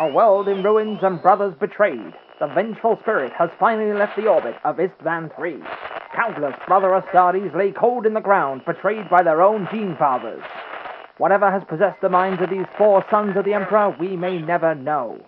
[0.00, 2.14] A world in ruins and brothers betrayed.
[2.38, 5.62] The vengeful spirit has finally left the orbit of Istvan III.
[6.16, 10.42] Countless brother Astartes lay cold in the ground, betrayed by their own gene fathers.
[11.18, 14.74] Whatever has possessed the minds of these four sons of the Emperor, we may never
[14.74, 15.20] know.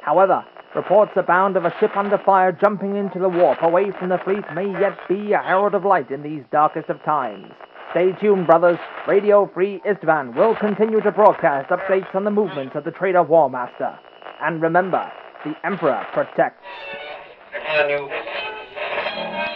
[0.00, 4.20] However, reports abound of a ship under fire jumping into the warp away from the
[4.24, 7.52] fleet may yet be a herald of light in these darkest of times.
[7.90, 8.78] Stay tuned, brothers.
[9.06, 13.50] Radio Free Istvan will continue to broadcast updates on the movements of the traitor War
[13.50, 13.98] Master.
[14.42, 15.10] And remember,
[15.44, 16.62] the Emperor protects.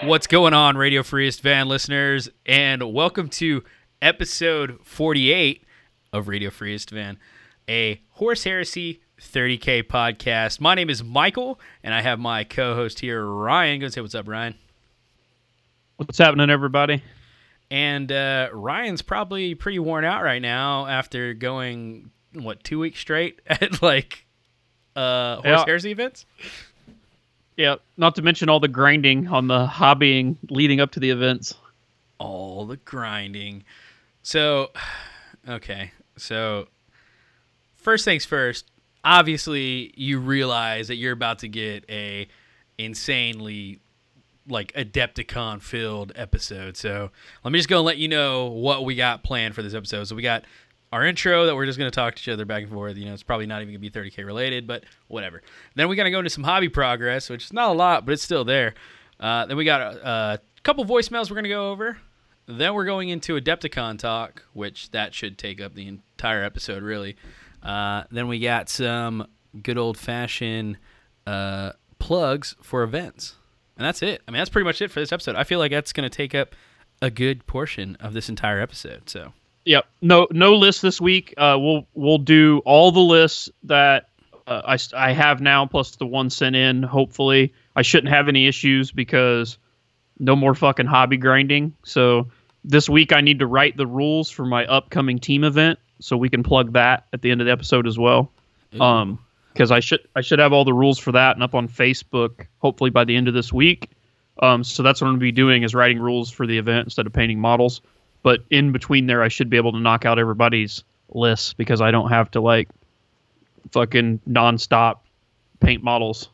[0.05, 3.63] What's going on, Radio Free Istvan listeners, and welcome to
[4.01, 5.65] episode 48
[6.15, 7.19] of Radio Free Istvan,
[7.69, 10.61] a Horus Heresy 30K podcast.
[10.61, 13.81] My name is Michael, and I have my co host here, Ryan.
[13.81, 14.55] Go say what's up, Ryan.
[15.97, 17.03] What's happening, everybody?
[17.71, 23.43] And uh, Ryan's probably pretty worn out right now after going, what, two weeks straight
[23.47, 24.25] at like
[24.97, 25.65] uh, Horus Yeah.
[25.67, 26.27] Heresy events?
[27.57, 31.55] Yeah, not to mention all the grinding on the hobbying leading up to the events.
[32.19, 33.65] all the grinding.
[34.23, 34.71] So,
[35.49, 35.93] okay.
[36.17, 36.69] So,
[37.77, 38.67] first things first,
[39.05, 42.29] obviously you realize that you're about to get a
[42.79, 43.79] insanely
[44.49, 46.77] like Adepticon filled episode.
[46.77, 47.11] So,
[47.45, 50.05] let me just go and let you know what we got planned for this episode.
[50.05, 50.45] So, we got
[50.93, 52.97] our intro that we're just going to talk to each other back and forth.
[52.97, 55.43] You know, it's probably not even going to be 30k related, but whatever.
[55.77, 58.13] Then we got to go into some hobby progress, which is not a lot, but
[58.13, 58.75] it's still there.
[59.19, 61.99] Uh, then we got a, a couple voicemails we're going to go over.
[62.47, 67.17] Then we're going into Adepticon talk, which that should take up the entire episode, really.
[67.63, 69.27] Uh, then we got some
[69.63, 70.79] good old fashioned
[71.27, 73.37] uh, plugs for events,
[73.77, 74.23] and that's it.
[74.27, 75.37] I mean, that's pretty much it for this episode.
[75.37, 76.57] I feel like that's going to take up
[77.01, 79.09] a good portion of this entire episode.
[79.09, 79.33] So,
[79.65, 79.87] Yep.
[80.01, 81.35] No, no list this week.
[81.37, 84.09] Uh, we'll we'll do all the lists that
[84.47, 86.83] uh, I have now, plus the one sent in.
[86.83, 89.59] Hopefully, I shouldn't have any issues because
[90.19, 91.75] no more fucking hobby grinding.
[91.85, 92.29] So
[92.65, 96.29] this week I need to write the rules for my upcoming team event, so we
[96.29, 98.33] can plug that at the end of the episode as well.
[98.81, 99.19] Um,
[99.53, 102.47] because I should I should have all the rules for that and up on Facebook
[102.59, 103.91] hopefully by the end of this week.
[104.41, 107.07] Um, so that's what I'm gonna be doing is writing rules for the event instead
[107.07, 107.83] of painting models.
[108.23, 111.91] But in between there, I should be able to knock out everybody's lists because I
[111.91, 112.69] don't have to like
[113.73, 114.99] fucking nonstop
[115.61, 116.29] paint models.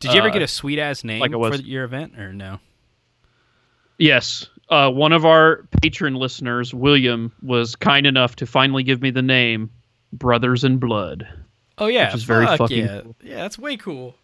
[0.00, 2.58] did you ever Uh, get a sweet ass name like for your event, or no?
[3.98, 9.10] Yes, uh, one of our patron listeners, William, was kind enough to finally give me
[9.10, 9.70] the name
[10.12, 11.26] Brothers in Blood.
[11.78, 13.16] Oh yeah, Which is very fuck fucking yeah, cool.
[13.22, 14.14] yeah, that's way cool.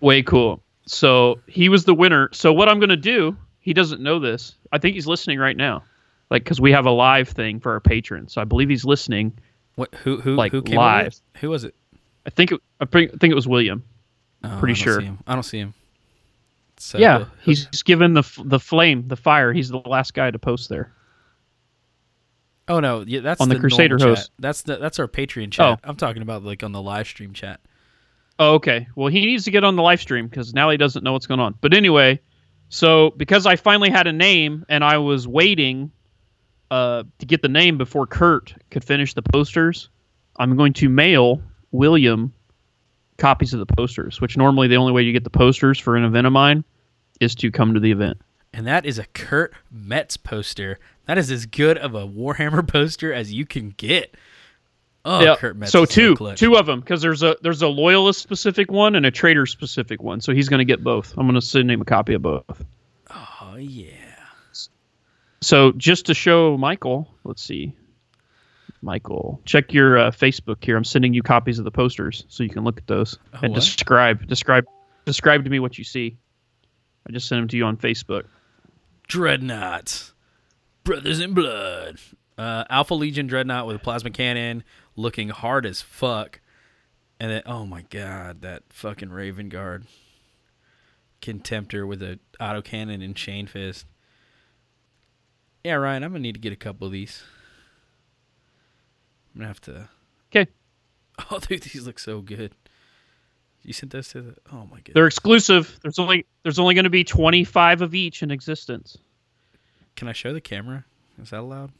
[0.00, 0.62] Way cool.
[0.86, 2.28] So he was the winner.
[2.32, 3.36] So what I'm gonna do?
[3.60, 4.56] He doesn't know this.
[4.72, 5.84] I think he's listening right now,
[6.30, 8.32] like because we have a live thing for our patrons.
[8.32, 9.38] So I believe he's listening.
[9.74, 9.94] What?
[9.96, 10.20] Who?
[10.20, 10.34] Who?
[10.34, 11.14] Like, who came live.
[11.40, 11.74] Who was it?
[12.26, 13.84] I think it, I think I think it was William.
[14.44, 15.02] Oh, Pretty I sure.
[15.26, 15.74] I don't see him.
[16.78, 19.52] So, yeah, he's given the f- the flame, the fire.
[19.52, 20.92] He's the last guy to post there.
[22.68, 24.08] Oh no, yeah, that's On the normal Crusader chat.
[24.08, 24.30] host.
[24.38, 25.66] That's the that's our Patreon chat.
[25.66, 25.76] Oh.
[25.84, 27.60] I'm talking about like on the live stream chat.
[28.38, 28.86] Oh, okay.
[28.94, 31.26] Well, he needs to get on the live stream because now he doesn't know what's
[31.26, 31.54] going on.
[31.60, 32.20] But anyway,
[32.70, 35.90] so because I finally had a name and I was waiting
[36.70, 39.88] uh, to get the name before Kurt could finish the posters,
[40.38, 41.42] I'm going to mail
[41.72, 42.32] William
[43.18, 44.20] copies of the posters.
[44.20, 46.64] Which normally the only way you get the posters for an event of mine
[47.20, 48.18] is to come to the event.
[48.52, 50.78] And that is a Kurt Metz poster.
[51.06, 54.16] That is as good of a Warhammer poster as you can get.
[55.04, 55.72] Oh, Yeah, Kurt Metz.
[55.72, 59.10] so two, two of them because there's a there's a loyalist specific one and a
[59.10, 60.20] traitor specific one.
[60.20, 61.14] So he's going to get both.
[61.16, 62.64] I'm going to send him a copy of both.
[63.10, 63.92] Oh yeah.
[65.42, 67.74] So just to show Michael, let's see.
[68.82, 70.76] Michael, check your uh, Facebook here.
[70.76, 73.52] I'm sending you copies of the posters so you can look at those Oh, and
[73.52, 73.60] what?
[73.60, 74.64] describe describe
[75.04, 76.16] describe to me what you see.
[77.06, 78.24] I just sent them to you on Facebook.
[79.06, 80.12] Dreadnought,
[80.84, 81.98] Brothers in Blood,
[82.38, 84.62] uh, Alpha Legion Dreadnought with a plasma cannon,
[84.96, 86.40] looking hard as fuck,
[87.18, 89.86] and then oh my god, that fucking Raven Guard,
[91.20, 93.86] Contemptor with a autocannon and chain fist.
[95.64, 97.22] Yeah, Ryan, I'm gonna need to get a couple of these.
[99.34, 99.88] I'm gonna have to.
[100.30, 100.50] Okay,
[101.30, 102.54] Oh, dude, these look so good.
[103.62, 104.34] You sent those to the.
[104.52, 104.92] Oh my god.
[104.94, 105.78] they're exclusive.
[105.82, 108.96] There's only there's only going to be 25 of each in existence.
[109.96, 110.84] Can I show the camera?
[111.20, 111.70] Is that allowed?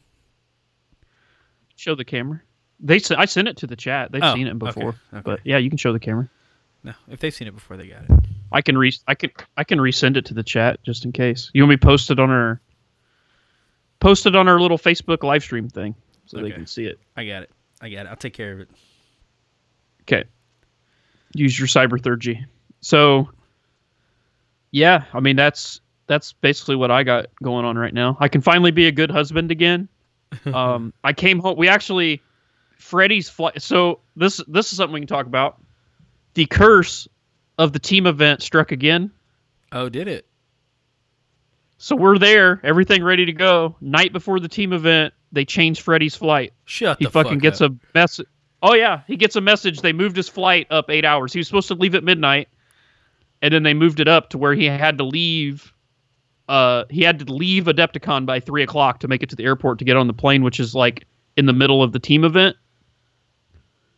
[1.75, 2.41] Show the camera.
[2.79, 4.11] They I sent it to the chat.
[4.11, 4.89] They've Oh, seen it okay, before.
[5.11, 5.21] okay.
[5.23, 6.29] But yeah, you can show the camera.
[6.83, 8.11] No, if they've seen it before, they got it.
[8.51, 11.49] I can re I can I can resend it to the chat just in case.
[11.53, 12.61] You want me to post it on our
[14.01, 15.95] post it on our little Facebook live stream thing
[16.25, 16.99] so they can see it.
[17.15, 17.51] I got it.
[17.79, 18.09] I got it.
[18.09, 18.69] I'll take care of it.
[20.01, 20.25] Okay.
[21.33, 22.43] use your cybertheurgy.
[22.81, 23.29] So,
[24.71, 28.17] yeah, I mean that's that's basically what I got going on right now.
[28.19, 29.87] I can finally be a good husband again.
[30.45, 31.57] Um, I came home.
[31.57, 32.21] We actually
[32.77, 33.61] Freddie's flight.
[33.61, 35.61] So this this is something we can talk about.
[36.35, 37.05] The curse
[37.57, 39.11] of the team event struck again.
[39.73, 40.25] Oh, did it?
[41.81, 43.75] So we're there, everything ready to go.
[43.81, 46.53] Night before the team event, they change Freddy's flight.
[46.65, 46.99] Shut up.
[46.99, 47.71] He fucking fuck gets up.
[47.71, 48.27] a message.
[48.61, 49.81] Oh yeah, he gets a message.
[49.81, 51.33] They moved his flight up eight hours.
[51.33, 52.49] He was supposed to leave at midnight,
[53.41, 55.73] and then they moved it up to where he had to leave.
[56.47, 59.79] Uh, he had to leave Adepticon by three o'clock to make it to the airport
[59.79, 62.57] to get on the plane, which is like in the middle of the team event.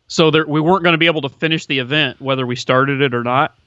[0.06, 3.02] So there, we weren't going to be able to finish the event whether we started
[3.02, 3.58] it or not.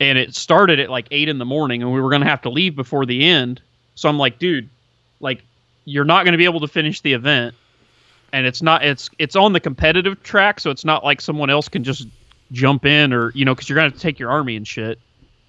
[0.00, 2.42] And it started at like eight in the morning, and we were going to have
[2.42, 3.62] to leave before the end.
[3.94, 4.68] So I'm like, dude,
[5.20, 5.42] like
[5.84, 7.54] you're not going to be able to finish the event
[8.34, 11.68] and it's not it's it's on the competitive track so it's not like someone else
[11.68, 12.08] can just
[12.50, 14.98] jump in or you know because you're to take your army and shit.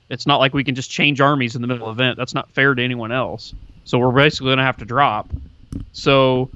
[0.09, 2.17] It's not like we can just change armies in the middle of the event.
[2.17, 3.55] That's not fair to anyone else.
[3.85, 5.31] So we're basically going to have to drop.
[5.93, 6.51] So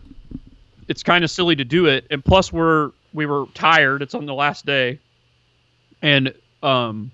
[0.87, 4.03] it's kind of silly to do it and plus we're we were tired.
[4.03, 4.99] It's on the last day.
[6.03, 7.11] And um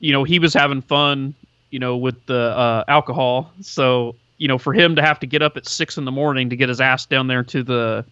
[0.00, 1.34] you know he was having fun
[1.70, 5.42] you know with the uh, alcohol so you know, for him to have to get
[5.42, 8.04] up at six in the morning to get his ass down there to the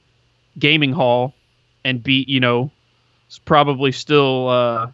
[0.59, 1.33] gaming hall
[1.85, 2.71] and be, you know,
[3.31, 4.91] is probably still uh,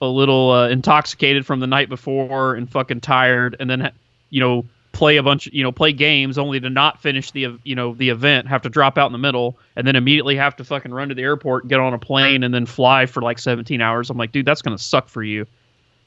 [0.00, 3.92] a little uh, intoxicated from the night before and fucking tired, and then,
[4.30, 7.74] you know, play a bunch, you know, play games only to not finish the, you
[7.74, 10.64] know, the event, have to drop out in the middle, and then immediately have to
[10.64, 13.82] fucking run to the airport, get on a plane, and then fly for like 17
[13.82, 14.08] hours.
[14.08, 15.46] I'm like, dude, that's gonna suck for you.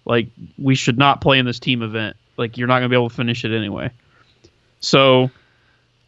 [0.06, 0.27] Like,
[0.57, 2.15] we should not play in this team event.
[2.38, 3.92] Like, you're not gonna be able to finish it anyway.
[4.80, 5.30] So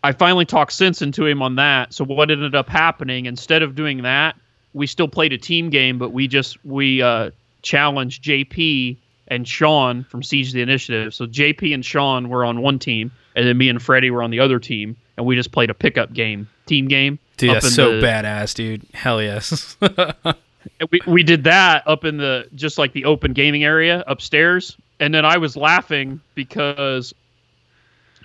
[0.03, 1.93] I finally talked sense into him on that.
[1.93, 4.35] So what ended up happening instead of doing that,
[4.73, 7.31] we still played a team game, but we just we uh,
[7.61, 8.97] challenged JP
[9.29, 11.13] and Sean from Seize the Initiative.
[11.13, 14.31] So JP and Sean were on one team, and then me and Freddie were on
[14.31, 17.19] the other team, and we just played a pickup game, team game.
[17.37, 18.85] Dude, that's so the- badass, dude.
[18.93, 19.77] Hell yes.
[20.91, 24.77] We, we did that up in the just like the open gaming area upstairs.
[24.99, 27.13] And then i was laughing because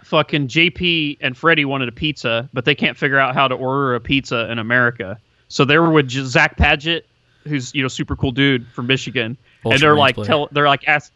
[0.05, 3.95] fucking jp and freddie wanted a pizza but they can't figure out how to order
[3.95, 5.19] a pizza in america.
[5.49, 7.07] So they were with zach paget
[7.45, 9.37] who's you know super cool dude from michigan.
[9.65, 10.27] And they're like player.
[10.27, 11.13] tell they're like ask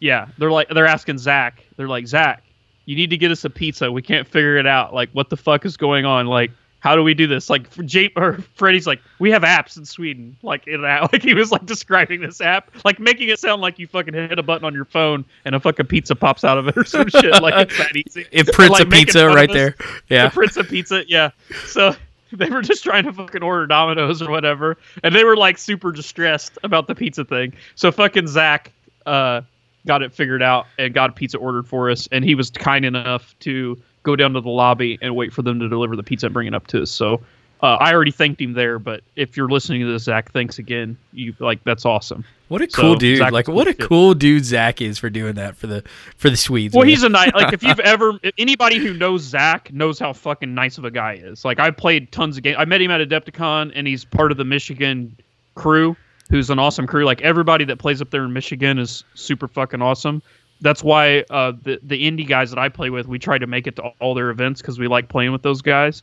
[0.00, 2.42] yeah they're like they're asking zach they're like zach
[2.86, 3.92] you need to get us a pizza.
[3.92, 4.94] We can't figure it out.
[4.94, 6.26] Like what the fuck is going on?
[6.26, 6.52] Like
[6.86, 7.50] how do we do this?
[7.50, 10.36] Like J or Freddie's like, we have apps in Sweden.
[10.44, 13.80] Like in that, like he was like describing this app, like making it sound like
[13.80, 16.68] you fucking hit a button on your phone and a fucking pizza pops out of
[16.68, 17.42] it or some shit.
[17.42, 18.24] Like it's that easy.
[18.30, 19.74] it prints Like, a pizza right there.
[20.06, 20.28] The Yeah.
[20.28, 21.30] Prince of Pizza, yeah.
[21.64, 21.96] So
[22.32, 25.90] they were just trying to fucking order Domino's or whatever, and they were like super
[25.90, 27.52] distressed about the pizza thing.
[27.74, 28.70] So fucking Zach
[29.06, 29.40] uh,
[29.88, 32.84] got it figured out and got a pizza ordered for us, and he was kind
[32.84, 36.26] enough to go down to the lobby and wait for them to deliver the pizza
[36.26, 36.90] and bring it up to us.
[36.90, 37.20] So.
[37.62, 40.98] Uh, I already thanked him there, but if you're listening to this, Zach, thanks again.
[41.14, 42.22] You like that's awesome.
[42.48, 43.16] What a So, cool dude.
[43.16, 45.82] Zach like what a cool dude Zach is for doing that for the
[46.18, 46.74] for the Swedes.
[46.74, 46.90] Well, man.
[46.90, 47.32] he's a nice.
[47.32, 50.90] Like if you've ever if anybody who knows Zach knows how fucking nice of a
[50.90, 51.46] guy is.
[51.46, 52.56] Like I played tons of games.
[52.58, 55.16] I met him at Adepticon, and he's part of the Michigan
[55.54, 55.96] crew,
[56.28, 57.06] who's an awesome crew.
[57.06, 60.22] Like everybody that plays up there in Michigan is super fucking awesome.
[60.60, 63.66] That's why uh, the the indie guys that I play with, we try to make
[63.66, 66.02] it to all their events because we like playing with those guys.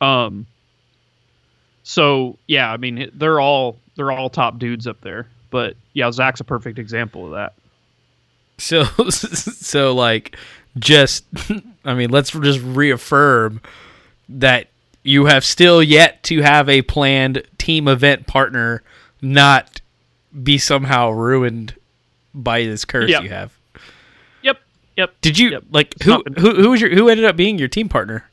[0.00, 0.46] Um.
[1.84, 5.26] So yeah, I mean they're all they're all top dudes up there.
[5.50, 7.54] But yeah, Zach's a perfect example of that.
[8.58, 10.36] So so like
[10.78, 11.24] just
[11.84, 13.60] I mean, let's just reaffirm
[14.28, 14.68] that
[15.02, 18.82] you have still yet to have a planned team event partner
[19.20, 19.80] not
[20.42, 21.74] be somehow ruined
[22.32, 23.20] by this curse Yeah.
[23.20, 23.52] you have.
[24.96, 25.14] Yep.
[25.22, 25.64] Did you Yep.
[25.70, 28.24] like who who who was your who ended up being your team partner?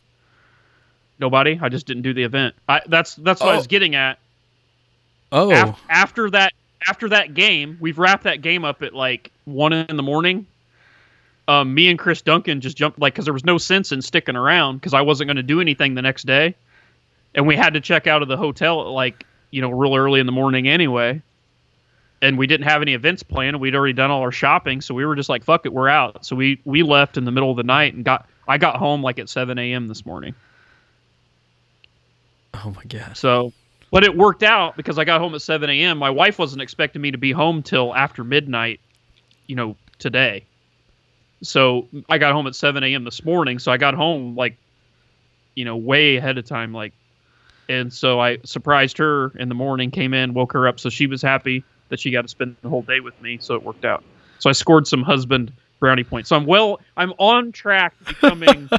[1.19, 1.59] Nobody.
[1.61, 2.55] I just didn't do the event.
[2.67, 3.57] I that's that's what I Oh.
[3.57, 4.19] was getting at.
[5.31, 6.53] Oh, Af- after that
[6.87, 10.45] after that game, we've wrapped that game up at like one in the morning.
[11.47, 14.35] Um, me and Chris Duncan just jumped like because there was no sense in sticking
[14.35, 16.55] around because I wasn't going to do anything the next day,
[17.35, 20.19] and we had to check out of the hotel at like you know real early
[20.19, 21.21] in the morning anyway.
[22.21, 23.59] And we didn't have any events planned.
[23.59, 26.25] We'd already done all our shopping, so we were just like, "Fuck it, we're out."
[26.25, 28.27] So we we left in the middle of the night and got.
[28.49, 29.87] I got home like at 7 a.m.
[29.87, 30.33] this morning.
[32.55, 33.19] oh my gosh.
[33.19, 33.53] So,
[33.91, 35.99] but it worked out because I got home at 7 a.m.
[35.99, 38.79] My wife wasn't expecting me to be home till after midnight,
[39.45, 40.45] you know, today.
[41.43, 43.03] So I got home at 7 a.m.
[43.03, 43.59] this morning.
[43.59, 44.57] So I got home like,
[45.55, 46.93] you know, way ahead of time, like
[47.69, 51.05] And so I surprised her in the morning, came in, woke her up, so she
[51.05, 53.37] was happy that she got to spend the whole day with me.
[53.41, 54.03] So it worked out.
[54.39, 56.29] So I scored some husband brownie points.
[56.29, 58.69] So I'm well, I'm on track to becoming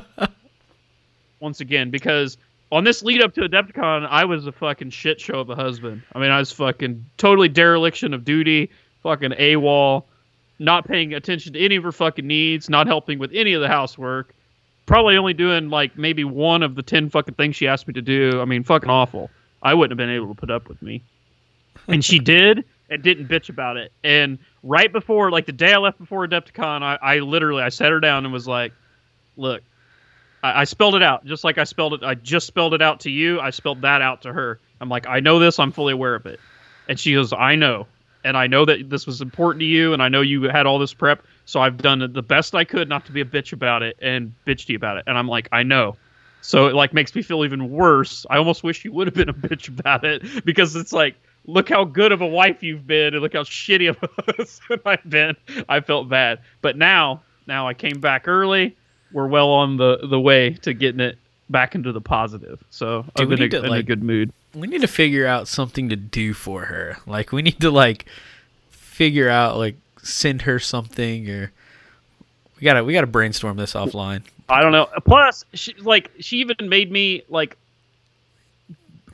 [1.41, 2.37] once again because
[2.73, 6.03] on this lead up to Adepticon, I was a fucking shit show of a husband.
[6.15, 8.71] I mean, I was fucking totally dereliction of duty,
[9.03, 10.05] fucking AWOL,
[10.59, 13.69] not paying attention to any of her fucking needs, not helping with any of the
[13.69, 14.35] housework,
[14.87, 18.03] probably only doing like maybe one of the 10 fucking things she asked me to
[18.03, 18.41] do.
[18.41, 19.31] I mean, fucking awful.
[19.63, 21.03] I wouldn't have been able to put up with me.
[21.89, 23.93] And she did and didn't bitch about it.
[24.03, 27.93] And right before, like the day I left before Adepticon, I, I literally, I sat
[27.93, 28.73] her down and was like,
[29.37, 29.63] look,
[30.43, 32.03] I, I spelled it out just like I spelled it.
[32.03, 33.41] I just spelled it out to you.
[33.41, 34.59] I spelled that out to her.
[34.81, 35.59] I'm like, I know this.
[35.59, 36.41] I'm fully aware of it.
[36.89, 37.87] And she goes, I know.
[38.25, 39.93] And I know that this was important to you.
[39.93, 41.25] And I know you had all this prep.
[41.45, 44.35] So I've done the best I could not to be a bitch about it and
[44.47, 45.05] bitch to you about it.
[45.07, 45.97] And I'm like, I know.
[46.43, 48.27] So it like makes me feel even worse.
[48.29, 51.15] I almost wish you would have been a bitch about it because it's like,
[51.51, 54.81] look how good of a wife you've been and look how shitty of a husband
[54.85, 55.37] I've been.
[55.69, 56.41] I felt bad.
[56.63, 58.77] But now, now I came back early.
[59.13, 62.63] We're well on the, the way to getting it back into the positive.
[62.71, 64.33] So Dude, we need a, to, in a good mood.
[64.55, 66.97] we need to figure out something to do for her.
[67.07, 68.07] Like we need to like
[68.71, 71.53] figure out like send her something or
[72.57, 74.23] we gotta we gotta brainstorm this offline.
[74.49, 74.89] I don't know.
[75.05, 77.57] Plus, she like she even made me like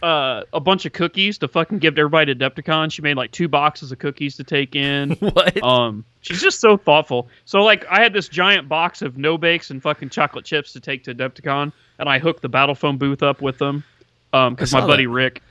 [0.03, 2.93] uh, a bunch of cookies to fucking give to everybody to Adepticon.
[2.93, 5.11] She made like two boxes of cookies to take in.
[5.21, 5.62] what?
[5.62, 7.29] Um, she's just so thoughtful.
[7.45, 10.81] So like, I had this giant box of no bakes and fucking chocolate chips to
[10.81, 13.85] take to Adepticon, and I hooked the Battle Foam booth up with them.
[14.33, 15.12] Um, because I my buddy that.
[15.12, 15.43] Rick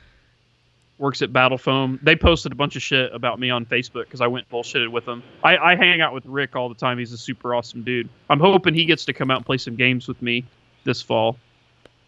[0.97, 1.99] works at Battle Foam.
[2.01, 5.05] They posted a bunch of shit about me on Facebook because I went bullshitted with
[5.05, 5.23] them.
[5.43, 6.97] I, I hang out with Rick all the time.
[6.97, 8.09] He's a super awesome dude.
[8.29, 10.45] I'm hoping he gets to come out and play some games with me
[10.83, 11.37] this fall.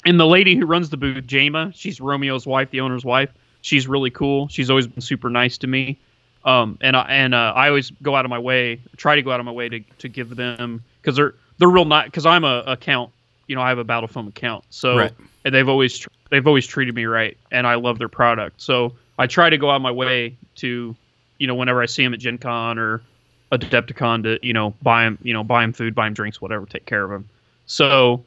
[0.07, 3.29] And the lady who runs the booth, Jama, she's Romeo's wife, the owner's wife.
[3.61, 4.47] She's really cool.
[4.47, 5.97] She's always been super nice to me.
[6.45, 9.33] Um, and I and uh, I always go out of my way, try to go
[9.33, 12.05] out of my way to, to give them because they're they're real nice.
[12.05, 13.11] Because I'm a account,
[13.47, 15.11] you know, I have a Battle Foam account, so Right.
[15.43, 18.61] and they've always tr- they've always treated me right, and I love their product.
[18.61, 20.95] So I try to go out of my way to,
[21.37, 23.01] you know, whenever I see them at Gen Con or
[23.51, 26.65] Adepticon to you know buy them, you know, buy them food, buy them drinks, whatever,
[26.65, 27.27] take care of them.
[27.65, 28.23] So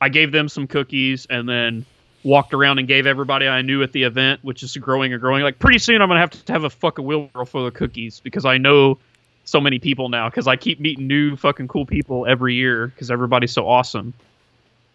[0.00, 1.84] I gave them some cookies and then
[2.22, 5.42] walked around and gave everybody I knew at the event, which is growing and growing.
[5.42, 8.44] Like pretty soon, I'm gonna have to have a fucking wheelbarrow full of cookies because
[8.44, 8.98] I know
[9.44, 10.28] so many people now.
[10.28, 14.14] Because I keep meeting new fucking cool people every year because everybody's so awesome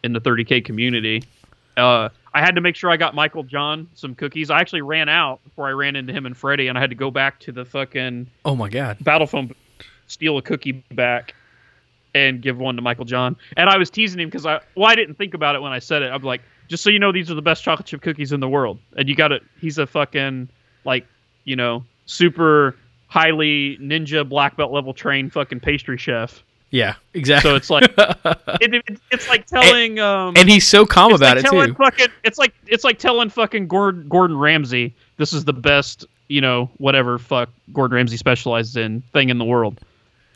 [0.04, 1.24] in the 30k community.
[1.78, 4.50] Uh, I had to make sure I got Michael John some cookies.
[4.50, 6.96] I actually ran out before I ran into him and Freddie, and I had to
[6.96, 8.98] go back to the fucking oh my god.
[9.02, 9.54] Battle Foam,
[10.08, 11.34] steal a cookie back,
[12.16, 13.36] and give one to Michael John.
[13.58, 15.78] And I was teasing him because I well I didn't think about it when I
[15.80, 16.08] said it.
[16.12, 18.50] I'm like, just so you know, these are the best chocolate chip cookies in the
[18.50, 18.80] world.
[18.98, 20.50] And you got to He's a fucking
[20.86, 21.06] like
[21.44, 22.76] you know super
[23.08, 26.44] highly ninja black belt level trained fucking pastry chef.
[26.72, 27.52] Yeah, exactly.
[27.52, 27.84] So it's like
[28.62, 31.76] it, it- it's like telling um and he's so calm about like it telling too.
[31.76, 36.42] Fucking, it's like it's like telling fucking Gordon, Gordon Ramsay this is the best you
[36.42, 39.80] know whatever fuck Gordon Ramsay specializes in thing in the world,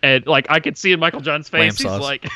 [0.04, 2.02] and like I could see in Michael John's face, he's sauce.
[2.02, 2.28] like,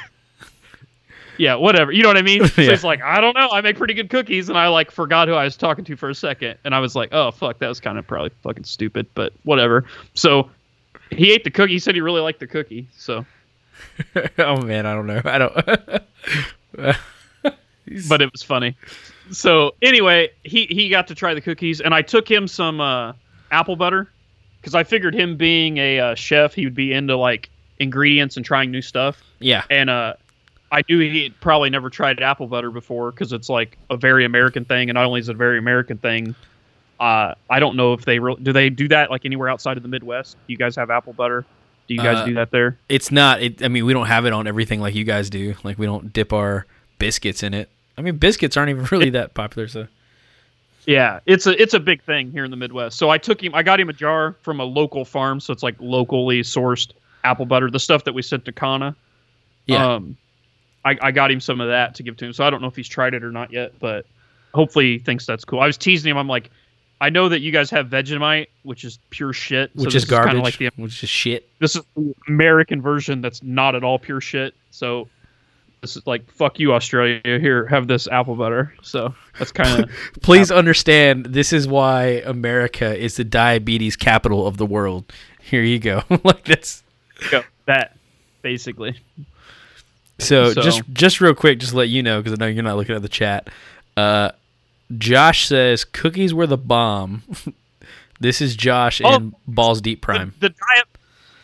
[1.37, 2.47] yeah, whatever, you know what I mean?
[2.47, 2.71] So Yeah.
[2.71, 5.33] he's like, I don't know, I make pretty good cookies, and I like forgot who
[5.33, 7.79] I was talking to for a second, and I was like, oh fuck, that was
[7.79, 9.85] kind of probably fucking stupid, but whatever.
[10.13, 10.49] So
[11.11, 11.73] he ate the cookie.
[11.73, 13.25] He said he really liked the cookie, so
[14.39, 15.21] oh man, I don't know.
[15.25, 16.93] I don't.
[18.07, 18.77] But it was funny.
[19.31, 23.13] So anyway, he he got to try the cookies, and I took him some uh,
[23.51, 24.09] apple butter
[24.59, 27.49] because I figured him being a uh, chef, he would be into like
[27.83, 29.21] ingredients and trying new stuff.
[29.39, 30.13] yeah, And uh,
[30.71, 34.65] I knew he'd probably never tried apple butter before because it's like a very American
[34.65, 36.33] thing, and not only is it a very American thing.
[36.99, 39.83] Uh, I don't know if they re- do they do that like anywhere outside of
[39.83, 40.37] the Midwest.
[40.47, 41.45] Do you guys have apple butter?
[41.87, 42.77] Do you guys Uh, do that there?
[42.87, 43.41] it's not.
[43.41, 45.53] It, I mean, we don't have it on everything like you guys do.
[45.63, 46.65] Like we don't dip our
[46.99, 47.69] biscuits in it.
[47.97, 49.67] I mean, biscuits aren't even really that popular.
[49.67, 49.87] So
[50.85, 52.97] Yeah, it's a it's a big thing here in the Midwest.
[52.97, 55.63] So I took him, I got him a jar from a local farm, so it's
[55.63, 56.91] like locally sourced
[57.23, 58.95] apple butter, the stuff that we sent to Kana.
[59.65, 60.17] yeah, Um,
[60.85, 62.33] I, I got him some of that to give to him.
[62.33, 64.05] So I don't know if he's tried it or not yet, but
[64.53, 65.59] hopefully he thinks that's cool.
[65.59, 66.17] I was teasing him.
[66.17, 66.49] I'm like,
[67.01, 69.71] I know that you guys have Vegemite, which is pure shit.
[69.75, 70.35] so which is garbage.
[70.35, 71.49] Of like the which is shit.
[71.59, 74.53] this is the American version that's not at all pure shit.
[74.71, 75.09] So
[75.81, 77.19] this is like fuck you, Australia.
[77.23, 78.73] Here, have this apple butter.
[78.83, 79.89] So that's kind of
[80.21, 85.11] Please understand, this is why America is the diabetes capital of the world.
[85.41, 86.03] Here you go.
[86.23, 86.82] like that's
[87.65, 87.95] that
[88.41, 88.95] basically.
[90.19, 92.63] so, So- Just just real quick, just to let you know because I know you're
[92.63, 93.49] not looking at the chat.
[93.97, 94.31] Uh,
[94.97, 97.23] Josh says cookies were the bomb.
[98.19, 99.15] this is Josh Oh.
[99.15, 100.33] in Balls Deep Prime.
[100.39, 100.49] The,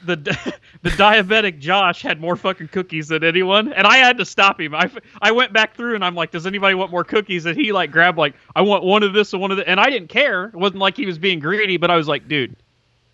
[0.06, 4.26] the the the diabetic Josh had more fucking cookies than anyone, and I had to
[4.26, 4.74] stop him.
[4.74, 7.58] I, f- I went back through and I'm like, "Does anybody want more cookies?" And
[7.60, 9.90] he like grabbed like, "I want one of this and one of that," and I
[9.90, 10.46] didn't care.
[10.46, 12.56] It wasn't like he was being greedy, but I was like, "Dude,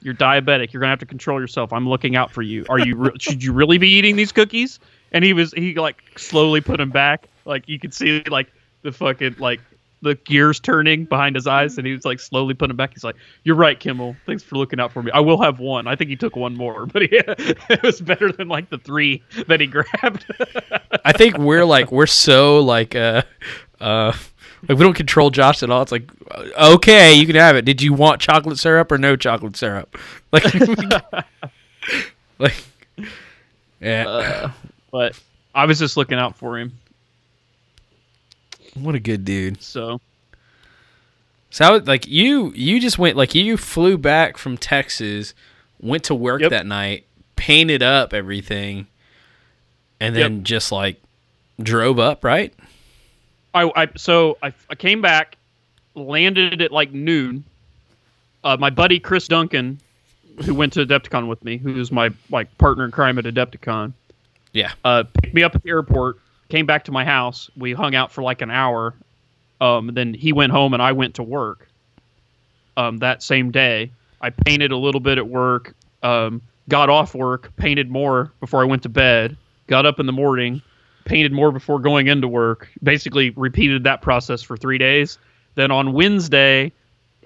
[0.01, 0.71] you're diabetic.
[0.71, 1.73] You're gonna have to control yourself.
[1.73, 2.65] I'm looking out for you.
[2.69, 2.95] Are you?
[2.95, 4.79] Re- should you really be eating these cookies?"
[5.11, 7.27] And he was he like slowly put them back.
[7.45, 9.61] Like you could see like the fucking like
[10.01, 12.93] the gears turning behind his eyes, and he was like slowly putting them back.
[12.93, 14.15] He's like, "You're right, Kimmel.
[14.25, 15.11] Thanks for looking out for me.
[15.11, 15.87] I will have one.
[15.87, 19.23] I think he took one more, but yeah, it was better than like the three
[19.47, 20.25] that he grabbed."
[21.03, 23.23] I think we're like we're so like uh
[23.81, 24.13] uh
[24.67, 25.81] like we don't control Josh at all.
[25.81, 26.09] It's like
[26.57, 27.65] okay, you can have it.
[27.65, 29.97] Did you want chocolate syrup or no chocolate syrup?
[30.31, 30.43] Like
[32.39, 32.63] like
[33.79, 34.07] yeah.
[34.07, 34.51] Uh,
[34.91, 35.19] but
[35.53, 36.73] I was just looking out for him.
[38.73, 39.61] what a good dude.
[39.61, 40.01] So
[41.49, 45.33] So like you you just went like you flew back from Texas,
[45.79, 46.49] went to work Yep.
[46.51, 47.05] that night,
[47.35, 48.87] painted up everything,
[49.99, 50.43] and then Yep.
[50.43, 51.01] just like
[51.61, 52.53] drove up, right?
[53.55, 55.37] I, I so I, I came back,
[55.95, 57.43] landed at like noon.
[58.43, 59.79] Uh, my buddy Chris Duncan,
[60.43, 63.93] who went to Adepticon with me, who's my like partner in crime at Adepticon,
[64.53, 64.71] Yeah.
[64.83, 66.17] uh, picked me up at the airport.
[66.49, 67.49] Came back to my house.
[67.57, 68.93] We hung out for like an hour.
[69.61, 71.67] Um, then he went home and I went to work.
[72.77, 73.89] Um, that same day,
[74.21, 75.73] I painted a little bit at work.
[76.03, 79.37] Um, got off work, painted more before I went to bed.
[79.67, 80.61] Got up in the morning,
[81.05, 82.69] painted more before going into work.
[82.83, 85.17] Basically, repeated that process for three days.
[85.55, 86.71] Then on Wednesday,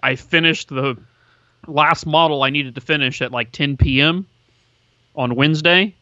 [0.03, 0.97] I finished the
[1.67, 4.27] last model I needed to finish at like 10 p.m.
[5.15, 5.95] on Wednesday.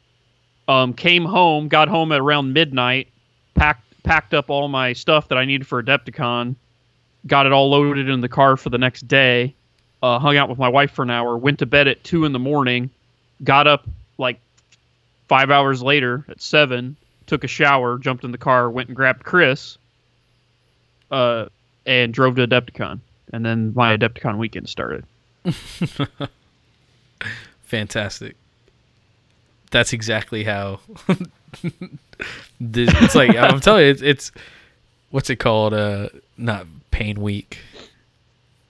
[0.68, 3.08] Um, came home, got home at around midnight,
[3.56, 6.56] packed packed up all my stuff that I needed for Adepticon,
[7.26, 9.54] got it all loaded in the car for the next day.
[10.02, 12.32] Uh, hung out with my wife for an hour, went to bed at two in
[12.32, 12.90] the morning,
[13.44, 13.86] got up
[14.18, 14.40] like
[15.28, 16.96] five hours later at seven,
[17.28, 19.78] took a shower, jumped in the car, went and grabbed Chris,
[21.12, 21.46] uh,
[21.86, 23.00] and drove to Adepticon.
[23.32, 25.06] And then my Adepticon weekend started.
[27.64, 28.36] Fantastic.
[29.72, 30.80] That's exactly how.
[32.62, 34.32] this, it's like I'm telling you, it's, it's
[35.12, 35.74] what's it called?
[35.74, 37.60] Uh, not Pain Week.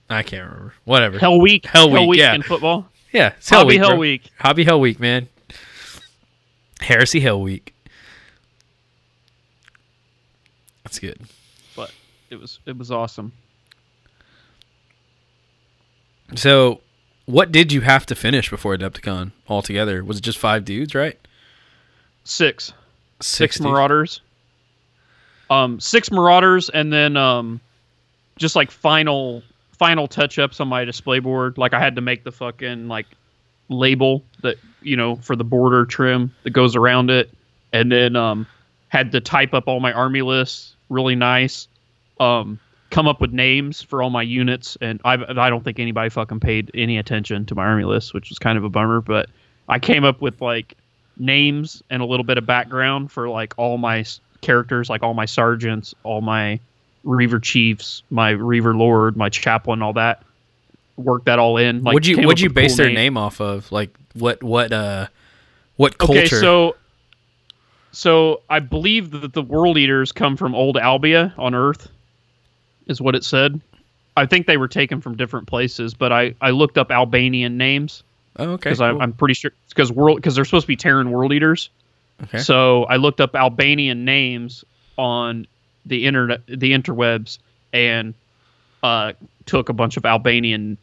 [0.10, 0.74] I can't remember.
[0.86, 1.20] Whatever.
[1.20, 2.34] Hell week, Hell Week, yeah.
[2.34, 2.88] in football.
[3.12, 3.80] yeah, it's Hell Hobby Week.
[3.80, 4.00] Hell bro.
[4.00, 4.22] Week.
[4.40, 5.28] Hobby Hell Week, man.
[6.80, 7.74] Heresy Hell Week.
[10.88, 11.20] That's good.
[11.76, 11.92] But
[12.30, 13.34] it was it was awesome.
[16.36, 16.80] So,
[17.26, 20.02] what did you have to finish before Adepticon altogether?
[20.02, 21.20] Was it just five dudes, right?
[22.24, 22.72] Six.
[23.20, 23.66] six dudes?
[23.66, 24.22] marauders
[25.50, 27.60] um six marauders and then um
[28.38, 32.24] just like final final touch ups on my display board like i had to make
[32.24, 33.06] the fucking like
[33.70, 37.32] label that you know for the border trim that goes around it
[37.72, 38.46] and then um
[38.90, 41.68] had to type up all my army lists really nice
[42.20, 46.10] um come up with names for all my units and i i don't think anybody
[46.10, 49.30] fucking paid any attention to my army list which was kind of a bummer but
[49.68, 50.76] i came up with like
[51.20, 54.04] names and a little bit of background for like all my
[54.42, 56.60] characters, like all my sergeants, all my
[57.04, 60.24] Reaver chiefs, my Reaver lord, my chaplain, all that.
[60.98, 61.84] Work that all in.
[61.84, 62.96] Like, would you would you base cool their name.
[62.96, 63.72] name off of?
[63.72, 65.08] Like what what uh
[65.76, 66.20] what culture?
[66.22, 66.76] Okay, so
[67.92, 71.90] so I believe that the world eaters come from old Albia on Earth,
[72.88, 73.60] is what it said.
[74.16, 78.04] I think they were taken from different places, but I, I looked up Albanian names
[78.38, 78.70] oh, okay.
[78.70, 79.02] because cool.
[79.02, 81.70] I'm pretty sure because world because they're supposed to be Terran world eaters.
[82.24, 82.40] okay.
[82.40, 84.66] So I looked up Albanian names
[84.98, 85.46] on
[85.86, 87.38] the internet, the interwebs,
[87.74, 88.14] and
[88.82, 89.14] uh,
[89.46, 90.78] took a bunch of Albanian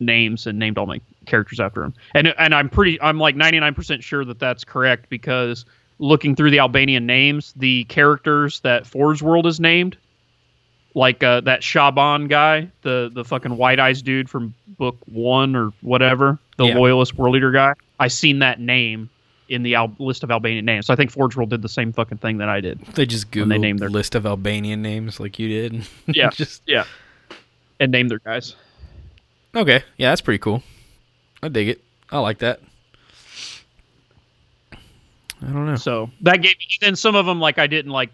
[0.00, 1.94] names and named all my characters after them.
[2.14, 5.64] And and I'm pretty, I'm like 99% sure that that's correct because
[5.98, 9.96] looking through the Albanian names, the characters that Forge World is named,
[10.94, 15.72] like uh, that Shaban guy, the the fucking white eyes dude from book one or
[15.80, 16.76] whatever, the Yeah.
[16.76, 17.74] loyalist world leader guy.
[18.00, 19.10] I seen that name
[19.48, 20.86] in the Al- list of Albanian names.
[20.86, 22.80] So I think Forge World did the same fucking thing that I did.
[22.94, 25.86] they just Googled they named their- list of Albanian names like you did.
[26.06, 26.30] Yeah.
[26.30, 26.84] just Yeah.
[27.80, 28.54] And named their guys.
[29.54, 29.82] okay.
[29.96, 30.62] Yeah, that's pretty cool.
[31.42, 31.80] I dig it.
[32.10, 32.60] I like that.
[35.42, 35.76] I don't know.
[35.76, 38.10] So that gave me then some of them like I didn't like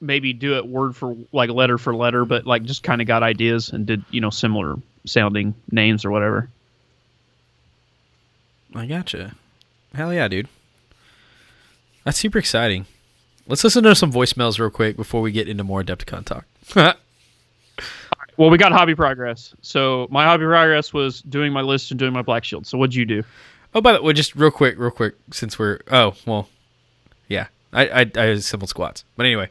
[0.00, 3.22] maybe do it word for like letter for letter, but like just kind of got
[3.22, 6.48] ideas and did you know similar sounding names or whatever.
[8.74, 9.34] I gotcha.
[9.94, 10.48] Hell yeah, dude.
[12.04, 12.86] That's super exciting.
[13.46, 16.96] Let's listen to some voicemails real quick before we get into more Adepticon talk.
[18.36, 19.54] Well, we got hobby progress.
[19.62, 22.66] So my hobby progress was doing my list and doing my black shield.
[22.66, 23.22] So what'd you do?
[23.76, 26.48] Oh, by the way, just real quick, real quick, since we're oh well,
[27.28, 29.50] yeah, I I, I assembled squats, but anyway,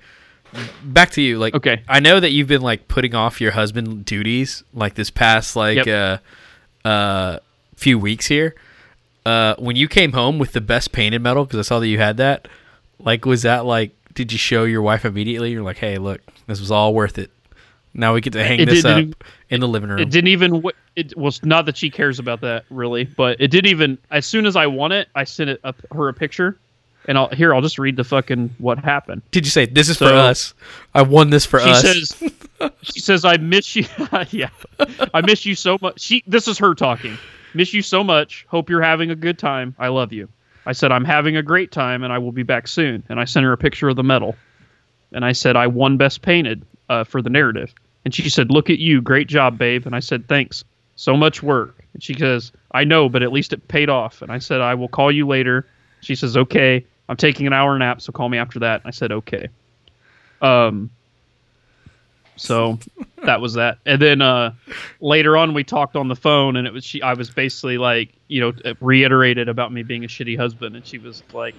[0.83, 1.37] back to you.
[1.37, 1.83] Like, Okay.
[1.87, 5.87] I know that you've been like putting off your husband duties like this past like
[5.87, 6.17] uh
[6.83, 7.37] uh
[7.75, 8.55] few weeks here.
[9.27, 11.97] Uh, when you came home with the best painted metal, because I saw that you
[11.99, 12.47] had that,
[12.99, 13.91] like, was that like?
[14.15, 15.51] Did you show your wife immediately?
[15.51, 17.29] You're like, hey, look, this was all worth it.
[17.97, 19.99] Now we get to hang It this up in the living room.
[19.99, 20.51] It didn't even.
[20.51, 23.97] w- It was not that she cares about that really, but it didn't even.
[24.11, 26.57] As soon as I won it, I sent it up her a picture,
[27.07, 27.55] and I'll here.
[27.55, 29.21] I'll just read the fucking what happened.
[29.31, 30.53] Did you say this is for us?
[30.93, 31.81] I won this for She us.
[31.81, 33.85] says, she says, I miss you.
[34.29, 34.49] yeah,
[35.13, 36.01] I miss you so much.
[36.01, 36.21] She.
[36.27, 37.17] This is her talking.
[37.53, 38.45] Miss you so much.
[38.49, 39.73] Hope you're having a good time.
[39.79, 40.27] I love you.
[40.65, 43.03] I said I'm having a great time, and I will be back soon.
[43.07, 44.35] And I sent her a picture of the medal,
[45.13, 47.73] and I said I won best painted uh, for the narrative.
[48.05, 50.63] And she said, "Look at you, great job, babe." And I said, "Thanks,
[50.95, 54.31] so much work." And she says, "I know, but at least it paid off." And
[54.31, 55.65] I said, "I will call you later."
[56.01, 58.91] She says, "Okay, I'm taking an hour nap, so call me after that." And I
[58.91, 59.49] said, "Okay."
[60.41, 60.91] Um.
[62.37, 62.79] So
[63.23, 63.79] that was that.
[63.85, 64.53] And then uh,
[65.01, 67.01] later on, we talked on the phone, and it was she.
[67.01, 70.99] I was basically like, you know, reiterated about me being a shitty husband, and she
[70.99, 71.55] was like,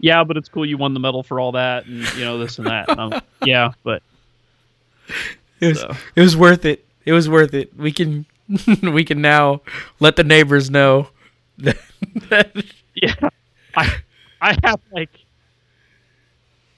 [0.00, 2.56] "Yeah, but it's cool you won the medal for all that, and you know this
[2.56, 4.02] and that." And like, yeah, but
[5.62, 5.96] It was, So.
[6.16, 6.84] it was worth it.
[7.06, 7.74] It was worth it.
[7.76, 8.26] We can
[8.82, 9.62] we can now
[10.00, 11.08] let the neighbors know
[11.58, 11.78] that,
[12.30, 12.52] that
[12.94, 13.14] yeah,
[13.76, 13.94] I
[14.40, 15.10] I have like.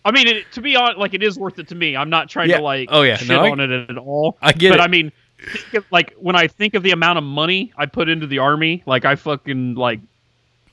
[0.05, 1.97] I mean, it, to be honest, like it is worth it to me.
[1.97, 2.59] I'm not trying Yeah.
[2.59, 3.17] to like Oh, yeah.
[3.17, 4.37] shit No, I- on it at all.
[4.43, 4.83] I get but it.
[4.83, 8.11] I mean, think of, like when I think of the amount of money I put
[8.11, 10.01] into the army, like I fucking like,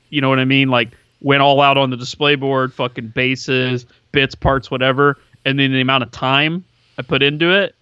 [0.09, 0.67] you know what I mean?
[0.67, 0.89] Like
[1.21, 5.79] went all out on the display board, fucking bases, bits, parts, whatever, and then the
[5.79, 6.65] amount of time
[6.97, 7.73] I put into it,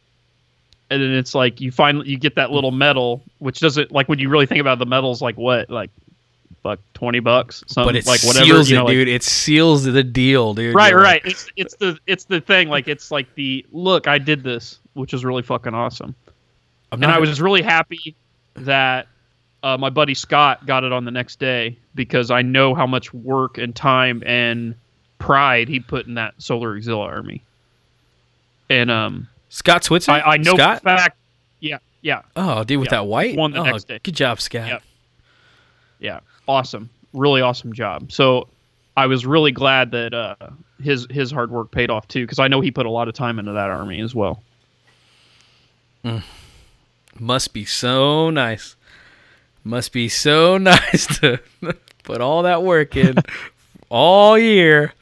[0.89, 4.19] and then it's like you find you get that little medal, which doesn't like when
[4.19, 5.91] you really think about the medals, like what, like
[6.63, 9.07] fuck twenty bucks, something but it like whatever, seals you it, like- dude.
[9.07, 10.75] it seals the deal, dude.
[10.75, 14.07] right You're right like, it's it's the it's the thing like it's like the look
[14.07, 16.13] i did this which is really fucking awesome
[16.91, 18.13] and i was really happy
[18.55, 19.07] that
[19.63, 23.13] uh, my buddy scott got it on the next day because i know how much
[23.13, 24.75] work and time and
[25.19, 27.41] pride he put in that solar auxiliary army
[28.69, 30.11] and um Scott Switzer.
[30.11, 30.81] i, I know Scott.
[30.83, 31.17] fact
[31.59, 32.99] yeah yeah Oh, dude, with Yeah.
[32.99, 33.35] that white.
[33.35, 33.99] Won the oh, next day.
[34.01, 34.67] Good job, Scott.
[34.67, 34.83] Yep.
[35.99, 38.47] yeah awesome really awesome job so
[38.97, 40.35] i was really glad that uh
[40.81, 43.13] his his hard work paid off too because i know he put a lot of
[43.15, 44.41] time into that army as well
[47.19, 48.75] Must be so nice.
[49.63, 51.39] Must be so nice to
[52.03, 53.15] put all that work in
[53.89, 54.93] all year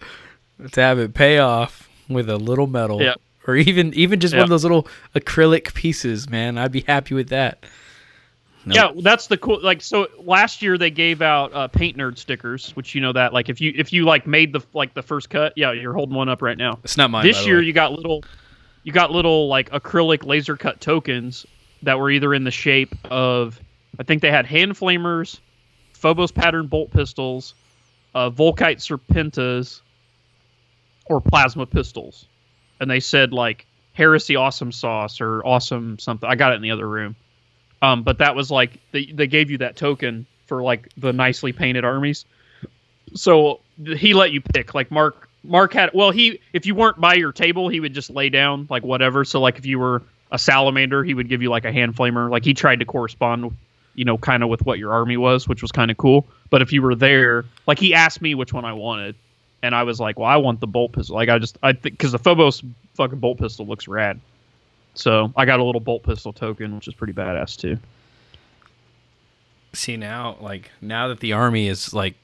[0.72, 3.02] to have it pay off with a little medal.
[3.02, 3.14] Yeah.
[3.48, 6.58] Or even even just one of those little acrylic pieces, man.
[6.58, 7.64] I'd be happy with that.
[8.66, 8.76] Nope.
[8.76, 9.62] Yeah, that's the cool.
[9.64, 13.32] Like, so last year they gave out uh, paint nerd stickers, which you know that
[13.32, 16.16] like if you if you like made the like the first cut, yeah, you're holding
[16.16, 16.78] one up right now.
[16.84, 17.24] It's not mine.
[17.24, 17.64] by this the year way.
[17.64, 18.26] you got little,
[18.84, 21.46] you got little like acrylic laser cut tokens
[21.84, 23.60] that were either in the shape of,
[24.00, 25.40] I think they had hand flamers,
[25.94, 27.54] Phobos pattern bolt pistols,
[28.16, 29.82] uh, Volkite serpentas,
[31.06, 32.28] or plasma pistols,
[32.80, 36.30] and they said like heresy awesome sauce or awesome something.
[36.30, 37.16] I got it in the other room.
[37.82, 41.52] Um, but that was like they they gave you that token for like the nicely
[41.52, 42.26] painted armies.
[43.16, 44.74] So he let you pick.
[44.74, 48.10] Like Mark Mark had well he if you weren't by your table he would just
[48.10, 49.26] lay down like whatever.
[49.26, 52.30] So like if you were a salamander he would give you like a hand flamer.
[52.30, 53.56] Like he tried to correspond,
[53.96, 56.28] you know, kind of with what your army was, which was kind of cool.
[56.50, 59.16] But if you were there, like he asked me which one I wanted,
[59.64, 61.16] and I was like, well I want the bolt pistol.
[61.16, 62.64] Like I just I think because the Phobos
[62.96, 64.20] fucking bolt pistol looks rad.
[64.94, 67.78] So I got a little bolt pistol token, which is pretty badass too.
[69.74, 72.16] see now like now that the army is like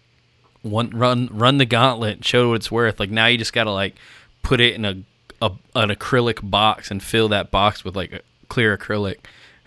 [0.64, 3.96] one run run the gauntlet show what it's worth like now you just gotta like
[4.42, 5.04] put it in a,
[5.42, 9.18] a an acrylic box and fill that box with like a clear acrylic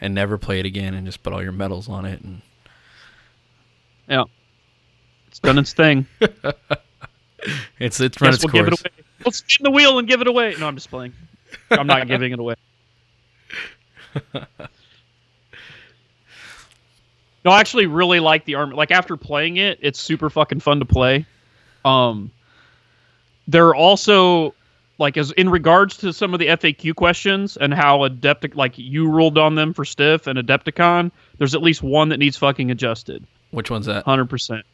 [0.01, 2.41] and never play it again and just put all your medals on it and
[4.09, 4.25] Yeah,
[5.29, 6.07] it's done its thing.
[7.79, 9.05] it's it's run its we'll course give it away.
[9.25, 10.55] Let's spin the wheel and give it away.
[10.59, 11.13] No, I'm just playing.
[11.71, 12.55] I'm not giving it away.
[17.45, 18.75] no, I actually really like the army.
[18.75, 21.27] Like after playing it, it's super fucking fun to play.
[21.85, 22.31] Um,
[23.47, 24.55] there are also
[24.99, 29.11] like as in regards to some of the FAQ questions and how Adeptic like you
[29.11, 31.11] ruled on them for Stiff and Adepticon.
[31.39, 33.25] There's at least one that needs fucking adjusted.
[33.51, 34.65] which one's that Hundred percent.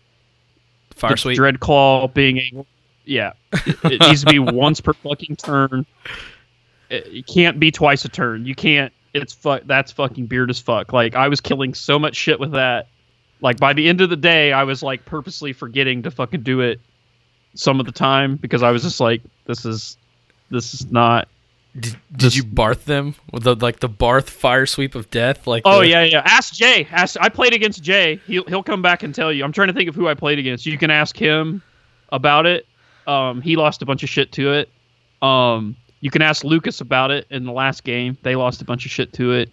[0.94, 2.66] Fire the sweep Dreadclaw being able,
[3.04, 5.86] yeah, it, it needs to be once per fucking turn.
[6.90, 8.46] It, it can't be twice a turn.
[8.46, 9.62] You can't it's fuck.
[9.66, 10.92] That's fucking beard as fuck.
[10.92, 12.88] Like I was killing so much shit with that.
[13.40, 16.60] Like by the end of the day, I was like purposely forgetting to fucking do
[16.60, 16.80] it
[17.54, 19.96] some of the time because I was just like, this is
[20.50, 21.28] this is not.
[21.78, 25.46] Did, did you barth them with the like the barth fire sweep of death?
[25.46, 26.22] Like Oh the- yeah, yeah.
[26.24, 26.86] Ask Jay.
[26.90, 27.16] Ask.
[27.20, 28.20] I played against Jay.
[28.26, 29.42] He'll he'll come back and tell you.
[29.44, 30.66] I'm trying to think of who I played against.
[30.66, 31.62] You can ask him
[32.10, 32.66] about it.
[33.06, 34.68] Um, he lost a bunch of shit to it.
[35.22, 38.18] Um, you can ask Lucas about it in the last game.
[38.22, 39.50] They lost a bunch of shit to it.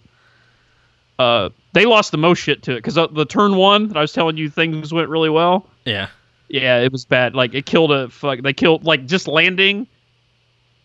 [1.18, 4.12] Uh, they lost the most shit to it because the turn one that I was
[4.12, 5.66] telling you things went really well.
[5.84, 6.08] yeah.
[6.52, 7.36] Yeah, it was bad.
[7.36, 8.40] Like it killed a fuck.
[8.42, 9.86] They killed like just landing,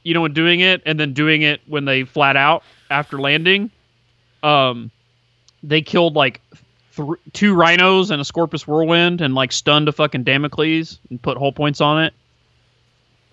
[0.06, 3.72] you know, and doing it, and then doing it when they flat out after landing.
[4.44, 4.92] Um,
[5.64, 6.42] they killed like
[6.96, 11.38] th- two rhinos and a Scorpius whirlwind, and like stunned a fucking Damocles and put
[11.38, 12.14] whole points on it.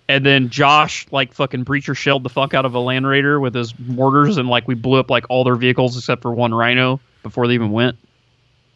[0.09, 3.53] And then Josh like fucking breacher shelled the fuck out of a Land Raider with
[3.53, 6.99] his mortars, and like we blew up like all their vehicles except for one rhino
[7.21, 7.97] before they even went,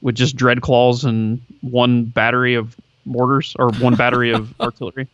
[0.01, 5.07] with just dread claws and one battery of mortars or one battery of artillery.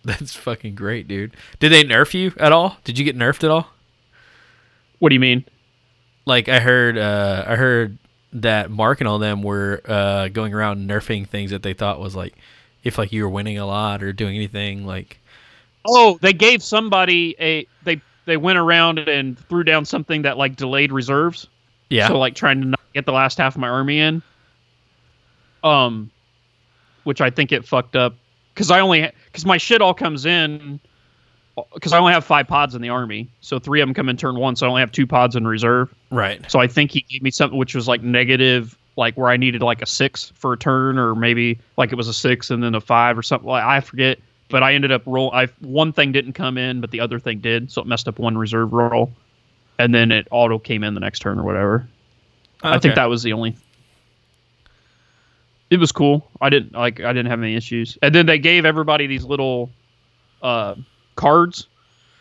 [0.04, 1.36] That's fucking great, dude.
[1.58, 2.78] Did they nerf you at all?
[2.84, 3.68] Did you get nerfed at all?
[4.98, 5.44] What do you mean?
[6.26, 7.98] Like I heard, uh, I heard
[8.34, 12.14] that Mark and all them were uh, going around nerfing things that they thought was
[12.14, 12.34] like,
[12.84, 15.18] if like you were winning a lot or doing anything like,
[15.86, 20.56] Oh, they gave somebody a they they went around and threw down something that like
[20.56, 21.46] delayed reserves.
[21.88, 24.22] yeah, So like trying to not get the last half of my army in.
[25.64, 26.10] Um,
[27.04, 28.14] which I think it fucked up
[28.54, 30.80] because I only because my shit all comes in
[31.56, 34.08] uh, because I only have five pods in the army, so three of them come
[34.08, 35.92] in turn one, so I only have two pods in reserve.
[36.10, 39.36] right, So I think he gave me something which was like negative, like where I
[39.36, 42.62] needed like a six for a turn, or maybe like it was a six and
[42.62, 43.48] then a five or something.
[43.48, 45.30] Like I forget, but I ended up roll.
[45.32, 48.18] I one thing didn't come in, but the other thing did, so it messed up
[48.18, 49.12] one reserve roll,
[49.78, 51.88] and then it auto came in the next turn or whatever.
[52.62, 53.56] I think that was the only.
[55.70, 56.28] It was cool.
[56.40, 57.00] I didn't like.
[57.00, 57.96] I didn't have any issues.
[58.02, 59.70] And then they gave everybody these little
[60.42, 60.74] uh,
[61.14, 61.68] cards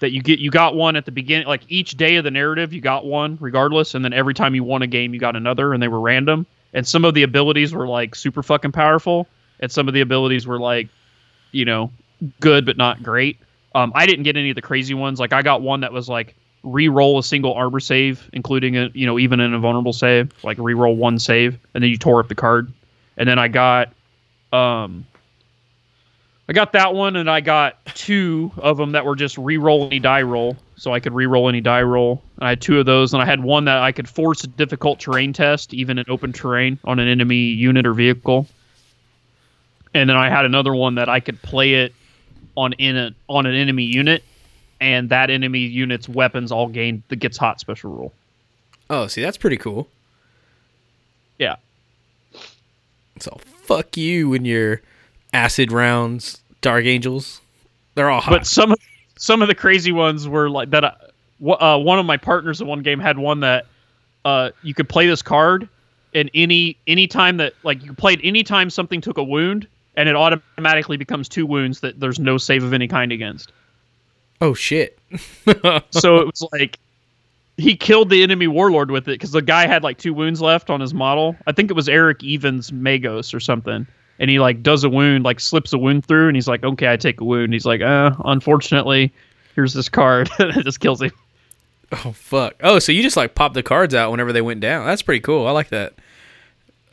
[0.02, 0.38] that you get.
[0.40, 3.38] You got one at the beginning, like each day of the narrative, you got one
[3.42, 3.96] regardless.
[3.96, 6.46] And then every time you won a game, you got another, and they were random.
[6.74, 9.28] And some of the abilities were like super fucking powerful,
[9.60, 10.88] and some of the abilities were like,
[11.52, 11.92] you know,
[12.40, 13.40] good but not great.
[13.74, 15.20] Um, I didn't get any of the crazy ones.
[15.20, 19.08] Like I got one that was like re-roll a single armor save, including a you
[19.08, 22.36] know even an invulnerable save, like re-roll one save, and then you tore up the
[22.36, 22.72] card.
[23.20, 23.90] And then I got,
[24.52, 25.06] um,
[26.48, 30.00] I got that one, and I got two of them that were just re-roll any
[30.00, 32.24] die roll, so I could re-roll any die roll.
[32.38, 34.48] And I had two of those, and I had one that I could force a
[34.48, 38.48] difficult terrain test, even in open terrain, on an enemy unit or vehicle.
[39.94, 41.94] And then I had another one that I could play it
[42.56, 44.24] on in a, on an enemy unit,
[44.80, 48.14] and that enemy unit's weapons all gain the gets hot special rule.
[48.90, 49.88] Oh, see, that's pretty cool.
[51.38, 51.58] Yeah.
[53.20, 54.82] So fuck you and your
[55.34, 57.42] acid rounds, dark angels.
[57.96, 58.32] They're all hot.
[58.32, 58.76] But some
[59.18, 60.86] some of the crazy ones were like that.
[60.86, 60.96] I,
[61.46, 63.66] uh, one of my partners in one game had one that
[64.26, 65.68] uh, you could play this card,
[66.14, 70.10] and any any time that like you played any time something took a wound, and
[70.10, 73.52] it automatically becomes two wounds that there's no save of any kind against.
[74.42, 74.98] oh shit.
[75.92, 76.80] So it was like
[77.60, 80.70] he killed the enemy warlord with it because the guy had like two wounds left
[80.70, 81.36] on his model.
[81.46, 83.86] I think it was Eric Evans Magos or something.
[84.18, 86.92] And he like does a wound, like slips a wound through, and he's like, "Okay,
[86.92, 89.14] I take a wound." He's like, "Uh, unfortunately,
[89.56, 91.12] here's this card." it just kills him.
[91.92, 92.56] Oh fuck.
[92.62, 94.86] Oh, so you just like pop the cards out whenever they went down.
[94.86, 95.48] That's pretty cool.
[95.48, 95.94] I like that.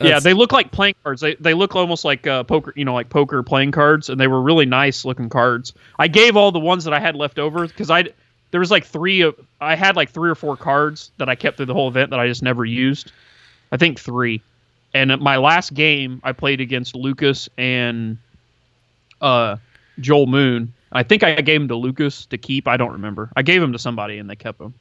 [0.01, 1.21] yeah, they look like playing cards.
[1.21, 4.29] They they look almost like uh, poker, you know, like poker playing cards, and they
[4.29, 5.75] were really nice looking cards.
[5.99, 8.05] I gave all the ones that I had left over because I
[8.51, 11.57] there was like three of I had like three or four cards that I kept
[11.57, 13.13] through the whole event that I just never used.
[13.73, 14.41] I think three.
[14.95, 18.17] And at my last game, I played against Lucas and
[19.21, 19.57] uh,
[20.01, 20.73] Joel Moon.
[20.93, 22.67] I think I gave him to Lucas to keep.
[22.69, 23.31] I don't remember.
[23.37, 24.73] I gave him to somebody and they kept him.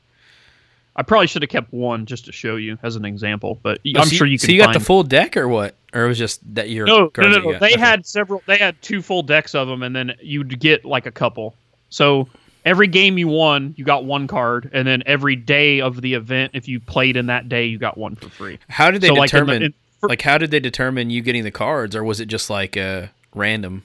[0.96, 4.00] I probably should have kept one just to show you as an example, but Oh,
[4.00, 4.48] I'm so sure you, can.
[4.48, 5.76] So you got the full deck or what?
[5.94, 7.60] Or it was just that your no, no, no, no.
[7.60, 7.80] They Okay.
[7.80, 8.42] had several.
[8.46, 11.54] They had two full decks of them, and then you'd get like a couple.
[11.90, 12.30] So
[12.66, 16.52] every game you won, you got one card, and then every day of the event,
[16.56, 18.60] if you played in that day, you got one for free.
[18.68, 21.10] How did they so, like, in the- determine in- for- like how did they determine
[21.10, 23.84] you getting the cards or was it just like uh random?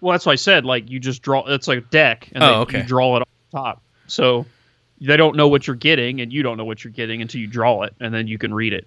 [0.00, 0.64] Well, that's what I said.
[0.64, 1.44] Like you just draw.
[1.46, 2.78] It's like a deck, and Oh, they, okay.
[2.78, 3.82] you draw it off the top.
[4.06, 4.46] So
[5.00, 7.46] they don't know what you're getting, and you don't know what you're getting until you
[7.46, 8.86] draw it, and then you can read it.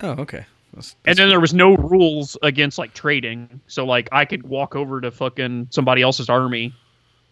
[0.00, 0.44] Oh, okay.
[0.72, 3.60] That's- And then there was no rules against like trading.
[3.66, 6.72] So like I could walk over to fucking somebody else's army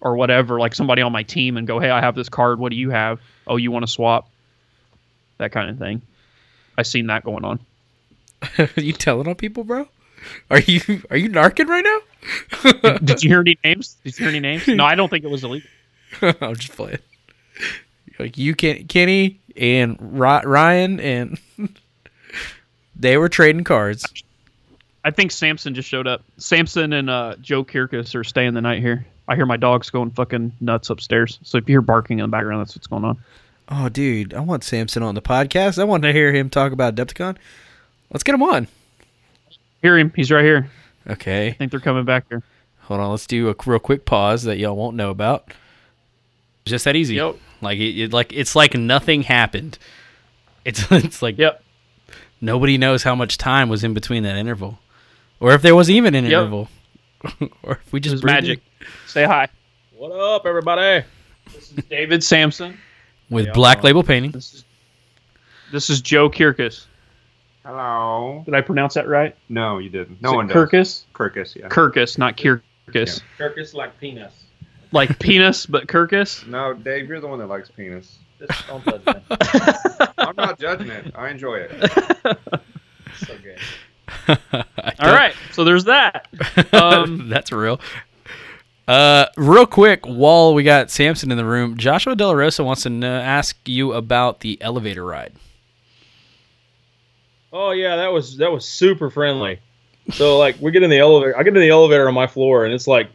[0.00, 2.58] or whatever, like somebody on my team, and go, "Hey, I have this card.
[2.58, 3.20] What do you have?
[3.46, 4.28] Oh, you want to swap?"
[5.38, 6.02] That kind of thing.
[6.76, 7.60] I've seen that going on.
[8.58, 9.88] Are you telling on people, bro?
[10.50, 12.98] Are you are you narking right now?
[12.98, 13.96] Did you hear any names?
[14.04, 14.66] Did you hear any names?
[14.68, 15.68] No, I don't think it was illegal.
[16.22, 16.98] I'm just playing.
[18.18, 21.40] Like you, Ken, Kenny, and Ryan, and
[22.96, 24.04] they were trading cards.
[25.02, 26.22] I think Samson just showed up.
[26.36, 29.06] Samson and uh, Joe Kirkus are staying the night here.
[29.30, 31.38] I hear my dogs going fucking nuts upstairs.
[31.44, 33.16] So if you hear barking in the background, that's what's going on.
[33.68, 35.78] Oh, dude, I want Samson on the podcast.
[35.78, 37.36] I want to hear him talk about Adepticon.
[38.12, 38.66] Let's get him on.
[39.82, 40.12] Hear him.
[40.16, 40.68] He's right here.
[41.08, 42.42] Okay, I think they're coming back here.
[42.80, 43.10] hold on.
[43.12, 45.54] Let's do a real quick pause that y'all won't know about.
[46.66, 47.14] Just that easy.
[47.14, 47.36] Yep.
[47.62, 49.78] Like it, it, like it's like nothing happened.
[50.64, 51.62] It's it's like Yep.
[52.40, 54.78] nobody knows how much time was in between that interval,
[55.38, 56.32] or if there was even an Yep.
[56.32, 56.68] interval,
[57.62, 58.60] or if we just is breathed magic.
[59.06, 59.48] Say hi.
[59.96, 61.04] What up, everybody?
[61.52, 62.78] This is David Sampson
[63.28, 64.30] with Yeah, black label painting.
[64.30, 64.64] This is
[65.72, 66.86] this is Joe Kirkus.
[67.64, 68.42] Hello.
[68.46, 69.36] Did I pronounce that right?
[69.48, 70.22] No, you didn't.
[70.22, 70.56] No Is it one does.
[70.56, 71.04] Kirkus.
[71.14, 71.68] Kirkus, yeah.
[71.68, 73.20] Kirkus, not Kirkus.
[73.38, 74.32] Kirkus like penis.
[74.92, 76.46] Like penis, but Kirkus.
[76.46, 78.18] No, Dave, you're the one that likes penis.
[78.40, 79.12] Just don't judge me.
[80.18, 81.12] I'm not judging it.
[81.14, 81.70] I enjoy it.
[83.18, 83.56] so gay.
[84.28, 84.64] I All
[84.98, 85.29] don't- right,
[85.60, 86.26] so there's that.
[86.72, 87.80] Um, That's real.
[88.88, 92.84] Uh, real quick, while we got Samson in the room, Joshua De La Rosa wants
[92.84, 95.34] to kn- ask you about the elevator ride.
[97.52, 99.60] Oh yeah, that was that was super friendly.
[100.12, 102.64] So like we get in the elevator, I get in the elevator on my floor,
[102.64, 103.10] and it's like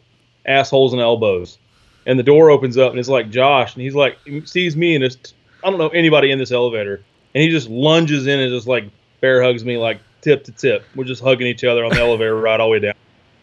[0.45, 1.57] assholes and elbows,
[2.05, 4.93] and the door opens up, and it's like Josh, and he's like he sees me,
[4.93, 7.01] and it's I don't know anybody in this elevator,
[7.33, 8.85] and he just lunges in and just like
[9.19, 10.83] bear hugs me like tip to tip.
[10.95, 12.93] We're just hugging each other on the elevator ride all the way down.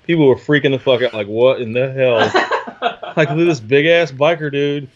[0.05, 2.18] People were freaking the fuck out, like what in the hell?
[3.16, 4.88] like look at this big ass biker dude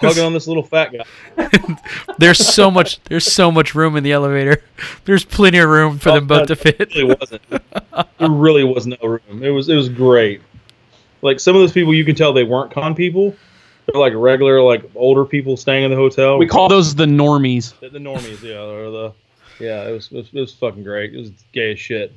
[0.00, 1.48] hugging on this little fat guy.
[2.18, 3.00] There's so much.
[3.04, 4.62] There's so much room in the elevator.
[5.04, 6.80] There's plenty of room for Oh, them both no, to fit.
[6.80, 7.42] It really wasn't.
[8.18, 9.42] There really was no room.
[9.42, 10.40] It was it was great.
[11.22, 13.34] Like some of those people, you can tell they weren't con people.
[13.86, 16.38] They're like regular, like older people staying in the hotel.
[16.38, 17.78] we call those the normies.
[17.80, 19.12] the, the normies, yeah, or the
[19.60, 19.88] yeah.
[19.88, 21.14] It was, it was it was fucking great.
[21.14, 22.12] It was gay as shit.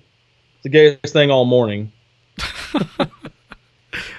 [0.55, 1.91] It's the gayest thing all morning.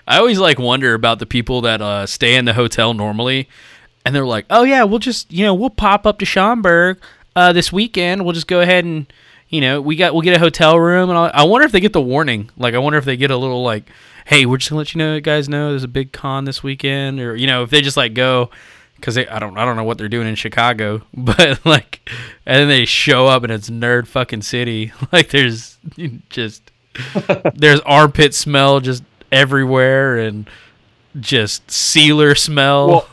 [0.07, 3.49] I always like wonder about the people that uh, stay in the hotel normally,
[4.05, 7.01] and they're like, "Oh yeah, we'll just you know we'll pop up to Schaumburg
[7.37, 8.25] uh, this weekend.
[8.25, 9.11] We'll just go ahead and
[9.49, 11.81] you know we got we'll get a hotel room." And I, I wonder if they
[11.81, 12.51] get the warning.
[12.57, 13.89] Like I wonder if they get a little like,
[14.27, 17.21] "Hey, we're just gonna let you know, guys know there's a big con this weekend,"
[17.21, 18.51] or you know if they just like go.
[19.01, 22.09] Cause I don't, I don't know what they're doing in Chicago, but like,
[22.47, 24.93] and then they show up and it's nerd fucking city.
[25.13, 25.77] Like, there's
[26.29, 26.71] just,
[27.55, 30.49] there's armpit smell just everywhere and
[31.19, 33.09] just sealer smell,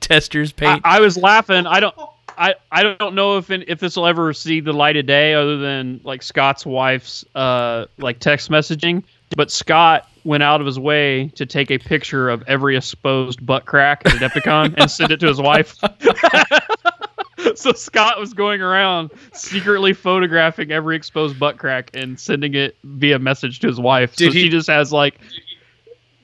[0.00, 0.80] testers paint.
[0.84, 1.66] I was laughing.
[1.66, 1.94] I don't.
[2.36, 5.56] I, I don't know if if this will ever see the light of day other
[5.58, 9.04] than like Scott's wife's uh like text messaging.
[9.36, 13.66] But Scott went out of his way to take a picture of every exposed butt
[13.66, 15.76] crack at Adepticon and send it to his wife.
[17.54, 23.18] so Scott was going around secretly photographing every exposed butt crack and sending it via
[23.18, 24.16] message to his wife.
[24.16, 25.18] Did so he- she just has like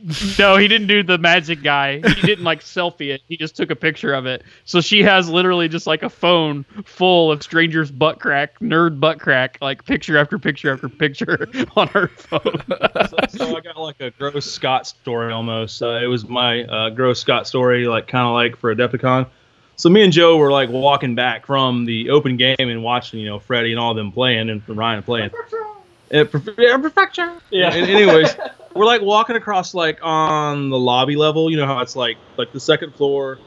[0.38, 1.96] no, he didn't do the magic guy.
[1.96, 3.22] He didn't like selfie it.
[3.28, 4.42] He just took a picture of it.
[4.64, 9.20] So she has literally just like a phone full of strangers' butt crack, nerd butt
[9.20, 12.62] crack, like picture after picture after picture on her phone.
[13.08, 15.82] so, so I got like a gross Scott story almost.
[15.82, 19.26] Uh, it was my uh, gross Scott story, like kind of like for Adepticon.
[19.76, 23.26] So me and Joe were like walking back from the open game and watching, you
[23.26, 25.30] know, Freddie and all them playing and Ryan playing.
[26.12, 27.40] Uh, perf- yeah, perfection.
[27.50, 27.72] Yeah.
[27.72, 28.34] And anyways,
[28.74, 31.50] we're like walking across like on the lobby level.
[31.50, 33.38] You know how it's like like the second floor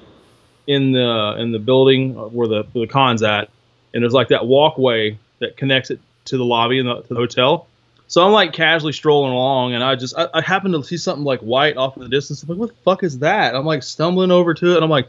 [0.67, 3.49] in the in the building where the where the con's at,
[3.93, 7.15] and there's like that walkway that connects it to the lobby and the, to the
[7.15, 7.67] hotel.
[8.07, 11.23] So I'm like casually strolling along, and I just I, I happen to see something
[11.23, 12.43] like white off in the distance.
[12.43, 13.55] I'm like, what the fuck is that?
[13.55, 15.07] I'm like stumbling over to it, and I'm like,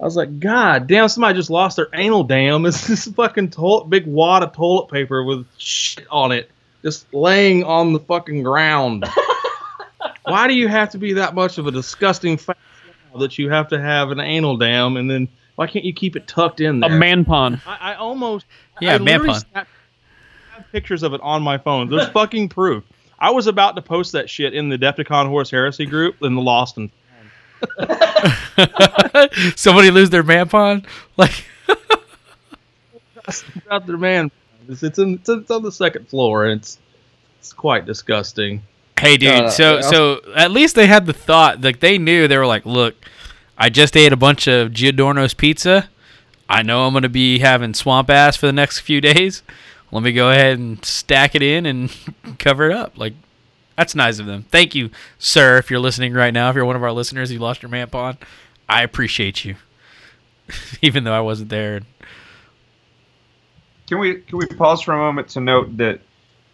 [0.00, 2.64] I was like, God damn, somebody just lost their anal dam.
[2.66, 6.50] It's this fucking toilet, big wad of toilet paper with shit on it,
[6.82, 9.04] just laying on the fucking ground.
[10.30, 12.56] Why do you have to be that much of a disgusting fat
[13.18, 16.26] that you have to have an anal dam, and then why can't you keep it
[16.26, 16.90] tucked in there?
[16.90, 17.60] a man pond.
[17.66, 18.46] I, I almost
[18.80, 19.40] Yeah, I man literally pun.
[19.52, 19.70] snapped-
[20.52, 21.88] I have pictures of it on my phone.
[21.88, 22.84] There's fucking proof.
[23.18, 26.40] I was about to post that shit in the Decepticon Horus Heresy group in the
[26.40, 26.90] Lost and
[29.56, 30.86] Somebody lose their man pond?
[31.18, 31.44] Like,
[33.70, 34.30] out there, man.
[34.68, 36.78] It's, it's, in, it's, it's on the second floor, and it's
[37.38, 38.62] it's quite disgusting.
[39.00, 39.30] Hey, dude.
[39.30, 41.60] Uh, so I'll- so at least they had the thought.
[41.60, 42.94] Like they knew they were like, look,
[43.58, 45.88] I just ate a bunch of Giordano's pizza.
[46.48, 49.42] I know I'm gonna be having swamp ass for the next few days.
[49.92, 51.90] Let me go ahead and stack it in and
[52.38, 52.96] cover it up.
[52.98, 53.14] Like
[53.76, 54.44] that's nice of them.
[54.50, 55.58] Thank you, sir.
[55.58, 57.88] If you're listening right now, if you're one of our listeners, you lost your man
[57.88, 58.18] pond.
[58.68, 59.56] I appreciate you,
[60.82, 61.80] even though I wasn't there.
[63.88, 66.00] Can we can we pause for a moment to note that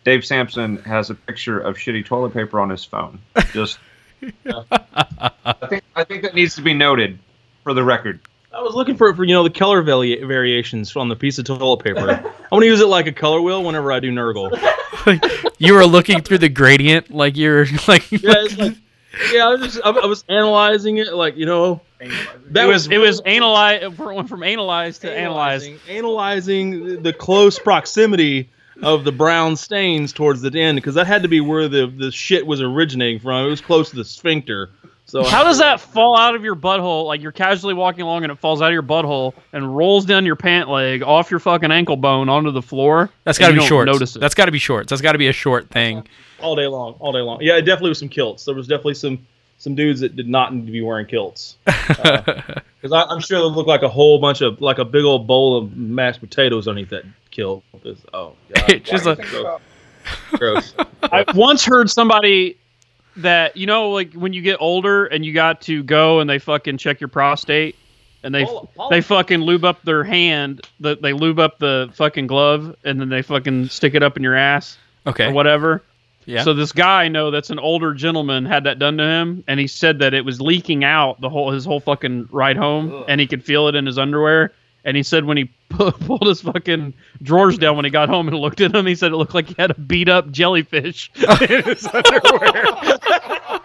[0.06, 3.18] Dave Sampson has a picture of shitty toilet paper on his phone?
[3.52, 3.80] Just
[4.46, 7.18] I think I think that needs to be noted
[7.64, 8.20] for the record.
[8.54, 11.46] I was looking for for you know the color vari- variations on the piece of
[11.46, 12.08] toilet paper.
[12.08, 14.56] I want to use it like a color wheel whenever I do Nurgle.
[15.58, 18.08] you were looking through the gradient, like you're like.
[18.12, 18.76] Yeah, it's like,
[19.32, 19.48] yeah.
[19.48, 21.80] I was just I, I was analyzing it, like you know,
[22.50, 25.64] that it was it was analyze went from analyze to analyze.
[25.64, 28.50] analyzing, analyzing the close proximity
[28.82, 32.10] of the brown stains towards the end because that had to be where the the
[32.10, 33.46] shit was originating from.
[33.46, 34.70] It was close to the sphincter.
[35.08, 37.06] So How does that fall out of your butthole?
[37.06, 40.26] Like you're casually walking along and it falls out of your butthole and rolls down
[40.26, 43.08] your pant leg off your fucking ankle bone onto the floor.
[43.22, 43.86] That's got to be don't.
[43.86, 44.18] Notice it.
[44.18, 44.90] That's got to be shorts.
[44.90, 46.08] That's got to be a short thing.
[46.40, 47.38] all day long, all day long?
[47.40, 48.44] Yeah, it definitely was some kilts.
[48.44, 49.24] There was definitely some
[49.58, 52.20] some dudes that did not need to be wearing kilts uh,
[52.80, 55.56] because I'm sure they look like a whole bunch of like a big old bowl
[55.56, 57.04] of mashed potatoes underneath that
[57.36, 57.64] kilt.
[57.84, 58.70] It's- oh, God.
[58.72, 59.62] It's just Why a- do you think about-
[60.32, 60.74] gross.
[61.02, 62.56] I once heard somebody
[63.16, 66.38] that you know, like when you get older and you got to go and they
[66.38, 67.76] fucking check your prostate
[68.22, 71.90] and they Paula- Paula- they fucking lube up their hand, the, they lube up the
[71.94, 75.26] fucking glove and then they fucking stick it up in your ass Okay.
[75.26, 75.82] or whatever.
[76.24, 76.42] Yeah.
[76.42, 79.60] So this guy I know that's an older gentleman had that done to him, and
[79.60, 83.04] he said that it was leaking out the whole his whole fucking ride home, Ugh.
[83.06, 84.52] and he could feel it in his underwear.
[84.84, 88.28] And he said when he pu- pulled his fucking drawers down when he got home
[88.28, 91.10] and looked at them, he said it looked like he had a beat up jellyfish
[91.16, 92.64] in his underwear.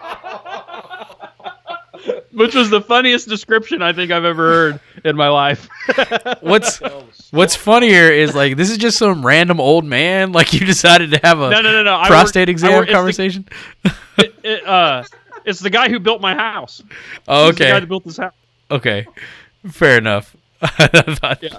[2.34, 5.68] Which was the funniest description I think I've ever heard in my life.
[6.39, 6.82] What's
[7.32, 10.32] What's funnier is like this is just some random old man.
[10.32, 12.02] Like you decided to have a No, no, no, no.
[12.08, 13.45] Prostate work- exam work- it's the- conversation.
[14.18, 15.04] it- it, uh,
[15.45, 16.82] it's the guy who built my house.
[17.28, 17.86] oh, He's the guy okay.
[17.86, 18.34] built this house.
[18.72, 19.06] Okay.
[19.70, 20.36] Fair enough.
[20.62, 21.57] I Yeah.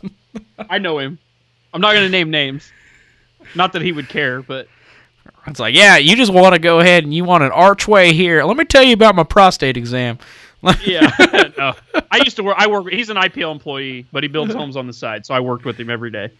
[0.71, 1.19] I know him.
[1.75, 2.71] I'm not gonna name names.
[3.55, 4.69] Not that he would care, but
[5.47, 8.45] It's like, yeah, you just want to go ahead and you want an archway here.
[8.45, 10.19] Let me tell you about my prostate exam.
[10.85, 11.11] yeah.
[11.59, 11.75] no.
[12.11, 12.57] I used to work.
[12.59, 12.89] I work.
[12.91, 15.79] He's an IPL employee, but he builds homes on the side, so I worked with
[15.79, 16.31] him every day.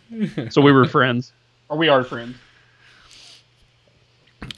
[0.51, 1.33] So we were friends,
[1.69, 2.37] or we are friends.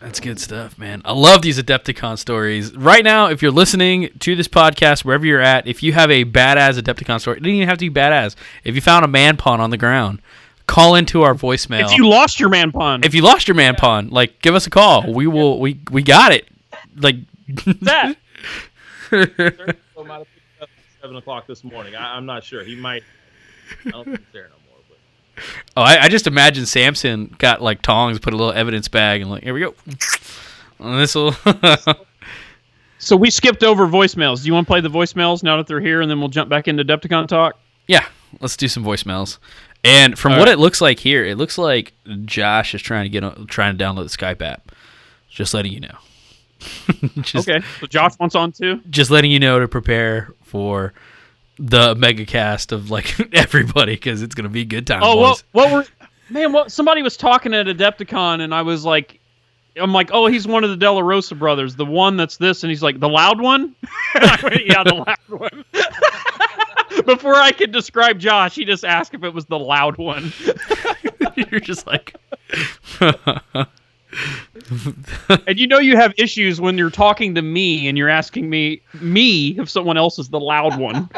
[0.00, 1.02] That's good stuff, man.
[1.04, 2.74] I love these Adepticon stories.
[2.74, 6.24] Right now, if you're listening to this podcast, wherever you're at, if you have a
[6.24, 8.34] badass Adepticon story, it doesn't even have to be badass.
[8.64, 10.20] If you found a man pawn on the ground,
[10.66, 11.84] call into our voicemail.
[11.84, 14.66] If you lost your man pond, if you lost your man pawn, like give us
[14.66, 15.12] a call.
[15.12, 15.58] We will.
[15.60, 16.48] We we got it.
[16.96, 17.16] Like
[17.82, 18.16] that
[19.10, 21.94] So might have picked up at seven o'clock this morning.
[21.94, 22.64] I, I'm not sure.
[22.64, 23.02] He might.
[23.86, 24.63] I don't think he's there no more.
[25.76, 29.30] Oh, I, I just imagine Samson got like tongs, put a little evidence bag, and
[29.30, 29.74] like, here we go.
[30.80, 31.34] This will.
[32.98, 34.40] So we skipped over voicemails.
[34.42, 36.48] Do you want to play the voicemails now that they're here, and then we'll jump
[36.48, 37.56] back into Depticon talk?
[37.86, 38.06] yeah,
[38.40, 39.36] let's do some voicemails.
[39.84, 40.54] And from All what right.
[40.54, 41.92] it looks like here, it looks like
[42.24, 44.72] Josh is trying to get on, trying to download the Skype app.
[45.28, 45.98] Just letting you know.
[47.20, 47.64] just, Okay.
[47.80, 48.80] So Josh wants on too.
[48.88, 50.94] Just letting you know to prepare for
[51.58, 55.00] the mega cast of like everybody because it's gonna be a good time.
[55.02, 55.44] Oh, boys.
[55.52, 55.70] what?
[55.70, 56.08] What were?
[56.30, 56.72] Man, what?
[56.72, 59.20] Somebody was talking at Adepticon, and I was like,
[59.76, 62.62] I'm like, oh, he's one of the De La Rosa brothers, the one that's this,
[62.62, 63.74] and he's like, the loud one.
[64.42, 65.64] Went, yeah, the loud one.
[67.06, 70.32] Before I could describe Josh, he just asked if it was the loud one.
[71.36, 72.14] You're just like.
[75.46, 78.80] And you know you have issues when you're talking to me and you're asking me
[79.00, 81.08] me if someone else is the loud one.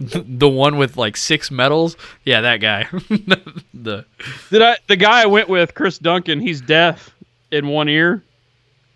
[0.00, 1.96] the one with like six medals.
[2.24, 2.88] Yeah, that guy.
[3.74, 4.04] the
[4.50, 4.76] Did I?
[4.88, 7.14] The guy I went with, Chris Duncan, he's deaf
[7.50, 8.22] in one ear,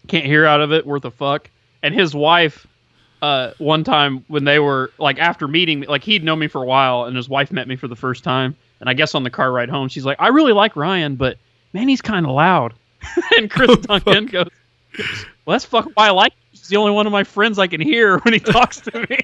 [0.07, 1.51] can't hear out of it, worth a fuck.
[1.83, 2.67] And his wife,
[3.21, 6.67] uh, one time when they were like after meeting, like he'd known me for a
[6.67, 8.57] while, and his wife met me for the first time.
[8.85, 11.39] And I guess on the car ride home, she's like, "I really like Ryan, but
[11.73, 12.75] man, he's kind of loud."
[13.39, 14.51] and Chris oh, Duncan goes,
[15.47, 16.35] "Well, that's fucking why I like.
[16.35, 16.39] Him.
[16.51, 19.19] He's the only one of my friends I can hear when he talks to me."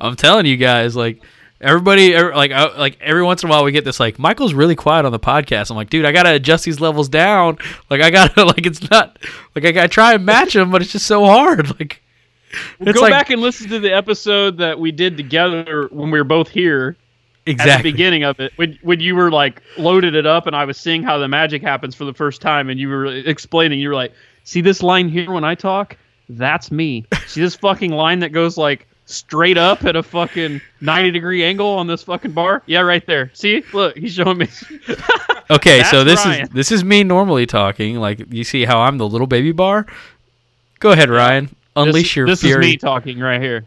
[0.00, 1.22] I'm telling you guys, like
[1.60, 4.52] everybody, every, like I, like every once in a while we get this like Michael's
[4.52, 5.70] really quiet on the podcast.
[5.70, 7.58] I'm like, dude, I gotta adjust these levels down.
[7.88, 9.16] Like I gotta like it's not
[9.54, 11.68] like I gotta try and match them, but it's just so hard.
[11.78, 12.02] Like
[12.84, 16.24] Go like back and listen to the episode that we did together when we were
[16.24, 16.96] both here.
[17.46, 17.90] at Exactly.
[17.90, 20.76] the beginning of it when when you were like loaded it up and I was
[20.76, 23.94] seeing how the magic happens for the first time and you were explaining you were
[23.94, 24.12] like
[24.44, 25.96] see this line here when I talk
[26.28, 31.10] that's me see this fucking line that goes like straight up at a fucking 90
[31.12, 34.46] degree angle on this fucking bar yeah right there see look he's showing me
[35.50, 36.42] Okay, so this Ryan.
[36.42, 37.96] is this is me normally talking.
[37.96, 39.84] Like you see how I'm the little baby bar.
[40.78, 41.48] Go ahead, Ryan.
[41.76, 42.66] Unleash this, your this fury.
[42.66, 43.64] is me talking right here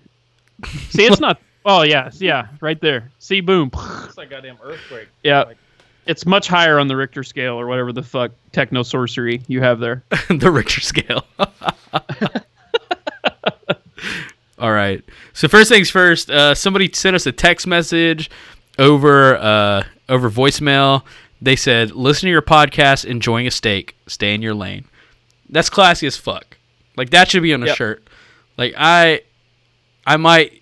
[0.90, 3.70] see it's not oh yeah yeah right there see boom
[4.06, 5.08] It's like goddamn earthquake.
[5.24, 5.58] yeah Like-
[6.06, 9.80] it's much higher on the Richter scale or whatever the fuck techno sorcery you have
[9.80, 11.26] there the Richter scale.
[14.60, 15.04] All right.
[15.34, 18.30] So first things first, uh, somebody sent us a text message
[18.80, 21.04] over uh, over voicemail.
[21.42, 23.96] They said, "Listen to your podcast, enjoying a steak.
[24.08, 24.86] Stay in your lane."
[25.50, 26.58] That's classy as fuck.
[26.98, 27.76] Like that should be on a Yep.
[27.76, 28.08] shirt.
[28.58, 29.22] Like I,
[30.06, 30.62] I might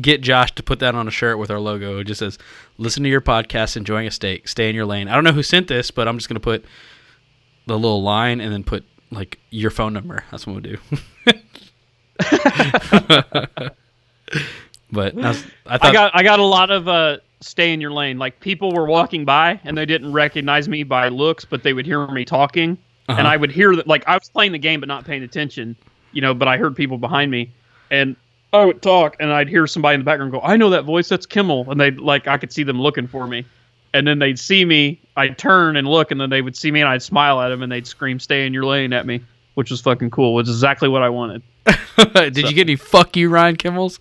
[0.00, 1.98] get Josh to put that on a shirt with our logo.
[1.98, 2.38] It just says,
[2.78, 4.48] "Listen to your podcast, enjoying a steak.
[4.48, 6.64] Stay in your lane." I don't know who sent this, but I'm just gonna put
[7.66, 10.24] the little line and then put like your phone number.
[10.30, 10.78] That's what we'll do.
[14.92, 17.80] but I, was, I thought I got I got a lot of uh stay in
[17.80, 18.18] your lane.
[18.18, 21.86] Like people were walking by and they didn't recognize me by looks, but they would
[21.86, 23.18] hear me talking, Uh-huh.
[23.18, 23.86] and I would hear that.
[23.86, 25.76] Like I was playing the game but not paying attention,
[26.12, 26.34] you know.
[26.34, 27.50] But I heard people behind me,
[27.90, 28.16] and
[28.52, 31.08] I would talk, and I'd hear somebody in the background go, "I know that voice.
[31.08, 33.44] That's Kimmel." And they like I could see them looking for me,
[33.94, 35.00] and then they'd see me.
[35.16, 37.62] I'd turn and look, and then they would see me, and I'd smile at them,
[37.62, 39.20] and they'd scream, "Stay in your lane!" at me,
[39.54, 40.34] which was fucking cool.
[40.34, 41.42] Which is exactly what I wanted.
[41.66, 43.98] Did So- you get any fuck you Ryan Kimmels?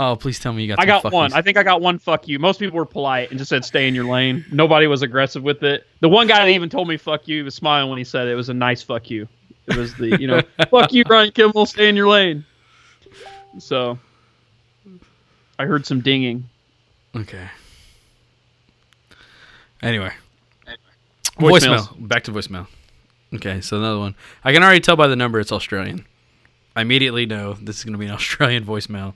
[0.00, 0.78] Oh, please tell me you got.
[0.78, 1.30] I got fuck one.
[1.30, 1.34] yous.
[1.34, 1.98] I think I got one.
[1.98, 2.38] Fuck you.
[2.38, 4.44] Most people were polite and just said stay in your lane.
[4.52, 5.88] Nobody was aggressive with it.
[5.98, 8.28] The one guy that even told me fuck you he was smiling when he said
[8.28, 8.30] it.
[8.30, 9.26] It was a nice fuck you.
[9.66, 10.40] It was the you know
[10.70, 11.66] fuck you Ryan Kimmel.
[11.66, 12.44] Stay in your lane.
[13.58, 13.98] So
[15.58, 16.48] I heard some dinging.
[17.16, 17.48] Okay.
[19.82, 20.12] Anyway.
[21.38, 21.88] Voicemails.
[21.88, 22.08] Voicemail.
[22.08, 22.66] Back to voicemail.
[23.34, 24.14] Okay, so another one.
[24.44, 26.06] I can already tell by the number it's Australian.
[26.76, 29.14] I immediately know this is going to be an Australian voicemail.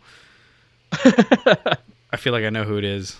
[2.12, 3.16] I feel like I know who it is.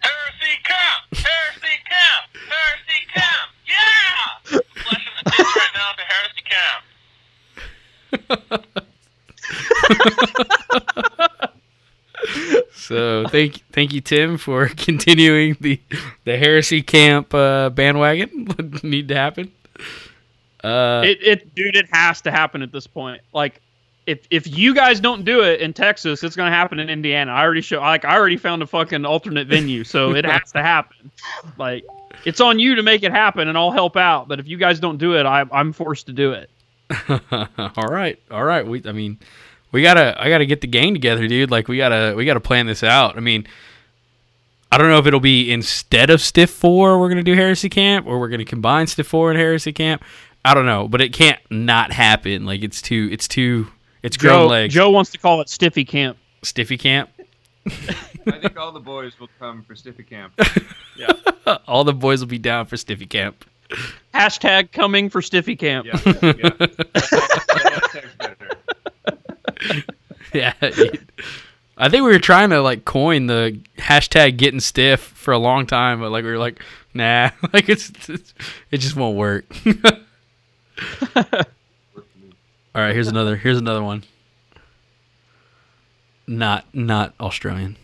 [0.00, 1.04] Heresy Camp!
[1.12, 2.24] Heresy Camp!
[2.48, 3.50] Heresy Camp!
[3.66, 4.60] Yeah!
[4.82, 6.84] Flashing the tits right now to Heresy Camp.
[12.92, 15.80] So thank thank you Tim for continuing the
[16.24, 18.46] the heresy camp uh, bandwagon.
[18.46, 19.52] What need to happen?
[20.62, 23.22] Uh, It, it dude, it has to happen at this point.
[23.32, 23.60] Like
[24.06, 27.32] if if you guys don't do it in Texas, it's gonna happen in Indiana.
[27.32, 30.62] I already show like I already found a fucking alternate venue, so it has to
[30.62, 31.10] happen.
[31.58, 31.84] Like
[32.24, 34.28] it's on you to make it happen, and I'll help out.
[34.28, 36.50] But if you guys don't do it, I, I'm forced to do it.
[37.76, 38.66] all right, all right.
[38.66, 39.18] We, I mean,
[39.72, 41.50] we gotta, I gotta get the gang together, dude.
[41.50, 43.16] Like, we gotta, we gotta plan this out.
[43.16, 43.46] I mean,
[44.70, 48.06] I don't know if it'll be instead of Stiff Four, we're gonna do Heresy Camp,
[48.06, 50.02] or we're gonna combine Stiff Four and Heresy Camp.
[50.44, 52.44] I don't know, but it can't not happen.
[52.44, 53.68] Like, it's too, it's too,
[54.02, 54.74] it's grown Joe legs.
[54.74, 56.18] Joe wants to call it Stiffy Camp.
[56.42, 57.10] Stiffy Camp.
[57.66, 60.32] I think all the boys will come for Stiffy Camp.
[60.94, 61.10] Yeah,
[61.66, 63.46] all the boys will be down for Stiffy Camp.
[64.12, 65.86] Hashtag coming for Stiffy Camp.
[65.86, 66.00] Yeah,
[70.34, 70.52] yeah.
[70.62, 70.90] Yeah.
[71.78, 75.66] I think we were trying to like coin the hashtag getting stiff for a long
[75.66, 76.60] time, but like we were like,
[76.92, 78.34] nah, like it's, it's
[78.70, 79.46] it just won't work.
[82.74, 83.36] All right, here's another.
[83.36, 84.04] Here's another one.
[86.26, 87.76] Not not Australian.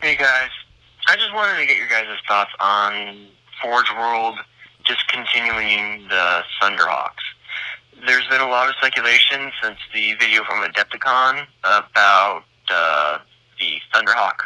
[0.00, 0.50] Hey guys,
[1.08, 3.26] I just wanted to get your guys' thoughts on
[3.62, 4.38] Forge World
[4.86, 7.24] discontinuing the Thunderhawks.
[8.06, 13.18] There's been a lot of speculation since the video from Adepticon about uh,
[13.58, 14.40] the Thunderhawk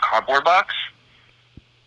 [0.00, 0.74] cardboard box.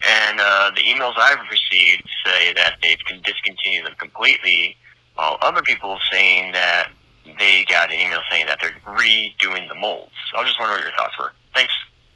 [0.08, 4.76] And uh, the emails I've received say that they've con- discontinued them completely,
[5.16, 6.90] while other people saying that
[7.38, 10.12] they got an email saying that they're redoing the molds.
[10.32, 11.34] So I was just wondering what your thoughts were.
[11.54, 11.74] Thanks.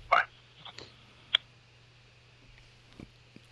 [0.09, 0.21] Bye.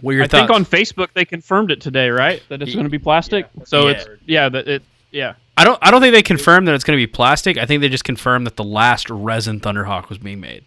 [0.02, 0.42] What are your I thoughts?
[0.48, 2.42] think on Facebook they confirmed it today, right?
[2.50, 3.48] That it's going to be plastic.
[3.66, 3.92] so Yeah.
[3.92, 5.34] it's yeah, that it yeah.
[5.58, 5.78] I don't.
[5.82, 7.58] I don't think they confirmed that it's going to be plastic.
[7.58, 10.64] I think they just confirmed that the last resin Thunderhawk was being made.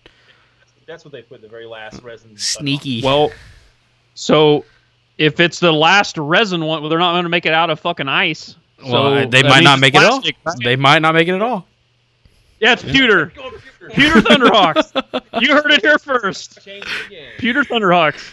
[0.86, 2.36] That's what they put the very last resin.
[2.36, 3.00] Sneaky.
[3.02, 3.30] Well,
[4.14, 4.64] so
[5.18, 7.78] if it's the last resin one, well, they're not going to make it out of
[7.80, 8.56] fucking ice.
[8.82, 10.22] Well, so I- they that might means not it's make it at all.
[10.62, 11.66] They might not make it at all.
[12.60, 13.32] Yeah, it's pewter.
[13.90, 14.92] Pewter Thunderhawks.
[15.42, 16.64] You heard it here first.
[16.64, 17.32] Change it again.
[17.38, 18.30] Pewter Thunderhawks.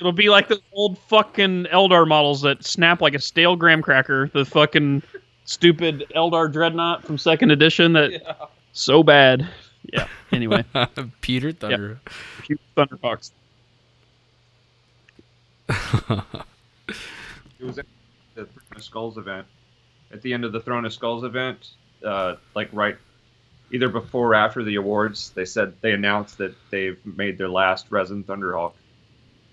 [0.00, 4.28] It'll be like the old fucking Eldar models that snap like a stale graham cracker.
[4.32, 5.02] The fucking
[5.44, 9.46] stupid Eldar Dreadnought from second edition that so bad.
[9.92, 10.08] Yeah.
[10.32, 10.64] Anyway,
[11.20, 12.00] Peter Thunder.
[12.42, 13.30] cute Thunderhawks.
[15.70, 17.86] It was at
[18.34, 19.46] the Throne of Skulls event.
[20.12, 21.70] At the end of the Throne of Skulls event,
[22.04, 22.96] uh, like right
[23.72, 27.86] either before or after the awards, they said they announced that they've made their last
[27.90, 28.72] resin Thunderhawk.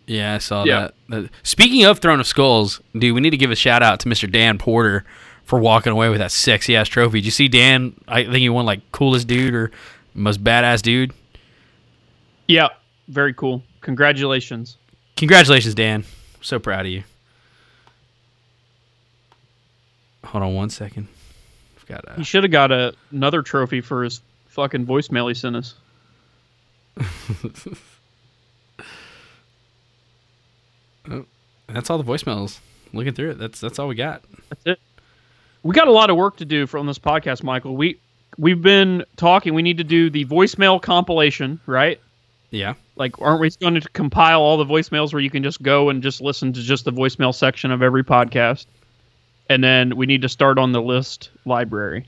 [0.08, 0.90] Yeah, I saw Yeah.
[1.10, 1.22] that.
[1.24, 1.30] that.
[1.44, 4.32] Speaking of Throne of Skulls, dude, we need to give a shout out to Mr.
[4.32, 5.04] Dan Porter
[5.44, 7.20] for walking away with that sexy ass trophy.
[7.20, 7.94] Did you see Dan?
[8.08, 9.72] I think he won like coolest dude or
[10.16, 11.12] most badass dude.
[12.48, 12.70] Yeah,
[13.10, 13.62] very cool.
[13.82, 14.78] Congratulations.
[15.18, 16.06] Congratulations, Dan.
[16.42, 17.04] So proud of you.
[20.24, 21.08] Hold on one second.
[21.78, 25.34] I've got He uh, should have got a, another trophy for his fucking voicemail he
[25.34, 25.74] sent us.
[31.68, 32.60] that's all the voicemails.
[32.94, 34.24] Looking through it, that's that's all we got.
[34.50, 34.80] That's it.
[35.64, 37.76] We got a lot of work to do from this podcast, Michael.
[37.76, 38.00] We
[38.38, 39.54] we've been talking.
[39.54, 42.00] We need to do the voicemail compilation, right?
[42.52, 42.76] Yeah.
[42.96, 46.02] Like, aren't we going to compile all the voicemails where you can just go and
[46.02, 48.66] just listen to just the voicemail section of every podcast?
[49.50, 52.06] And then we need to start on the list library.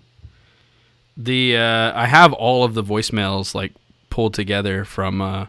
[1.18, 3.74] The uh, I have all of the voicemails like
[4.10, 5.46] pulled together from uh,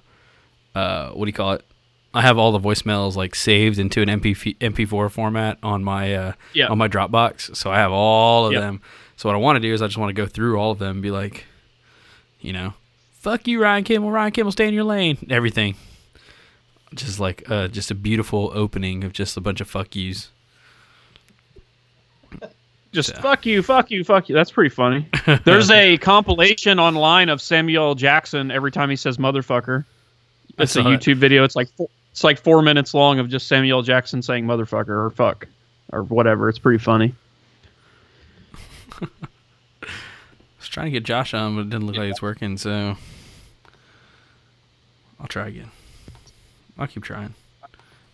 [0.74, 1.64] uh, what do you call it?
[2.12, 6.32] I have all the voicemails like saved into an MP MP4 format on my uh,
[6.54, 6.66] Yeah.
[6.66, 7.56] on my Dropbox.
[7.56, 8.80] So I have all of them.
[9.16, 10.78] So what I want to do is I just want to go through all of
[10.80, 11.44] them and be like,
[12.40, 12.74] you know,
[13.20, 14.10] fuck you, Ryan Kimmel.
[14.10, 15.16] Ryan Kimmel, stay in your lane.
[15.30, 15.76] Everything.
[16.94, 20.30] Just like uh, just a beautiful opening of just a bunch of fuck yous.
[22.92, 23.20] Just Yeah.
[23.20, 24.34] fuck you, fuck you, fuck you.
[24.34, 25.06] That's pretty funny.
[25.44, 29.84] There's a compilation online of Samuel Jackson every time he says motherfucker.
[30.58, 30.98] It's a saw it.
[31.00, 31.44] YouTube video.
[31.44, 35.10] It's like four, it's like four minutes long of just Samuel Jackson saying motherfucker or
[35.10, 35.46] fuck
[35.92, 36.48] or whatever.
[36.48, 37.14] It's pretty funny.
[40.70, 42.96] I was trying to get Josh on, but it didn't look like it's working, so
[45.18, 45.68] I'll try again.
[46.78, 47.34] I'll keep trying.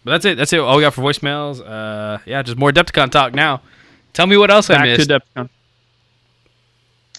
[0.04, 0.38] But that's it.
[0.38, 0.60] That's it.
[0.60, 1.60] All we got for voicemails.
[1.60, 3.60] Uh, yeah, just more Adepticon talk now.
[4.14, 5.10] Tell me what else I Back missed.
[5.10, 5.50] to Depcon.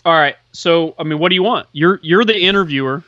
[0.05, 0.37] All right.
[0.53, 1.67] So I mean, what do you want?
[1.71, 3.03] You're you're the interviewer.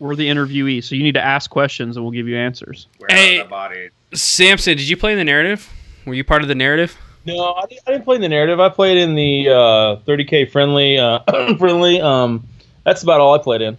[0.00, 0.82] We're the interviewee.
[0.82, 2.88] So you need to ask questions and we'll give you answers.
[2.98, 3.38] Where Hey.
[3.38, 3.90] are the bodies?
[4.12, 5.70] Samson, did you play in the narrative?
[6.04, 6.96] Were you part of the narrative?
[7.26, 8.60] No, I didn't, I didn't play in the narrative.
[8.60, 10.98] I played in the uh, 30k friendly.
[10.98, 12.00] Uh, friendly.
[12.00, 12.46] Um,
[12.84, 13.76] that's about all I played in.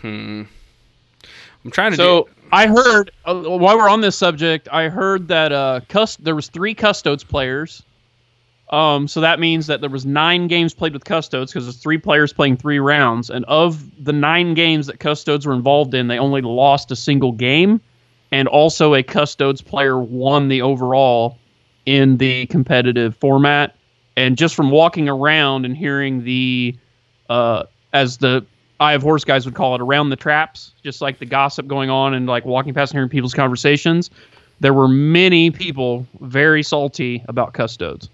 [0.00, 0.42] Hmm.
[1.64, 2.30] I'm trying to So do.
[2.52, 6.48] I heard uh, while we're on this subject, I heard that uh, cus- there was
[6.48, 7.82] three custodes players.
[8.70, 11.98] Um, so that means that there was nine games played with custodes because there's three
[11.98, 16.18] players playing three rounds, and of the nine games that custodes were involved in, they
[16.20, 17.80] only lost a single game,
[18.30, 21.36] and also a custodes player won the overall
[21.86, 23.76] in the competitive format.
[24.16, 26.76] And just from walking around and hearing the,
[27.28, 28.44] uh, as the
[28.80, 31.90] Eye of Horus guys would call it, around the traps, just like the gossip going
[31.90, 34.10] on and like walking past and hearing people's conversations,
[34.60, 38.08] there were many people very salty about custodes.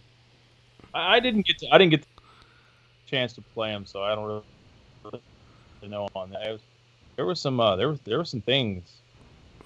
[0.94, 2.22] I, didn't get to, I didn't get the
[3.06, 4.42] chance to play them, so I don't really,
[5.88, 6.50] know on that.
[6.50, 6.60] Was,
[7.16, 8.82] there was some uh, there was there were some things.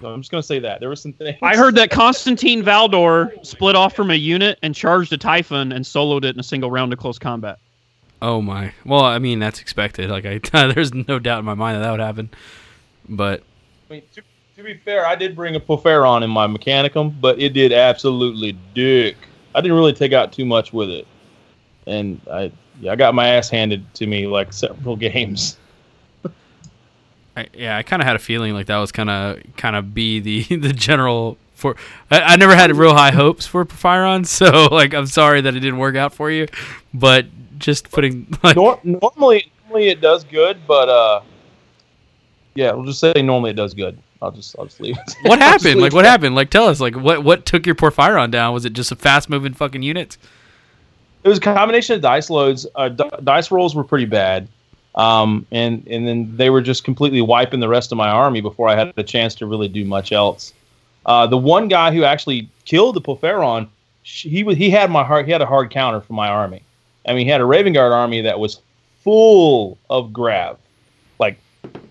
[0.01, 1.39] So I'm just gonna say that there were some things.
[1.43, 5.85] I heard that Constantine Valdor split off from a unit and charged a Typhon and
[5.85, 7.59] soloed it in a single round of close combat.
[8.23, 8.73] Oh my.
[8.85, 10.11] Well, I mean that's expected.
[10.11, 10.39] Like I,
[10.73, 12.31] there's no doubt in my mind that that would happen.
[13.09, 13.43] But
[13.91, 14.23] I mean, to,
[14.57, 18.57] to be fair, I did bring a Porphyron in my Mechanicum, but it did absolutely
[18.75, 19.17] dick.
[19.55, 21.07] I didn't really take out too much with it,
[21.87, 25.59] and I yeah I got my ass handed to me like several games.
[27.41, 29.95] I, yeah, I kind of had a feeling like that was kind of kind of
[29.95, 31.77] be the the general for.
[32.11, 35.61] I, I never had real high hopes for Porphyron, so like I'm sorry that it
[35.61, 36.47] didn't work out for you,
[36.95, 37.27] but
[37.59, 41.21] just putting like Nor- normally, normally it does good, but uh,
[42.55, 43.99] yeah, we'll just say normally it does good.
[44.23, 44.99] I'll just I'll just leave.
[45.23, 45.81] what happened?
[45.81, 46.35] Like what happened?
[46.35, 48.53] Like tell us like what what took your Porphyron down?
[48.53, 50.19] Was it just a fast moving fucking unit?
[51.23, 52.67] It was a combination of dice loads.
[52.75, 54.49] Uh, d- dice rolls were pretty bad,
[54.95, 58.69] um, and and then they were just completely wiping the rest of my army before
[58.69, 60.53] I had a chance to really do much else.
[61.07, 63.69] Uh, the one guy who actually killed the Porphyron,
[64.03, 66.63] he he had my hard he had a hard counter for my army.
[67.07, 68.61] I mean, he had a Raven Guard army that was
[69.03, 70.59] full of grav,
[71.19, 71.39] like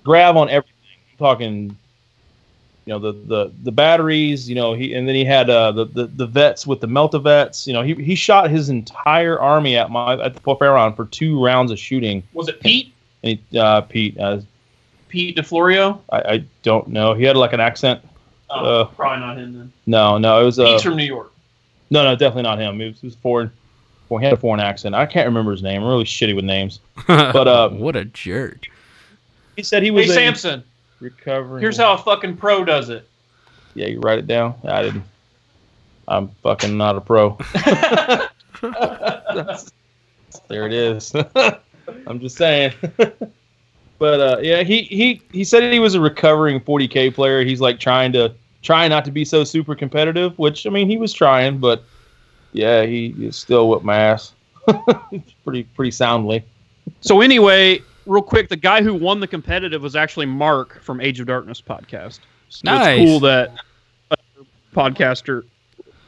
[0.04, 0.76] grav on everything.
[1.12, 1.78] I'm talking,
[2.90, 4.50] you know, the the the batteries.
[4.50, 7.22] You know, he and then he had uh, the, the the vets with the Melta
[7.22, 7.68] vets.
[7.68, 11.44] You know, he he shot his entire army at my at the Porphyron for two
[11.44, 12.24] rounds of shooting.
[12.34, 12.92] Was it Pete?
[13.24, 14.40] And he, uh, Pete, uh,
[15.08, 16.00] Pete DeFlorio?
[16.12, 17.14] I, I don't know.
[17.14, 18.02] He had like an accent.
[18.50, 19.74] Oh, Uh, probably not him then.
[19.86, 21.32] No, no, it was uh, Pete's from New York.
[21.92, 22.82] no, no, definitely not him.
[22.82, 23.52] It was, it was foreign.
[24.10, 24.96] He had a foreign accent.
[24.96, 25.84] I can't remember his name.
[25.84, 26.80] I'm really shitty with names.
[27.08, 28.66] But uh, what a jerk.
[29.56, 30.64] he said he Hey, was a Samson,
[31.00, 31.62] recovering.
[31.62, 33.08] here's how a fucking pro does it.
[33.76, 34.56] Yeah, you write it down.
[34.64, 35.04] I didn't.
[36.08, 37.38] I'm fucking not a pro.
[40.48, 41.14] there it is.
[42.08, 42.74] I'm just saying.
[44.00, 47.44] but uh, yeah, he, he he said he was a recovering 40k player.
[47.44, 50.98] He's like trying to trying not to be so super competitive, which I mean he
[50.98, 51.84] was trying, but
[52.54, 54.34] yeah, he, he still whipped my ass
[55.44, 56.44] pretty pretty soundly.
[57.02, 61.20] So anyway, real quick, the guy who won the competitive was actually Mark from Age
[61.20, 62.20] of Darkness podcast.
[62.50, 63.00] So Nice.
[63.00, 63.54] It's cool that
[64.12, 64.18] a
[64.76, 65.44] podcaster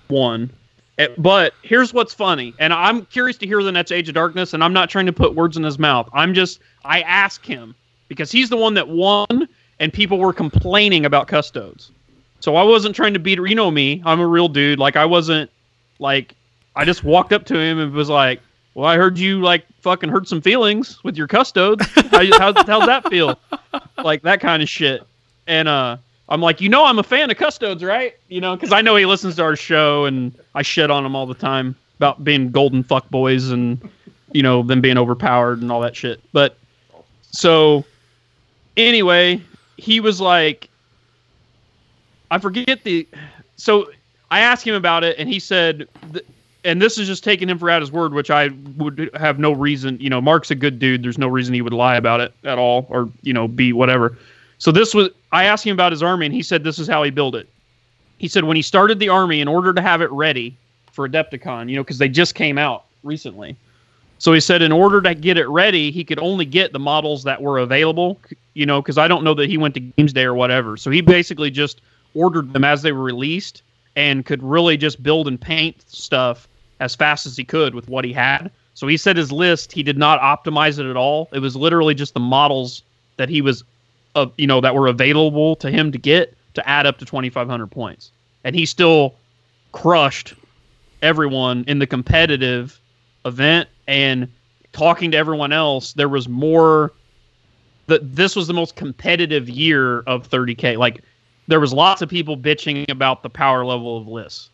[0.09, 0.49] won.
[0.97, 4.53] Eh, But here's what's funny, and I'm curious to hear the next Age of Darkness,
[4.53, 6.09] and I'm not trying to put words in his mouth.
[6.13, 7.75] I'm just I ask him
[8.07, 9.47] because he's the one that won,
[9.79, 11.91] and people were complaining about custodes.
[12.39, 13.37] So I wasn't trying to beat.
[13.37, 14.79] You know me, I'm a real dude.
[14.79, 15.49] Like I wasn't
[15.99, 16.35] like
[16.75, 18.41] I just walked up to him and was like,
[18.73, 21.85] "Well, I heard you like fucking hurt some feelings with your custodes.
[22.11, 23.39] How, you- how's, how's that feel?
[23.97, 25.01] Like that kind of shit."
[25.47, 25.97] And uh,
[26.29, 28.15] I'm like, "You know, I'm a fan of custodes, right?
[28.29, 31.15] You know, because I know he listens to our show, and I shit on him
[31.15, 33.79] all the time about being golden fuck boys and
[34.31, 36.19] you know them being overpowered and all that shit.
[36.33, 36.57] But
[37.31, 37.85] so
[38.77, 39.39] anyway,
[39.77, 40.67] he was like,
[42.31, 43.07] I forget the.
[43.57, 43.91] So
[44.31, 45.87] I asked him about it, and he said,
[46.63, 49.51] and this is just taking him for at his word, which I would have no
[49.51, 49.97] reason.
[49.99, 51.03] You know, Mark's a good dude.
[51.03, 54.17] There's no reason he would lie about it at all, or you know, be whatever.
[54.57, 55.09] So this was.
[55.31, 57.49] I asked him about his army, and he said this is how he built it.
[58.17, 60.55] He said when he started the army, in order to have it ready
[60.91, 63.55] for Adepticon, you know, because they just came out recently.
[64.19, 67.23] So he said in order to get it ready, he could only get the models
[67.23, 68.19] that were available,
[68.53, 70.77] you know, because I don't know that he went to Games Day or whatever.
[70.77, 71.81] So he basically just
[72.13, 73.63] ordered them as they were released
[73.95, 76.47] and could really just build and paint stuff
[76.81, 78.51] as fast as he could with what he had.
[78.73, 81.29] So he said his list, he did not optimize it at all.
[81.31, 82.81] It was literally just the models
[83.17, 83.63] that he was,
[84.15, 87.67] uh, you know, that were available to him to get to add up to 2,500
[87.67, 88.11] points.
[88.43, 89.15] And he still
[89.71, 90.33] crushed
[91.01, 92.79] everyone in the competitive
[93.25, 94.27] event and
[94.73, 96.91] talking to everyone else there was more
[97.87, 101.01] that this was the most competitive year of 30k like
[101.47, 104.49] there was lots of people bitching about the power level of lists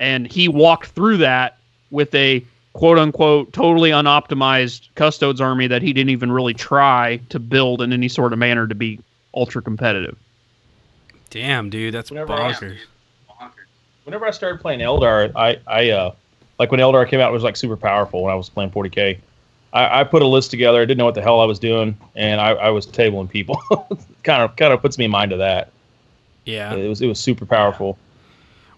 [0.00, 1.58] and he walked through that
[1.90, 7.38] with a quote unquote totally unoptimized custodes army that he didn't even really try to
[7.40, 9.00] build in any sort of manner to be
[9.34, 10.16] ultra competitive
[11.30, 12.78] Damn, dude, that's Whenever I- bonkers.
[14.04, 16.12] Whenever I started playing Eldar, I I uh
[16.58, 19.18] like when Eldar came out, it was like super powerful when I was playing 40k.
[19.72, 20.78] I, I put a list together.
[20.80, 23.62] I didn't know what the hell I was doing, and I, I was tabling people.
[24.24, 25.70] kind of kind of puts me in mind of that.
[26.44, 26.74] Yeah.
[26.74, 27.96] It was it was super powerful.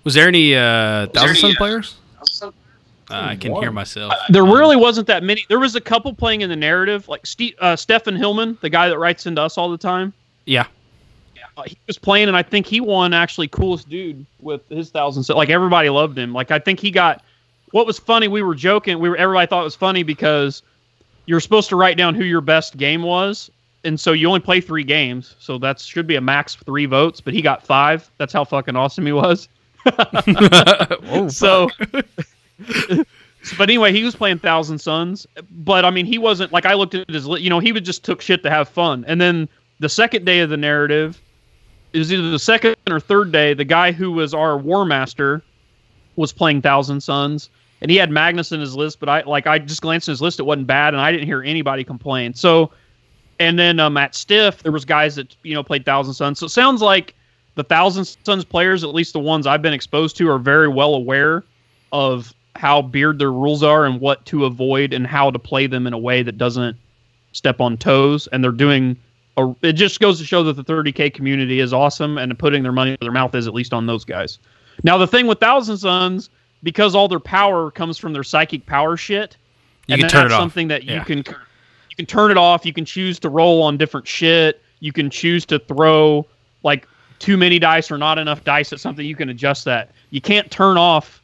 [0.04, 1.94] Was there any uh, Thousand any, Sun uh, players?
[3.12, 3.74] Uh, I can hear One.
[3.74, 4.12] myself.
[4.30, 7.54] there really wasn't that many there was a couple playing in the narrative like Steve,
[7.60, 10.12] uh, stefan hillman the guy that writes into us all the time
[10.46, 10.66] Yeah.
[11.56, 15.24] uh, he was playing, and I think he won actually coolest dude with his thousand.
[15.24, 16.32] So like everybody loved him.
[16.32, 17.22] Like I think he got.
[17.72, 18.28] What was funny?
[18.28, 18.98] We were joking.
[18.98, 20.62] We were everybody thought it was funny because
[21.26, 23.50] you're supposed to write down who your best game was,
[23.84, 25.36] and so you only play three games.
[25.38, 28.10] So that should be a max three votes, but he got five.
[28.18, 29.48] That's how fucking awesome he was.
[29.86, 31.68] oh, so
[33.58, 36.94] but anyway he was playing thousand suns but i mean he wasn't like i looked
[36.94, 39.04] at his you know he would just took shit to have fun.
[39.08, 39.48] And then
[39.80, 41.20] the second day of the narrative
[41.92, 45.42] is either the second or third day the guy who was our war master
[46.16, 47.50] was playing thousand suns
[47.80, 50.22] and he had magnus in his list but i like i just glanced at his
[50.22, 52.34] list it wasn't bad and i didn't hear anybody complain.
[52.34, 52.70] So
[53.40, 56.38] and then um, at stiff there was guys that you know played thousand suns.
[56.38, 57.14] So it sounds like
[57.54, 60.94] the thousand suns players at least the ones i've been exposed to are very well
[60.94, 61.44] aware
[61.92, 65.86] of how beard their rules are and what to avoid and how to play them
[65.86, 66.76] in a way that doesn't
[67.32, 68.26] step on toes.
[68.32, 68.96] And they're doing
[69.38, 72.72] a, it just goes to show that the 30k community is awesome and putting their
[72.72, 74.38] money where their mouth is at least on those guys.
[74.84, 76.28] Now the thing with thousand suns
[76.62, 79.36] because all their power comes from their psychic power shit
[79.86, 80.40] You and can turn that's it off.
[80.42, 81.04] something that you Yeah.
[81.04, 82.64] can you can turn it off.
[82.66, 84.62] You can choose to roll on different shit.
[84.80, 86.26] You can choose to throw
[86.62, 86.86] like
[87.18, 89.06] too many dice or not enough dice at something.
[89.06, 89.90] You can adjust that.
[90.10, 91.21] You can't turn off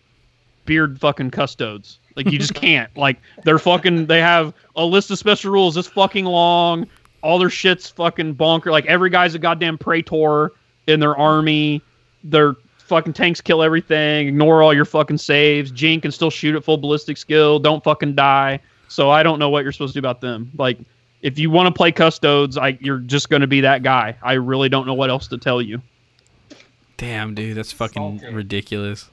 [0.69, 1.99] beard fucking custodes.
[2.15, 2.95] Like you just can't.
[2.97, 5.75] Like they're fucking they have a list of special rules.
[5.75, 6.87] This fucking long.
[7.21, 8.71] All their shit's fucking bonker.
[8.71, 10.53] Like every guy's a goddamn praetor
[10.87, 11.83] in their army.
[12.23, 14.29] Their fucking tanks kill everything.
[14.29, 15.73] Ignore all your fucking saves.
[15.73, 17.59] Jink can still shoot at full ballistic skill.
[17.59, 18.61] Don't fucking die.
[18.91, 20.53] So i don't know what you're supposed to do about them.
[20.57, 20.79] Like
[21.23, 24.17] if you want to play custodes like you're just going to be that guy.
[24.23, 25.83] I really don't know what else to tell you.
[26.97, 28.35] Damn, dude, that's fucking Salty.
[28.35, 29.11] ridiculous.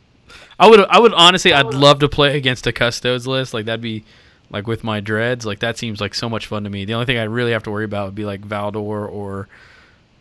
[0.60, 3.54] I would I would honestly I'd love to play against a custodes list.
[3.54, 4.04] Like that'd be
[4.50, 5.46] like with my dreads.
[5.46, 6.86] Like that seems like so much fun to me.
[6.86, 9.48] The only thing I really have to worry about would be like Valdor or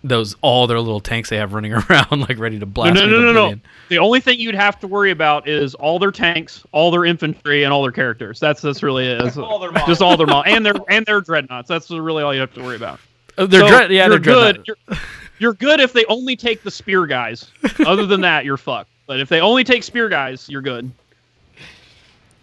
[0.04, 2.94] those all their little tanks they have running around like ready to blast.
[2.94, 3.60] no, me no, no, no.
[3.88, 7.64] The only thing you'd have to worry about is all their tanks, all their infantry,
[7.64, 8.38] and all their characters.
[8.38, 9.22] That's that's really it.
[9.22, 11.68] That's All their just all their models and their and their dreadnoughts.
[11.68, 12.98] That's really all you have to worry about.
[13.36, 13.90] Uh, oh, they're So dread.
[13.90, 14.64] Yeah, you're they're good.
[14.66, 14.98] You're,
[15.38, 17.50] you're good if they only take the spear guys.
[17.86, 18.90] Other than that, you're fucked.
[19.06, 20.90] But if they only take spear guys, you're good.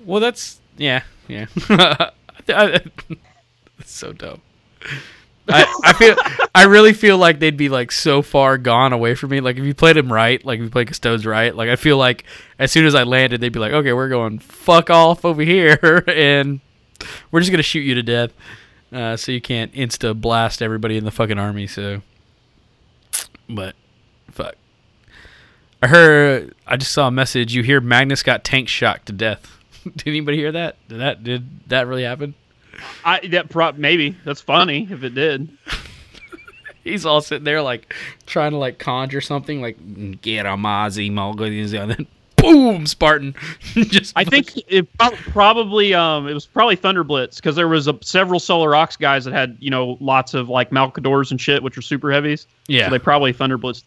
[0.05, 1.45] Well, that's yeah, yeah.
[2.45, 4.41] That's so dope.
[5.47, 6.15] I, I feel
[6.55, 9.41] I really feel like they'd be like so far gone away from me.
[9.41, 11.97] Like if you played them right, like if you played Custodes right, like I feel
[11.97, 12.25] like
[12.59, 16.03] as soon as I landed, they'd be like, okay, we're going fuck off over here,
[16.07, 16.61] and
[17.31, 18.33] we're just gonna shoot you to death.
[18.91, 21.65] Uh, so you can't insta blast everybody in the fucking army.
[21.67, 22.01] So,
[23.49, 23.75] but
[24.31, 24.55] fuck.
[25.81, 26.53] I heard.
[26.67, 27.53] I just saw a message.
[27.53, 29.57] You hear Magnus got tank shocked to death.
[29.83, 30.75] did anybody hear that?
[30.87, 32.35] Did that did that really happen?
[33.03, 35.49] I that pro- maybe that's funny if it did.
[36.83, 37.93] He's all sitting there like
[38.25, 42.07] trying to like conjure something like get a Mazi Mulgazia," and then
[42.37, 43.35] boom Spartan
[43.73, 47.97] just I think it probably um it was probably Thunder Blitz because there was a,
[48.01, 51.77] several Solar Aux guys that had you know lots of like Malcadors and shit which
[51.77, 52.47] are super heavies.
[52.67, 53.83] yeah So they probably Thunder Blitz.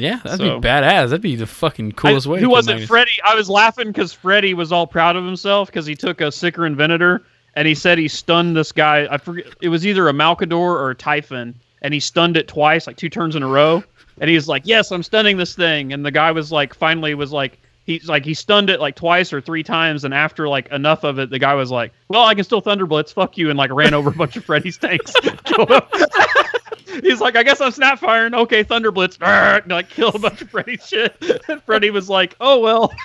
[0.00, 2.38] Yeah that'd so- be badass that'd be the fucking coolest I- way.
[2.40, 2.74] Who to was kill it?
[2.76, 2.88] Magnus.
[2.88, 3.22] Freddie.
[3.24, 6.74] I was laughing because Freddy was all proud of himself because he took a Sicaran
[6.74, 7.22] Venator
[7.54, 9.06] and he said he stunned this guy.
[9.10, 9.46] I forget.
[9.60, 13.08] It was either a Malcador or a Typhon, and he stunned it twice, like two
[13.08, 13.82] turns in a row.
[14.20, 17.14] And he was like, "Yes, I'm stunning this thing." And the guy was like, finally
[17.14, 20.68] was like, he's like he stunned it like twice or three times, and after like
[20.68, 23.58] enough of it, the guy was like, "Well, I can still Thunderblitz, Fuck you!" And
[23.58, 25.12] like ran over a bunch of Freddy's tanks.
[27.02, 28.34] He's like, I guess I'm snap firing.
[28.34, 29.18] Okay, Thunder Blitz.
[29.22, 31.16] And, like, kill a bunch of Freddy's shit.
[31.48, 32.92] And Freddy was like, oh, well.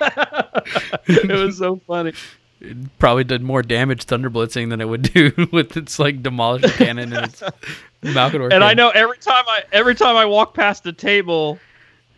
[1.06, 2.12] it was so funny.
[2.60, 6.72] It probably did more damage Thunder Blitzing than it would do with its like demolisher
[6.76, 7.42] cannon and its
[8.02, 8.52] Malcador.
[8.52, 11.58] And I know every time I every time I walk past the table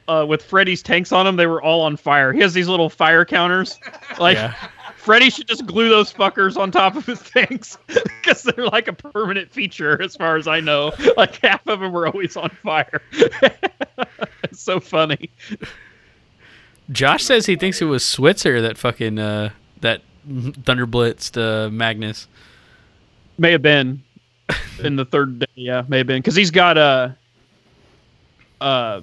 [0.07, 2.33] uh, with Freddy's tanks on them, they were all on fire.
[2.33, 3.79] He has these little fire counters.
[4.19, 4.55] Like, Yeah.
[4.99, 8.93] Freddy should just glue those fuckers on top of his tanks because they're like a
[8.93, 10.93] permanent feature, as far as I know.
[11.17, 13.01] Like half of them were always on fire.
[14.43, 15.31] it's so funny.
[16.91, 20.03] Josh says he thinks it was Switzer that fucking uh that
[20.65, 22.27] Thunder Blitzed uh, Magnus.
[23.39, 24.03] May have been
[24.81, 25.47] in the third day.
[25.55, 27.17] Yeah, may have been because he's got a.
[28.61, 29.03] Uh,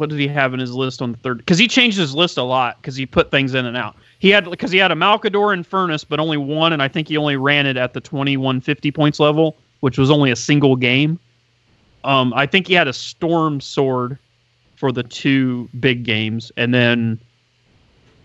[0.00, 1.38] what did he have in his list on the third?
[1.38, 3.94] Because he changed his list a lot because he put things in and out.
[4.18, 7.16] He had because he had a Malcador Infernus, but only one, and I think he
[7.18, 10.74] only ran it at the twenty one fifty points level, which was only a single
[10.74, 11.20] game.
[12.02, 14.18] Um, I think he had a Storm Sword
[14.76, 17.20] for the two big games, and then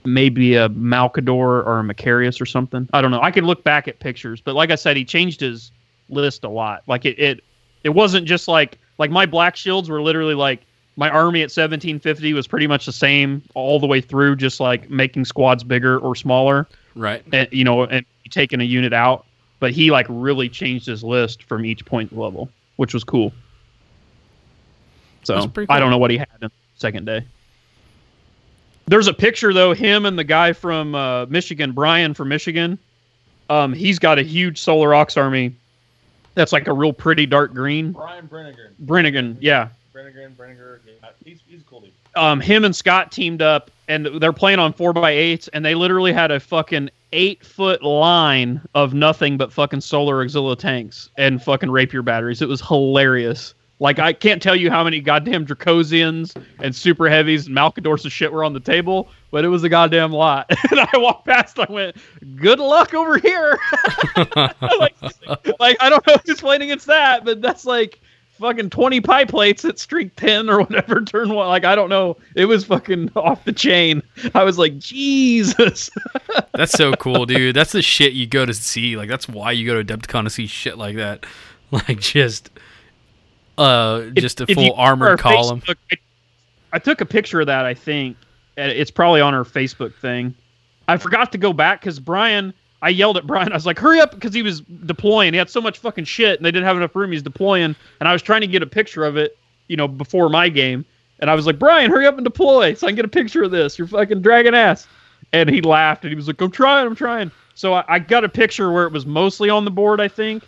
[0.06, 2.88] maybe a Malcador or a Macharius or something.
[2.94, 3.22] I don't know.
[3.22, 5.72] I can look back at pictures, but like I said, he changed his
[6.08, 6.84] list a lot.
[6.88, 7.44] Like it, it,
[7.84, 10.62] it wasn't just like like my black shields were literally like
[10.96, 14.90] my army at 1750 was pretty much the same all the way through, just like
[14.90, 17.24] making squads bigger or smaller, Right.
[17.34, 19.26] and you know, and taking a unit out.
[19.60, 23.34] But he like really changed his list from each point level, which was cool.
[25.24, 27.26] So That's pretty I don't know what he had in the second day.
[28.88, 32.78] There's a picture though, him and the guy from uh, Michigan, Brian from Michigan.
[33.50, 35.56] Um, he's got a huge Solar Aux army.
[36.36, 37.94] That's like a real pretty dark green.
[37.94, 38.76] Brian Brennigan.
[38.80, 39.70] Brennigan, yeah.
[39.96, 40.80] Brennigan, Brenniger.
[40.86, 41.94] Yeah, he's, he's a cool dude.
[42.18, 45.74] Um, him and Scott teamed up, and they're playing on four by eights, and they
[45.74, 51.42] literally had a fucking eight foot line of nothing but fucking solar auxiliary tanks and
[51.42, 52.42] fucking rapier batteries.
[52.42, 53.54] It was hilarious.
[53.80, 58.12] Like I can't tell you how many goddamn Dracosians and super heavies and Malcadors and
[58.12, 60.46] shit were on the table, but it was a goddamn lot.
[60.72, 61.96] and I walked past, I went,
[62.36, 63.58] "Good luck over here."
[64.18, 64.96] like,
[65.58, 68.02] like I don't know who's playing against that, but that's like
[68.40, 72.18] fucking 20 pie plates at streak 10 or whatever turn one like i don't know
[72.36, 74.02] it was fucking off the chain
[74.34, 75.90] i was like jesus
[76.54, 77.56] That's so cool, dude.
[77.56, 78.96] That's the shit you go to see.
[78.96, 81.26] Like that's why you go to Adepticon to see shit like that.
[81.72, 82.50] Like just
[83.58, 85.62] uh just a If- if full armored column.
[85.62, 85.98] Facebook- I,
[86.74, 88.18] I took a picture of that i think
[88.58, 90.34] it's probably on our facebook thing
[90.88, 94.00] i forgot to go back because brian i yelled at brian i was like hurry
[94.00, 96.78] up because he was deploying he had so much fucking shit and they didn't have
[96.78, 99.76] enough room he's deploying and i was trying to get a picture of it you
[99.76, 100.86] know before my game
[101.20, 103.44] and i was like brian hurry up and deploy so i can get a picture
[103.44, 104.88] of this you're fucking dragging ass
[105.34, 108.24] and he laughed and he was like i'm trying i'm trying so I, I got
[108.24, 110.44] a picture where it was mostly on the board i think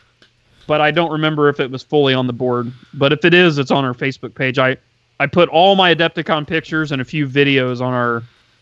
[0.67, 2.71] but I don't remember if it was fully on the board.
[2.93, 4.59] But if it is, it's on our Facebook page.
[4.59, 4.78] I
[5.19, 8.17] I put all my Adepticon pictures and a few videos on our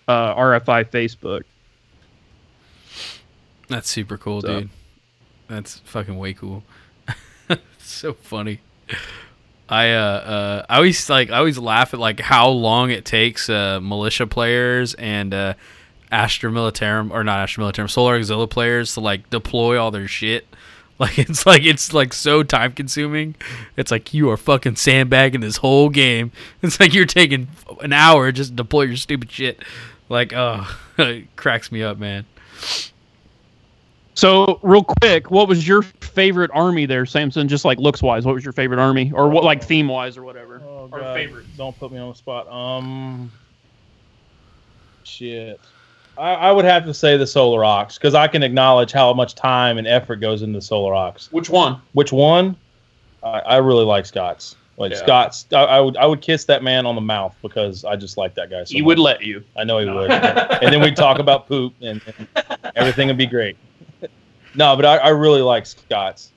[0.08, 1.42] uh, RFI Facebook.
[3.68, 4.70] That's super cool, So- dude.
[5.48, 6.64] That's fucking way cool.
[7.78, 8.62] so funny.
[9.70, 13.50] I uh, uh I always like I always laugh at like how long it takes
[13.50, 15.54] uh militia players and uh
[16.12, 20.48] Astra Militarum or not Astra Militarum Solar Auxiliary players to like deploy all their shit.
[20.98, 23.36] Like it's like it's like so time consuming.
[23.76, 26.32] It's like you are fucking sandbagging this whole game.
[26.62, 27.50] It's like you're taking
[27.82, 29.62] an hour just to deploy your stupid shit.
[30.08, 32.26] Like oh, it cracks me up, man.
[34.16, 37.48] So, real quick, what was your favorite army there, Samson?
[37.50, 40.24] Just like looks wise, what was your favorite army, or what like theme wise, or
[40.24, 40.62] whatever?
[40.66, 41.14] Oh, Or God.
[41.16, 41.46] favorite.
[41.58, 42.48] Don't put me on the spot.
[42.48, 43.30] Um,
[45.04, 45.60] shit.
[46.18, 49.36] I, I would have to say the Solar Aux because I can acknowledge how much
[49.36, 51.14] time and effort goes into the Solar Aux.
[51.32, 51.82] Which one?
[51.92, 52.56] Which one?
[53.22, 54.56] I, I really like Scott's.
[54.78, 54.98] Like Yeah.
[55.00, 58.16] Scott's, I, I would I would kiss that man on the mouth because I just
[58.18, 58.64] like that guy.
[58.64, 58.88] So He much.
[58.88, 59.44] would let you.
[59.58, 60.10] I know he would.
[60.10, 62.28] and then we'd talk about poop and, and
[62.78, 63.58] everything would be great.
[64.56, 66.32] No, but I, I really like Scott's.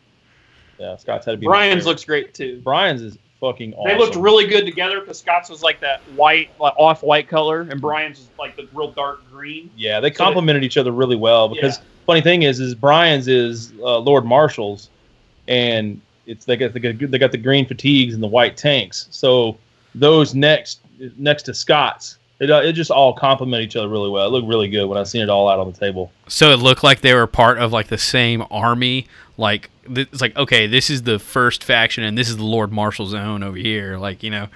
[0.78, 1.46] Yeah, Scott's had to be.
[1.46, 2.60] Brian's looks great too.
[2.62, 3.88] Brian's is fucking awesome.
[3.88, 7.62] They looked really good together because Scott's was like that white, like off white color,
[7.62, 9.70] and Brian's is like the real dark green.
[9.76, 13.72] Yeah, they So complemented each other really well because funny thing is, is Brian's is
[13.80, 14.88] uh, Lord Marshall's,
[15.46, 19.08] and it's they got the they got the green fatigues and the white tanks.
[19.10, 19.58] So
[19.94, 20.80] those next
[21.16, 24.26] next to Scott's, it uh, it just all complement each other really well.
[24.26, 26.12] It looked really good when I seen it all out on the table.
[26.28, 29.06] So it looked like they were part of like the same army.
[29.36, 32.72] Like th- it's like okay, this is the first faction, and this is the Lord
[32.72, 33.98] Marshal zone over here.
[33.98, 34.48] Like you know,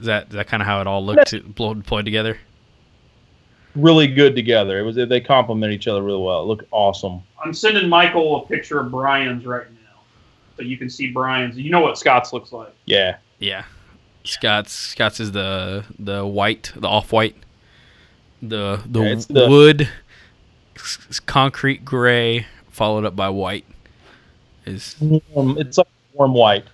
[0.00, 2.38] is that is that kind of how it all looked to, blo- deployed together?
[3.76, 4.78] Really good together.
[4.78, 6.42] It was they complement each other really well.
[6.42, 7.22] It looked awesome.
[7.44, 10.00] I'm sending Michael a picture of Brian's right now,
[10.56, 11.56] so you can see Brian's.
[11.56, 12.74] You know what Scott's looks like.
[12.86, 13.64] Yeah, Yeah,
[14.24, 17.36] Scott's Scott's is the the white, the off white,
[18.42, 19.88] the the, Yeah, the- wood,
[20.76, 23.64] s- s- concrete gray, followed up by white.
[24.66, 26.64] Is warm, it's like warm white.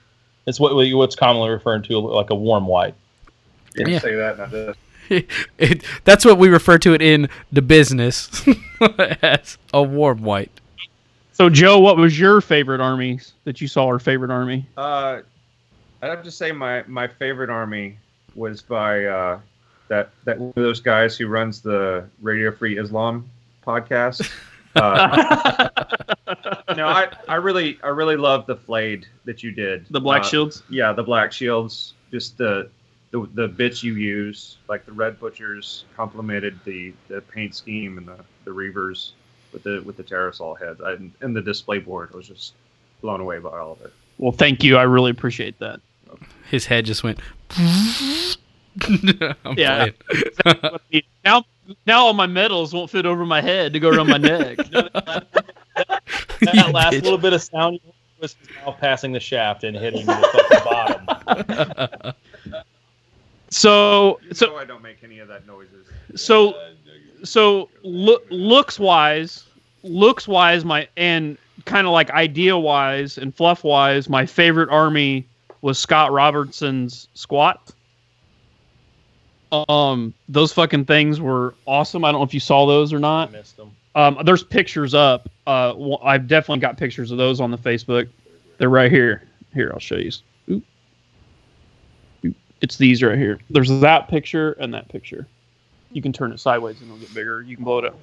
[0.46, 2.94] It's what what's commonly referred to like a warm white.
[3.76, 3.98] You Yeah.
[3.98, 4.76] say that, not this.
[5.58, 8.30] it, that's what we refer to it in the business
[9.22, 10.52] as a warm white.
[11.32, 13.86] So Joe, what was your favorite army that you saw?
[13.86, 14.66] Or favorite army?
[14.76, 15.22] Uh,
[16.02, 17.98] I'd have to say my, my favorite army
[18.34, 19.40] was by uh,
[19.88, 23.28] that that one of those guys who runs the Radio Free Islam
[23.66, 24.28] podcast.
[24.76, 25.68] Uh,
[26.76, 29.84] no, I, I really I really love the flayed that you did.
[29.90, 30.62] the Black Uh, Shields.
[30.70, 31.94] Yeah, the black shields.
[32.12, 32.68] Just the
[33.10, 38.06] the, the bits you use, like the red butchers, complemented the, the paint scheme and
[38.06, 39.10] the, the reavers
[39.52, 42.10] with the with the terrasol heads I, and the display board.
[42.14, 42.52] I was just
[43.02, 43.92] blown away by all of it.
[44.18, 44.76] Well, thank you.
[44.76, 45.80] I really appreciate that.
[46.48, 47.18] His head just went.
[48.82, 49.88] I'm Yeah.
[50.42, 51.02] playing.
[51.24, 51.44] now,
[51.86, 54.58] now all my medals won't fit over my head to go around my neck.
[56.42, 57.80] That last little bit of sound
[58.20, 62.14] was his mouth passing the shaft and hitting the fucking bottom.
[63.50, 65.86] So, You so know I don't make any of that noises.
[66.16, 66.54] so
[67.24, 69.44] so look looks wise
[69.82, 71.36] looks wise my and
[71.66, 75.24] kind of like idea wise and fluff wise my favorite army
[75.62, 77.72] was scott robertson's squat
[79.68, 83.28] um those fucking things were awesome i don't know if you saw those or not.
[83.30, 83.70] I missed them.
[83.94, 88.08] um there's pictures up uh w- i've definitely got pictures of those on the facebook
[88.58, 90.10] they're right here here i'll show you
[90.50, 90.62] Oop.
[92.24, 92.36] Oop.
[92.60, 95.26] it's these right here there's that picture and that picture
[95.92, 97.42] you can turn it sideways and it'll get bigger.
[97.42, 97.96] You can blow it up.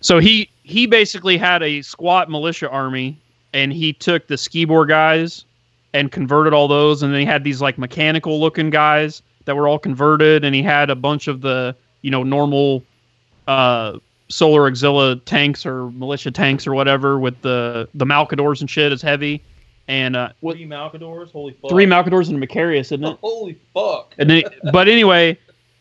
[0.00, 3.20] So he he basically had a squat militia army,
[3.52, 5.44] and he took the skibor guys
[5.92, 9.66] and converted all those, and then he had these like mechanical looking guys that were
[9.66, 12.84] all converted, and he had a bunch of the you know normal
[13.48, 18.92] uh, solar auxilia tanks or militia tanks or whatever with the the Malcadors and shit
[18.92, 19.42] is heavy,
[19.88, 21.32] and uh, what, Three Malcadors?
[21.32, 21.70] Holy fuck.
[21.70, 23.18] three Malcadors and a Macharius, isn't it?
[23.20, 24.14] Holy fuck.
[24.18, 25.36] And then, but anyway,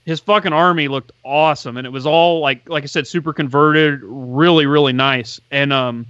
[0.06, 4.00] his fucking army looked awesome, and it was all like, like I said, super converted,
[4.04, 5.40] really, really nice.
[5.52, 6.08] And um,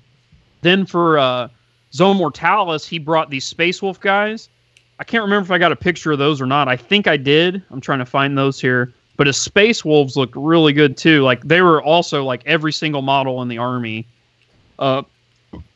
[0.62, 1.50] then for uh,
[1.94, 4.50] Zone Mortalis, he brought these Space Wolf guys.
[5.00, 6.68] I can't remember if I got a picture of those or not.
[6.68, 7.64] I think I did.
[7.72, 8.94] I'm trying to find those here.
[9.18, 11.24] But his Space Wolves looked really good too.
[11.24, 14.08] Like they were also like every single model in the army
[14.78, 15.04] uh,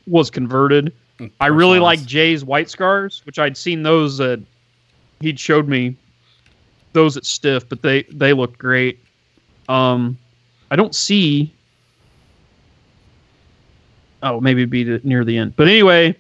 [0.08, 0.94] was converted.
[1.40, 4.18] I really like Jay's White Scars, which I'd seen those.
[4.18, 4.42] that
[5.20, 5.96] he'd showed me
[6.94, 9.00] those at Stiff, but they they look great.
[9.70, 10.18] Um,
[10.72, 11.54] I don't see.
[14.24, 15.56] Oh, maybe be the, near the end.
[15.56, 16.18] But anyway,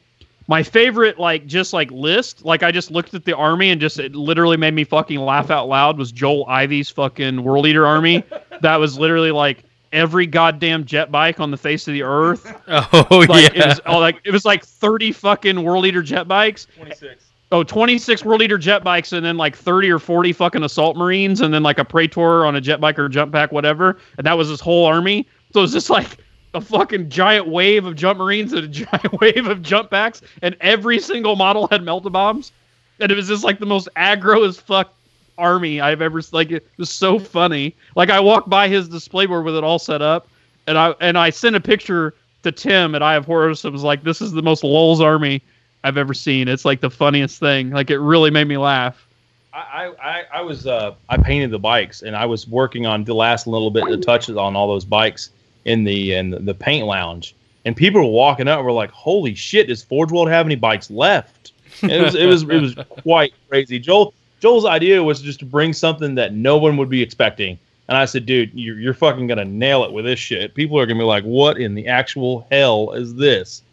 [0.48, 3.98] My favorite, like, just like list, like I just looked at the army and just
[3.98, 5.98] it literally made me fucking laugh out loud.
[5.98, 8.24] Was Joel Ivy's fucking World Eater army?
[8.62, 12.46] that was literally like every goddamn jet bike on the face of the earth.
[12.68, 13.64] Oh Like yeah.
[13.64, 16.68] it was oh, like it was like thirty fucking World Eater jet bikes.
[16.76, 17.24] 26.
[17.52, 21.40] Oh, 26 World Eater jet bikes and then like 30 or 40 fucking assault marines
[21.42, 23.98] and then like a Praetor on a jet bike or jump pack, whatever.
[24.18, 25.28] And that was his whole army.
[25.54, 26.18] So it was just like
[26.54, 30.22] a fucking giant wave of jump marines and a giant wave of jump packs.
[30.42, 32.52] And every single model had melta bombs.
[33.00, 34.94] And it was just like the most aggro as fuck
[35.38, 37.76] army I've ever like it was so funny.
[37.96, 40.28] Like I walked by his display board with it all set up
[40.68, 43.84] and I and I sent a picture to Tim at Eye of Horus and was
[43.84, 45.42] like, This is the most lulz army
[45.84, 46.48] I've ever seen.
[46.48, 47.72] It's like the funniest thing.
[47.72, 49.08] Like it really made me laugh.
[49.56, 53.14] I, I, I was uh, I painted the bikes and I was working on the
[53.14, 55.30] last little bit of touches on all those bikes
[55.66, 57.36] in the in the paint lounge.
[57.66, 60.90] And people were walking up were like holy shit does Forge World have any bikes
[60.90, 61.54] left?
[61.82, 63.80] And it was it was it was quite crazy.
[63.80, 67.58] Joel Joel's idea was just to bring something that no one would be expecting.
[67.88, 70.56] And I said dude you're, you're fucking gonna nail it with this shit.
[70.56, 73.64] People are gonna be like what in the actual hell is this?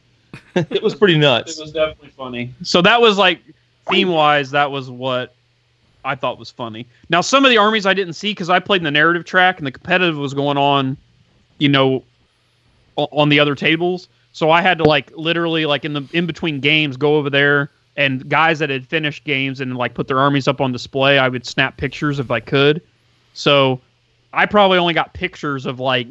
[0.54, 1.58] It was pretty nuts.
[1.58, 2.54] It was definitely funny.
[2.62, 3.40] So that was like
[3.90, 5.34] theme wise, that was what
[6.04, 6.86] I thought was funny.
[7.08, 9.58] Now some of the armies I didn't see because I played in the narrative track
[9.58, 10.96] and the competitive was going on,
[11.60, 12.02] you know,
[12.96, 14.08] on the other tables.
[14.32, 17.70] So I had to like literally like in the in between games go over there
[17.96, 21.18] and guys that had finished games and like put their armies up on display.
[21.18, 22.82] I would snap pictures if I could.
[23.34, 23.80] So
[24.32, 26.06] I probably only got pictures of like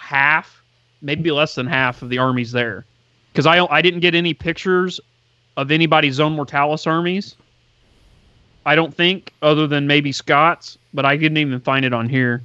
[0.00, 0.62] half,
[1.02, 2.84] maybe less than half of the armies there
[3.32, 5.00] because I I didn't get any pictures
[5.56, 7.36] of anybody's Zone Mortalis armies.
[8.66, 12.42] I don't think, other than maybe Scott's, but I didn't even find it on here.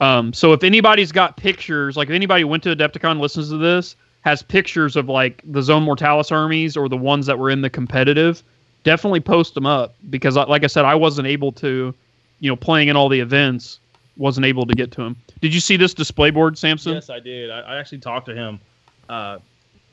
[0.00, 3.96] Um, so if anybody's got pictures, like if anybody went to Adepticon, listens to this,
[4.22, 7.70] has pictures of like the Zone Mortalis armies or the ones that were in the
[7.70, 8.42] competitive,
[8.84, 11.94] definitely post them up because, like I said, I wasn't able to,
[12.40, 13.78] you know, playing in all the events,
[14.16, 15.16] wasn't able to get to them.
[15.40, 16.94] Did you see this display board, Samson?
[16.94, 17.50] Yes, I did.
[17.50, 18.60] I, I actually talked to him
[19.08, 19.38] uh,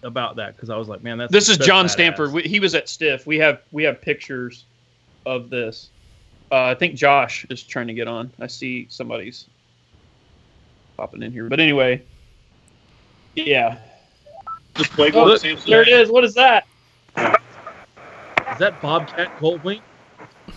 [0.04, 1.92] about that because I was like, man, that's this is that's John badass.
[1.92, 2.34] Stanford.
[2.34, 3.28] We, he was at Stiff.
[3.28, 4.66] We have we have pictures
[5.26, 5.90] of this.
[6.50, 8.32] Uh, I think Josh is trying to get on.
[8.40, 9.46] I see somebody's
[10.98, 11.48] popping in here.
[11.48, 12.02] But anyway,
[13.36, 13.78] yeah.
[14.74, 15.40] Display Oh, board.
[15.68, 16.10] there it is.
[16.10, 16.66] What is that?
[17.18, 19.82] Is that Bobcat Goldwing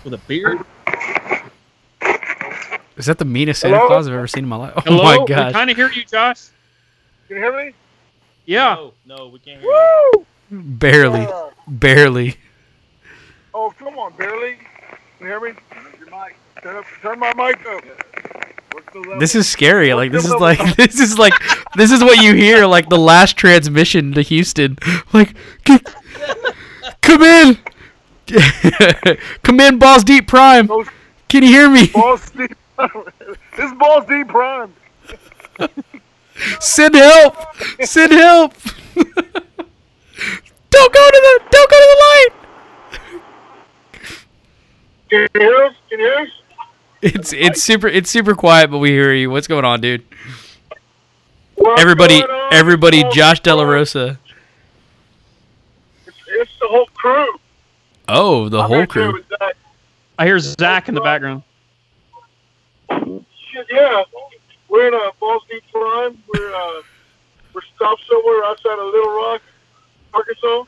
[0.04, 0.58] with a beard?
[2.96, 4.72] Is that the meanest Santa Claus I've ever seen in my life?
[4.76, 5.02] Oh Hello.
[5.02, 5.52] my We gosh.
[5.52, 6.48] kind of hear you, Josh.
[7.28, 7.72] Can you hear me?
[8.46, 8.74] Yeah.
[8.74, 10.12] No, no, we can't hear you.
[10.14, 10.26] Woo!
[10.50, 11.26] Barely.
[11.26, 12.36] Uh, Barely.
[13.54, 14.56] oh, come on, barely.
[15.18, 15.52] Can you hear me?
[15.98, 16.36] Your mic.
[16.62, 17.84] Turn, up, turn my mic up.
[18.72, 19.18] What's the level?
[19.18, 19.94] This is scary.
[19.94, 21.34] Like this is like this is like
[21.76, 24.78] this is what you hear like the last transmission to Houston.
[25.12, 25.34] Like
[27.00, 27.58] come in.
[29.42, 30.68] come in balls deep prime.
[31.28, 31.86] Can you hear me?
[31.94, 32.56] Balls deep.
[33.56, 34.72] this ball's deep prime.
[36.60, 37.36] Send help.
[37.82, 38.54] Send help.
[40.70, 42.30] don't go to the don't go to the light.
[45.10, 45.74] Can you hear us?
[45.88, 46.28] Can you hear us?
[47.02, 49.30] It's it's super it's super quiet but we hear you.
[49.30, 50.04] What's going on, dude?
[51.54, 52.52] What's Everybody on?
[52.52, 53.62] everybody Balls Josh deep De La.
[53.62, 54.18] Rosa.
[56.06, 57.38] It's, it's the whole crew.
[58.08, 59.22] Oh, the I'm whole crew.
[60.18, 61.42] I hear Zach in the background.
[63.70, 64.02] Yeah.
[64.68, 66.22] We're in a balls deep prime.
[66.32, 66.82] We're uh,
[67.52, 69.42] we're stopped somewhere outside of Little Rock,
[70.14, 70.64] Arkansas.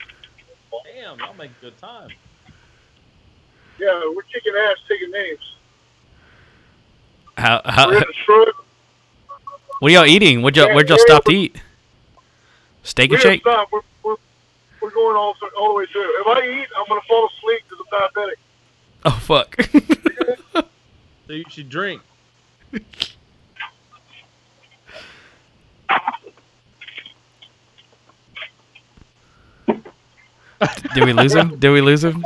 [0.94, 2.10] Damn, y'all make good time.
[3.78, 5.51] Yeah, we're kicking ass, taking names.
[7.36, 8.64] How, how in the truck.
[9.80, 10.42] what are y'all eating?
[10.42, 11.56] What'd y'all where'd y'all yeah, stop to eat?
[12.82, 13.44] Steak and shake?
[13.44, 13.66] We're,
[14.02, 14.16] we're,
[14.80, 16.20] we're going all, all the way through.
[16.20, 18.36] If I eat, I'm going to fall asleep because I'm diabetic.
[19.04, 20.68] Oh fuck.
[21.28, 22.02] So you should drink.
[30.94, 31.58] Did we lose him?
[31.58, 32.22] Did we lose him?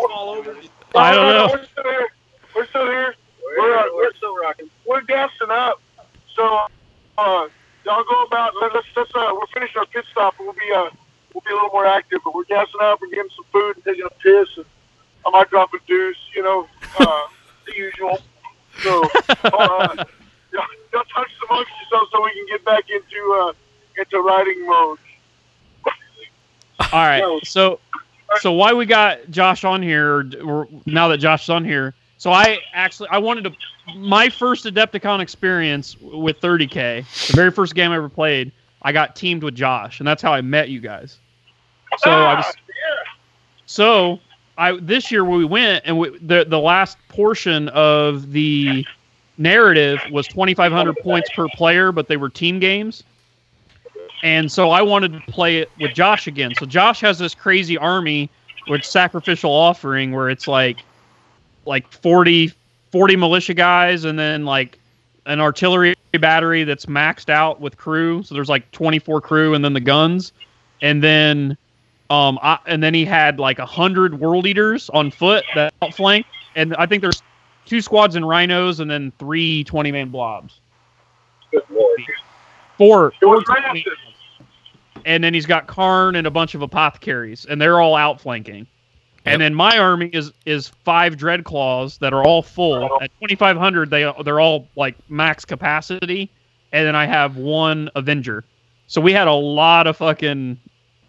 [0.94, 1.48] I don't know.
[1.52, 2.08] We're still here.
[2.56, 3.14] We're still here.
[3.58, 4.70] We're, uh, we're still rocking.
[4.86, 5.80] We're gassing up.
[6.34, 6.66] So,
[7.18, 7.48] uh,
[7.84, 8.52] y'all go about.
[8.60, 10.34] Let, let's let's uh, we're finishing our pit stop.
[10.38, 10.90] and We'll be uh,
[11.34, 12.20] we'll be a little more active.
[12.24, 13.00] But we're gassing up.
[13.00, 14.48] We're getting some food and taking a piss.
[14.56, 14.66] And
[15.26, 16.16] I might drop a deuce.
[16.34, 16.68] You know,
[16.98, 17.22] uh,
[17.66, 18.20] the usual.
[18.82, 19.02] So,
[19.44, 20.04] uh,
[20.52, 23.52] y'all, y'all touch amongst yourselves so we can get back into uh,
[24.00, 24.98] into riding mode.
[26.92, 27.46] All right.
[27.46, 27.80] So,
[28.40, 30.24] so why we got Josh on here?
[30.84, 33.52] Now that Josh is on here, so I actually I wanted to
[33.94, 38.52] my first Adepticon experience with 30k, the very first game I ever played.
[38.82, 41.18] I got teamed with Josh, and that's how I met you guys.
[41.98, 42.54] So I was
[43.66, 44.20] So
[44.58, 48.86] I this year we went and we, the the last portion of the
[49.38, 53.04] narrative was 2,500 points per player, but they were team games.
[54.22, 56.54] And so I wanted to play it with Josh again.
[56.58, 58.30] So Josh has this crazy army
[58.66, 60.78] with sacrificial offering where it's like
[61.66, 62.52] like 40
[62.92, 64.78] 40 militia guys and then like
[65.26, 68.22] an artillery battery that's maxed out with crew.
[68.22, 70.32] So there's like 24 crew and then the guns.
[70.82, 71.56] And then
[72.10, 76.26] um I, and then he had like a hundred world eaters on foot that outflank.
[76.54, 77.22] And I think there's
[77.66, 80.60] two squads in rhinos and then three 20 man blobs.
[81.50, 82.00] Good lord.
[82.78, 83.92] Four, four was 20 massive.
[85.04, 88.66] and then he's got Kharn and a bunch of apothecaries, and they're all outflanking.
[89.26, 93.90] And then my army is is five dread claws that are all full at 2500
[93.90, 96.30] they they're all like max capacity
[96.72, 98.44] and then I have one avenger.
[98.86, 100.58] So we had a lot of fucking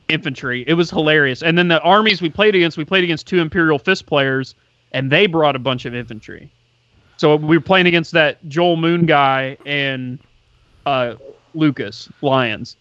[0.09, 0.63] infantry.
[0.67, 1.43] It was hilarious.
[1.43, 4.55] And then the armies we played against, we played against two imperial fist players
[4.93, 6.51] and they brought a bunch of infantry.
[7.17, 10.19] So we were playing against that Joel Moon guy and
[10.85, 11.15] uh
[11.53, 12.77] Lucas Lions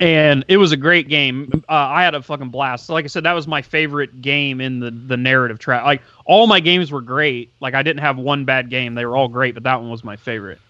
[0.00, 1.50] and it was a great game.
[1.68, 2.86] Uh, I had a fucking blast.
[2.86, 5.84] So like I said, that was my favorite game in the the narrative track.
[5.84, 7.52] Like all my games were great.
[7.60, 8.94] Like I didn't have one bad game.
[8.94, 10.60] They were all great, but that one was my favorite.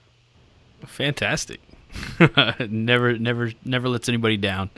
[0.87, 1.61] Fantastic.
[2.69, 4.71] never, never, never lets anybody down.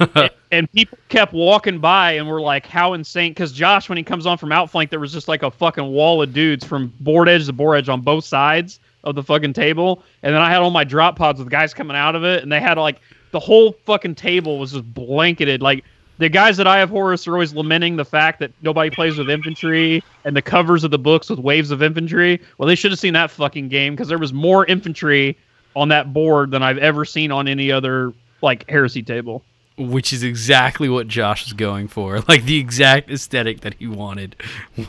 [0.52, 4.26] And people kept walking by and were like, "How insane!" Because Josh, when he comes
[4.26, 7.46] on from outflank, there was just like a fucking wall of dudes from board edge
[7.46, 10.02] to board edge on both sides of the fucking table.
[10.24, 12.50] And then I had all my drop pods with guys coming out of it, and
[12.50, 13.00] they had like
[13.32, 15.62] the whole fucking table was just blanketed.
[15.62, 15.84] Like
[16.18, 19.30] the guys that Eye of Horus are always lamenting the fact that nobody plays with
[19.30, 22.40] infantry and the covers of the books with waves of infantry.
[22.58, 25.38] Well, they should have seen that fucking game because there was more infantry
[25.76, 28.12] on that board than I've ever seen on any other
[28.42, 29.42] like heresy table.
[29.78, 32.20] which is exactly what Josh was going for.
[32.28, 34.36] Like the exact aesthetic that he wanted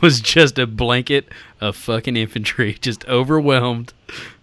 [0.02, 1.28] was just a blanket
[1.60, 3.94] of fucking infantry, just overwhelmed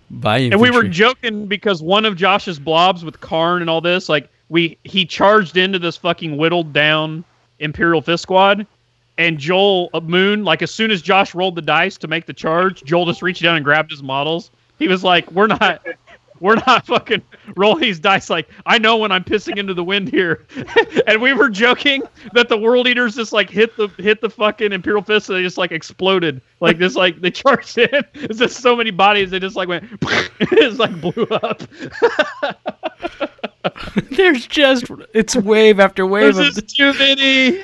[0.09, 0.53] by infantry.
[0.53, 4.29] And we were joking because one of Josh's blobs with Kharn and all this, like
[4.49, 7.23] we he charged into this fucking whittled down
[7.59, 8.65] Imperial Fist Squad,
[9.17, 12.33] and Joel uh, Moon, like as soon as Josh rolled the dice to make the
[12.33, 14.51] charge, Joel just reached down and grabbed his models.
[14.79, 15.85] He was like, "We're not."
[16.39, 17.21] We're not fucking
[17.55, 20.45] rolling these dice like I know when I'm pissing into the wind here,
[21.07, 22.03] and we were joking
[22.33, 25.43] that the world eaters just like hit the hit the fucking imperial fist and they
[25.43, 28.03] just like exploded like this like they charged in.
[28.13, 29.85] It's just so many bodies they just like went
[30.39, 31.63] it's like blew up.
[34.11, 37.63] There's just it's wave after wave There's of just too many.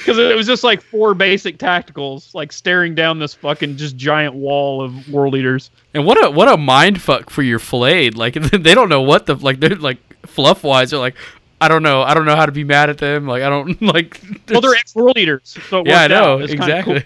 [0.00, 4.34] Because it was just like four basic tacticals, like staring down this fucking just giant
[4.34, 5.70] wall of world eaters.
[5.94, 8.16] And what a what a mind fuck for your flayed.
[8.16, 10.90] Like they don't know what the like they're like fluff wise.
[10.90, 11.16] They're like,
[11.60, 12.02] I don't know.
[12.02, 13.26] I don't know how to be mad at them.
[13.26, 14.20] Like I don't like.
[14.50, 16.96] Well, they're ex world eaters, so yeah, I know kinda cool.
[16.96, 17.04] exactly.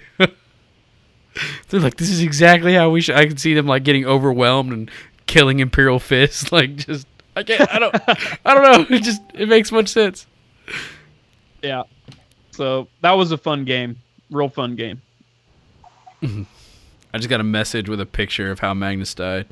[1.69, 3.17] they're like, this is exactly how we should.
[3.17, 4.91] I can see them like getting overwhelmed and
[5.27, 6.53] killing Imperial Fist.
[6.53, 7.07] Like just
[7.37, 7.69] I can't.
[7.71, 7.95] I don't.
[8.45, 8.97] I don't know.
[8.97, 10.27] It just it makes much sense.
[11.63, 11.83] Yeah.
[12.55, 13.97] So that was a fun game,
[14.31, 15.01] real fun game.
[16.23, 19.47] I just got a message with a picture of how Magnus died.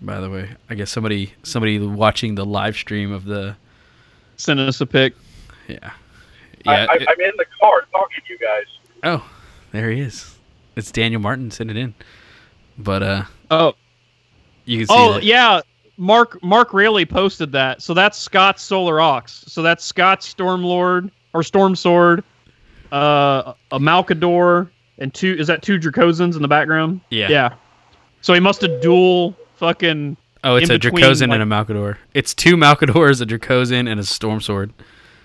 [0.00, 3.56] By the way, I guess somebody somebody watching the live stream of the
[4.36, 5.14] Send us a pic.
[5.68, 5.92] yeah
[6.64, 6.86] yeah.
[6.90, 8.64] I, it- I'm in the car talking to you guys.
[9.04, 9.28] oh,
[9.72, 10.36] there he is.
[10.76, 11.50] It's Daniel Martin.
[11.50, 11.94] Send it in.
[12.76, 13.72] But uh, Oh,
[14.66, 14.94] you can see.
[14.96, 15.60] oh that- yeah.
[15.98, 17.80] Mark Mark Rayleigh posted that.
[17.80, 19.22] So that's Scott's Solar Aux.
[19.26, 22.24] So that's Scott's Stormlord or Storm Sword,
[22.92, 25.36] uh, a Malcador, and two.
[25.38, 27.00] Is that two Dracosans in the background?
[27.10, 27.28] Yeah.
[27.28, 27.54] Yeah.
[28.22, 30.16] So he must have dual fucking.
[30.44, 31.96] Oh, it's a between, Dracosan like- and a Malcador.
[32.14, 34.72] It's two Malcadors, a Dracosan, and a Storm Sword.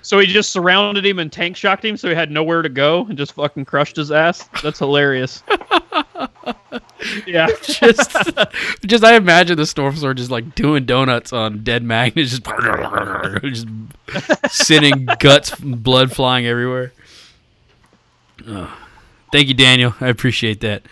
[0.01, 3.05] So he just surrounded him and tank shocked him, so he had nowhere to go
[3.05, 4.49] and just fucking crushed his ass.
[4.63, 5.43] That's hilarious.
[7.27, 7.47] yeah.
[7.61, 8.11] Just,
[8.85, 12.45] just I imagine the Storm Sword just like doing donuts on dead Magnus, just,
[13.43, 13.67] just
[14.49, 16.93] sending guts, and blood flying everywhere.
[18.47, 18.69] Ugh.
[19.31, 19.93] Thank you, Daniel.
[20.01, 20.83] I appreciate that.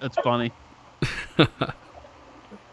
[0.00, 0.52] That's funny.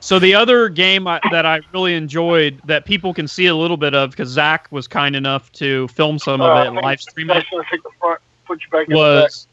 [0.06, 3.76] so the other game I, that I really enjoyed that people can see a little
[3.78, 7.02] bit of because Zach was kind enough to film some of uh, it and live
[7.02, 9.24] stream it That's gonna take the front, put you back in the back.
[9.24, 9.48] was.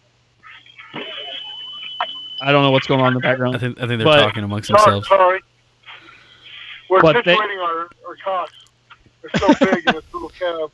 [2.43, 3.61] I don't know what's going on in the I background.
[3.61, 5.09] think I think they're But- talking amongst Sorry, themselves.
[5.09, 5.41] sorry.
[6.91, 8.53] We're But they, our, our cots.
[9.23, 10.71] They're so big in this little cab.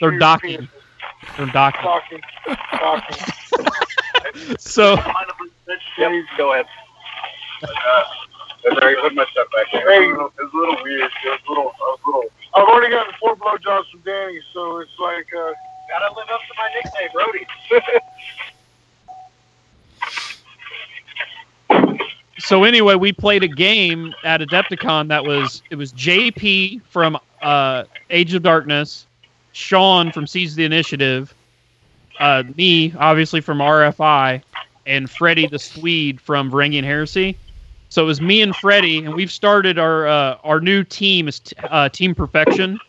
[0.00, 0.58] They're docking.
[0.60, 1.36] penises.
[1.36, 1.82] They're docking.
[1.82, 2.20] Docking.
[2.72, 3.26] Docking.
[4.58, 4.94] So
[5.98, 6.66] Yep, go ahead.
[7.62, 7.68] Uh,
[8.64, 9.80] and then I put my stuff back in.
[9.80, 11.10] Hey, it was a little weird.
[11.10, 12.24] It was a little, I was a little.
[12.54, 15.26] I've already gotten four blowjobs from Danny, so it's like.
[15.34, 15.52] Uh,
[15.92, 17.46] Gotta live up to my nickname, Brody.
[22.38, 27.84] so anyway, we played a game at Adepticon that was it was JP from uh,
[28.08, 29.06] Age of Darkness,
[29.52, 31.34] Sean from Seize the Initiative,
[32.20, 34.42] uh, me obviously from RFI,
[34.86, 37.36] and Freddie the Swede from Varangian Heresy
[37.92, 41.40] so it was me and Freddie, and we've started our uh, our new team is
[41.40, 42.80] t- uh, Team Perfection.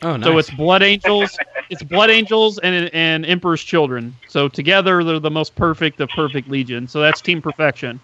[0.00, 0.24] Oh, nice.
[0.24, 1.36] So it's Blood Angels,
[1.68, 4.16] it's Blood Angels and and Emperor's Children.
[4.28, 6.88] So together they're the most perfect of perfect legion.
[6.88, 8.00] So that's Team Perfection.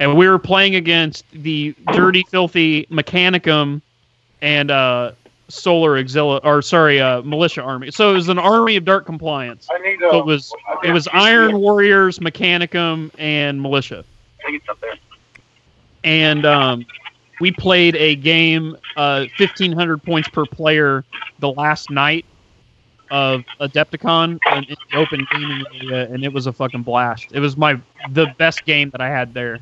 [0.00, 3.80] And we were playing against the dirty, filthy Mechanicum
[4.42, 5.12] and uh,
[5.48, 7.90] Solar Auxiliary, or sorry, uh, Militia Army.
[7.90, 9.66] So it was an army of dark compliance.
[9.72, 9.98] I need.
[10.00, 14.04] So it was it was Iron Warriors, Mechanicum, and Militia
[14.40, 14.92] I think it's up there.
[16.04, 16.86] And um,
[17.40, 21.04] we played a game, uh, fifteen hundred points per player,
[21.40, 22.24] the last night
[23.10, 27.32] of Adepticon in in the open gaming area, and it was a fucking blast.
[27.32, 29.58] It was my the best game that I had there,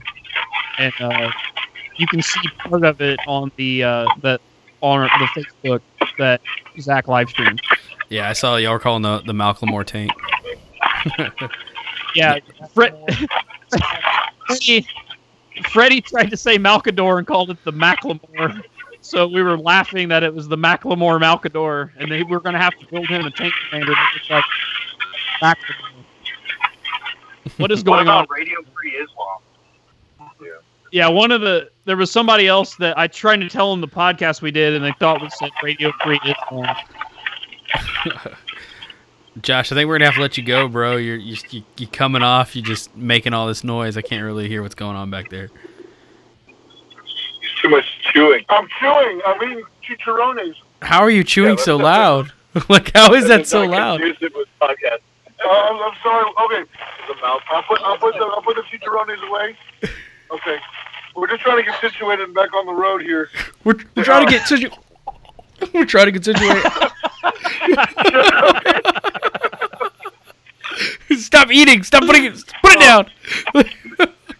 [0.79, 1.31] and uh,
[1.97, 4.41] you can see part of it on the uh, that
[4.81, 5.81] on the Facebook
[6.19, 6.41] that
[6.81, 7.63] Zach live streamed.
[8.09, 10.11] yeah, I saw y'all were calling the the Malcolmore tank.
[12.15, 12.39] Yeah,
[12.75, 12.95] Fred,
[15.61, 18.63] Freddie, Freddie tried to say Malcador and called it the Macklemore.
[19.01, 22.61] So we were laughing that it was the Macklemore Malcador, and they were going to
[22.61, 24.45] have to build him a tank commander that was like
[25.43, 26.05] Macklemore.
[27.59, 28.25] What is What going on?
[28.25, 29.39] about Radio Free Islam?
[30.93, 33.89] Yeah, one of the there was somebody else that I tried to tell them the
[33.89, 36.77] podcast we did, and they thought we said Radio Free Islam.
[39.41, 40.97] Josh, I think we're gonna have to let you go, bro.
[40.97, 42.55] You're you you you coming off.
[42.55, 43.97] You're just making all this noise.
[43.97, 45.49] I can't really hear what's going on back there.
[47.63, 48.45] Too much chewing.
[48.49, 49.21] I'm chewing.
[49.25, 50.55] I'm eating chicharrones.
[50.83, 52.33] How are you chewing Yeah, so loud?
[52.69, 54.01] like, how is that so loud?
[54.01, 54.99] Confuse it with podcast.
[55.45, 56.25] Uh, I'm, I'm sorry.
[56.45, 56.71] Okay.
[57.25, 59.57] I'll put I'll put the I'll put the chicharrones away.
[60.31, 60.59] Okay.
[61.17, 63.31] We're just trying to get situated and back on the road here.
[63.65, 64.71] We're, we're trying to get situ-
[65.75, 66.63] We're trying to get situated.
[71.17, 71.83] Stop eating.
[71.83, 72.35] Stop putting it.
[72.63, 73.11] Put it down.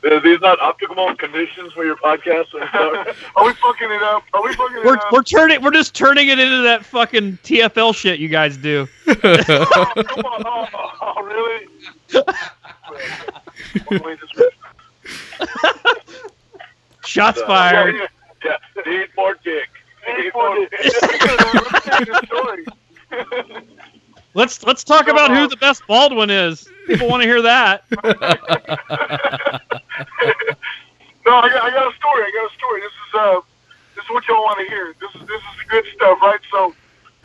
[0.05, 2.47] Are these not optimal conditions for your podcast?
[3.37, 4.25] Are we fucking it up?
[4.35, 5.13] Are we fucking We're it up?
[5.13, 8.89] we're turning we're just turning it into that fucking TFL shit you guys do.
[9.07, 10.43] oh, come on.
[10.45, 10.67] Oh,
[11.03, 11.69] oh, really?
[14.05, 14.51] Wait, this-
[17.05, 17.95] Shots Uh, fired.
[17.95, 18.07] Yeah,
[18.45, 18.57] yeah.
[18.87, 18.93] yeah.
[18.93, 19.69] Need more dick.
[20.19, 22.27] Need more dick.
[22.27, 22.65] story.
[24.35, 26.69] Let's let's talk about who the best Baldwin is.
[26.87, 27.85] People want to hear that.
[31.25, 32.23] No, I got, I got a story.
[32.25, 32.81] I got a story.
[32.81, 33.41] This is uh,
[33.95, 34.95] this is what y'all want to hear.
[34.99, 36.41] This is this is the good stuff, right?
[36.51, 36.75] So,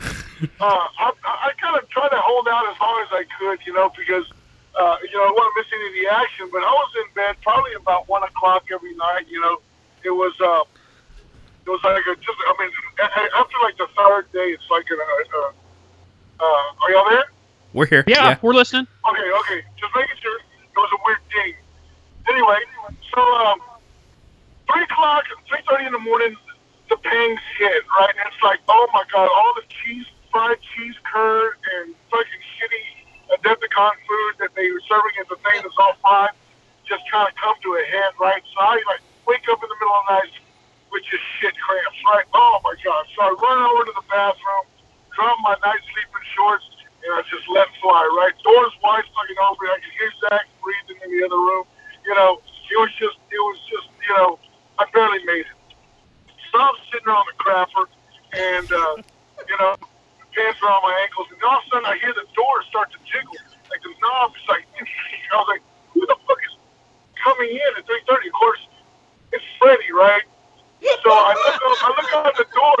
[0.60, 3.72] uh, I, I kind of tried to hold out as long as I could, you
[3.72, 4.24] know, because
[4.78, 6.48] uh, you know I wasn't missing any of the action.
[6.52, 9.26] But I was in bed probably about one o'clock every night.
[9.28, 9.58] You know,
[10.04, 10.62] it was uh,
[11.68, 14.64] it was like a, just I mean a- a- after like the third day, it's
[14.70, 15.52] like a, uh,
[16.40, 17.24] uh, are y'all there?
[17.74, 18.04] We're here.
[18.06, 18.86] Yeah, we're listening.
[19.04, 19.60] Okay, okay.
[19.76, 20.38] Just making sure.
[20.40, 21.54] It was a weird ding.
[22.30, 22.60] Anyway,
[23.12, 23.60] so um,
[24.72, 26.34] three o'clock, three thirty in the morning,
[26.88, 27.82] the pangs hit.
[28.00, 32.42] Right, and it's like, oh my god, all the cheese, fried cheese curd, and fucking
[32.56, 36.30] shitty Adepticon food that they were serving as a thing that's all fried,
[36.88, 38.12] just kind of come to a head.
[38.18, 40.47] Right, so I like wake up in the middle of the night with just shit
[42.08, 43.04] Right, oh my god.
[43.12, 44.64] So I run over to the bathroom,
[45.12, 46.64] drop my night sleeping shorts
[47.04, 48.32] and I just let fly, right?
[48.40, 49.68] Doors wide fucking open.
[49.68, 51.68] I could hear Zach breathing in the other room.
[52.08, 54.40] You know, it was just, it was just, you know,
[54.80, 55.58] I barely made it.
[56.48, 57.84] So I'm sitting on the crapper,
[58.32, 58.94] and, uh,
[59.44, 59.76] you know,
[60.32, 62.88] pants are on my ankles, and all of a sudden I hear the door start
[62.96, 63.36] to jiggle.
[63.68, 66.56] Like the knob is like, I was like, who the fuck is
[67.20, 68.32] coming in at 3.30?
[68.32, 68.62] Of course,
[69.36, 70.24] it's Freddy, right?
[70.82, 72.80] So I look, up, I look out the door,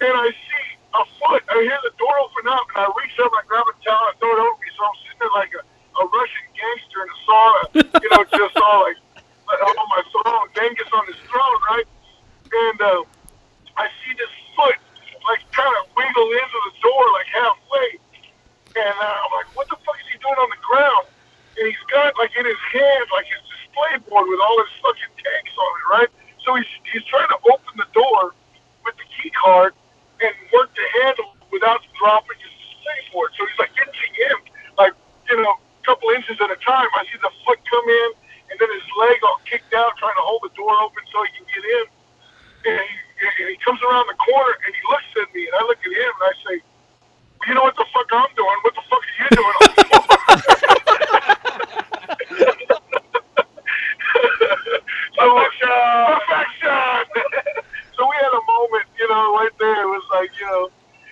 [0.00, 1.42] and I see a foot.
[1.50, 4.16] I hear the door open up, and I reach up, I grab a towel, and
[4.22, 4.68] throw it over me.
[4.76, 7.62] So I'm sitting there like a, a Russian gangster in a sauna,
[8.02, 8.86] you know, just all
[9.46, 11.88] like on my throne, Genghis on his throne, right?
[12.46, 13.02] And uh,
[13.78, 14.78] I see this foot
[15.26, 17.88] like kind of wiggle into the door like halfway,
[18.78, 21.06] and uh, I'm like, what the fuck is he doing on the ground?
[21.58, 25.12] And he's got like in his hand like his display board with all his fucking
[25.18, 26.10] tanks on it, right?
[26.46, 28.30] So he's he's trying to open the door
[28.86, 29.74] with the key card
[30.22, 33.34] and work the handle without dropping his display board.
[33.34, 34.38] So he's like inching in,
[34.78, 34.94] like
[35.26, 36.86] you know, a couple inches at a time.
[36.94, 38.10] I see the foot come in,
[38.54, 41.34] and then his leg all kicked out, trying to hold the door open so he
[41.34, 41.86] can get in.
[42.70, 42.94] And he,
[43.42, 45.90] and he comes around the corner and he looks at me, and I look at
[45.90, 46.62] him and I say,
[47.42, 48.58] well, "You know what the fuck I'm doing?
[48.62, 49.58] What the fuck are you doing?"
[55.16, 55.68] So, perfection!
[56.12, 57.64] Perfection!
[57.96, 59.82] so we had a moment, you know, right there.
[59.82, 60.70] It was like, you know,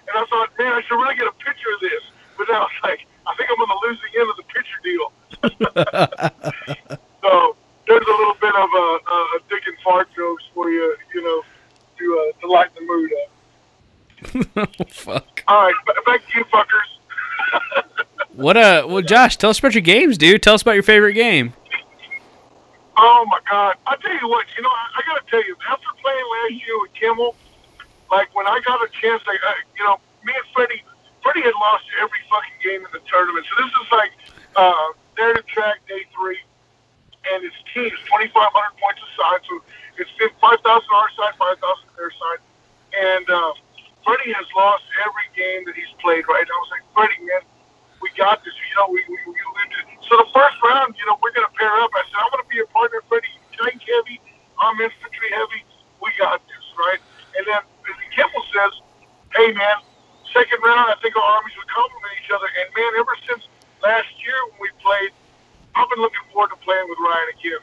[0.08, 2.02] and I thought, man, I should really get a picture of this.
[2.36, 4.80] But then I was like, I think I'm on the losing end of the picture
[4.84, 5.12] deal.
[7.22, 7.56] so
[7.88, 11.42] there's a little bit of a, a dick and fart jokes for you, you know,
[11.98, 13.30] to, uh, to light the mood up.
[14.56, 15.42] oh, fuck.
[15.48, 15.74] All right,
[16.06, 16.90] back to you fuckers.
[18.32, 20.42] what uh well Josh, tell us about your games, dude.
[20.42, 21.52] Tell us about your favorite game.
[22.96, 23.74] Oh my God!
[23.86, 26.54] I tell you what, you know, I, I got to tell you, after playing last
[26.62, 27.34] year with Kimball,
[28.10, 30.82] like when I got a chance, like I, you know, me and Freddie,
[31.22, 33.46] Freddie had lost every fucking game in the tournament.
[33.50, 34.12] So this is like
[34.54, 34.88] uh,
[35.18, 36.38] narrative track day three,
[37.34, 39.42] and it's teams, twenty five hundred points aside.
[39.50, 39.54] So
[39.98, 42.40] it's five thousand our side, five thousand their side,
[42.94, 43.52] and uh,
[44.06, 46.22] Freddie has lost every game that he's played.
[46.30, 46.46] Right?
[46.46, 47.42] I was like, Freddie, man,
[48.04, 48.52] we got this.
[48.52, 49.32] You know, we we, we.
[50.04, 51.88] So the first round, you know, we're gonna pair up.
[51.96, 53.32] I said, I'm gonna be a partner, Freddie.
[53.56, 54.20] Tank heavy,
[54.60, 55.64] I'm infantry heavy.
[56.04, 57.00] We got this, right?
[57.40, 57.64] And then
[58.12, 58.72] Kimball says,
[59.32, 59.80] Hey man,
[60.36, 62.44] second round, I think our armies would complement each other.
[62.44, 63.48] And man, ever since
[63.80, 65.16] last year when we played,
[65.72, 67.62] I've been looking forward to playing with Ryan again.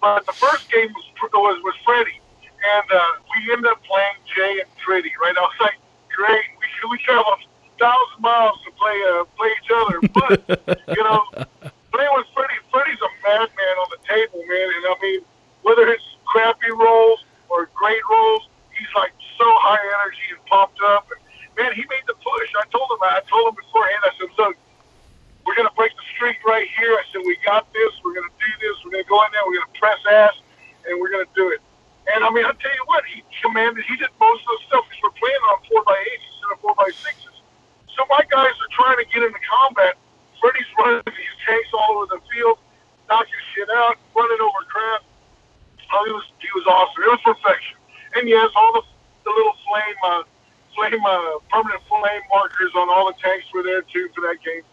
[0.00, 1.04] But the first game was
[1.36, 2.18] was, was Freddie,
[2.48, 5.36] and uh, we ended up playing Jay and Tritty, right?
[5.36, 5.78] I was like,
[6.10, 7.44] great, we should we traveled
[7.82, 10.38] thousand miles to play uh, play each other, but
[10.96, 11.26] you know,
[11.90, 14.68] playing with Freddie, Freddie's a madman on the table, man.
[14.70, 15.20] And I mean,
[15.66, 21.10] whether it's crappy rolls or great rolls, he's like so high energy and pumped up.
[21.10, 21.18] And
[21.58, 22.50] man, he made the push.
[22.54, 24.02] I told him, I told him beforehand.
[24.06, 24.54] I said, look,
[25.42, 26.94] we're gonna break the streak right here.
[26.94, 27.90] I said, we got this.
[28.06, 28.78] We're gonna do this.
[28.86, 29.42] We're gonna go in there.
[29.42, 30.38] We're gonna press ass,
[30.86, 31.58] and we're gonna do it.
[32.14, 33.82] And I mean, I tell you what, he commanded.
[33.90, 36.58] He did most of the stuff because we're playing on four by eights instead of
[36.62, 37.31] four by sixes.
[37.96, 39.96] So my guys are trying to get into combat.
[40.40, 42.58] Freddie's running these tanks all over the field,
[43.08, 45.02] knocking shit out, running over crap.
[45.92, 47.04] Oh, he was he was awesome.
[47.04, 47.76] It was perfection.
[48.16, 48.82] And yes, all the
[49.28, 50.22] the little flame uh,
[50.74, 54.64] flame uh, permanent flame markers on all the tanks were there too for that game.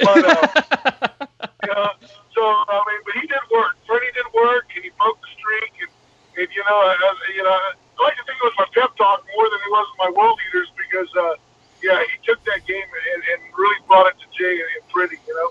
[0.00, 1.28] But uh,
[1.68, 1.92] yeah,
[2.32, 3.76] so I mean, but he did work.
[3.84, 5.76] Freddie did work, and he broke the streak.
[5.84, 5.92] And,
[6.40, 8.96] and you know, I, I, you know, I like to think it was my pep
[8.96, 11.12] talk more than it was my world eaters because.
[11.12, 11.36] Uh,
[11.82, 15.34] yeah, he took that game and, and really brought it to Jay and, Pretty, you
[15.34, 15.50] know.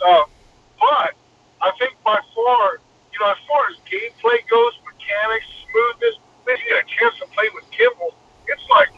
[0.00, 0.24] Uh,
[0.78, 1.12] but
[1.60, 2.78] I think by far,
[3.12, 6.16] you know, as far as gameplay goes, mechanics, smoothness,
[6.46, 8.14] man, you get a chance to play with Kimball.
[8.46, 8.94] It's like,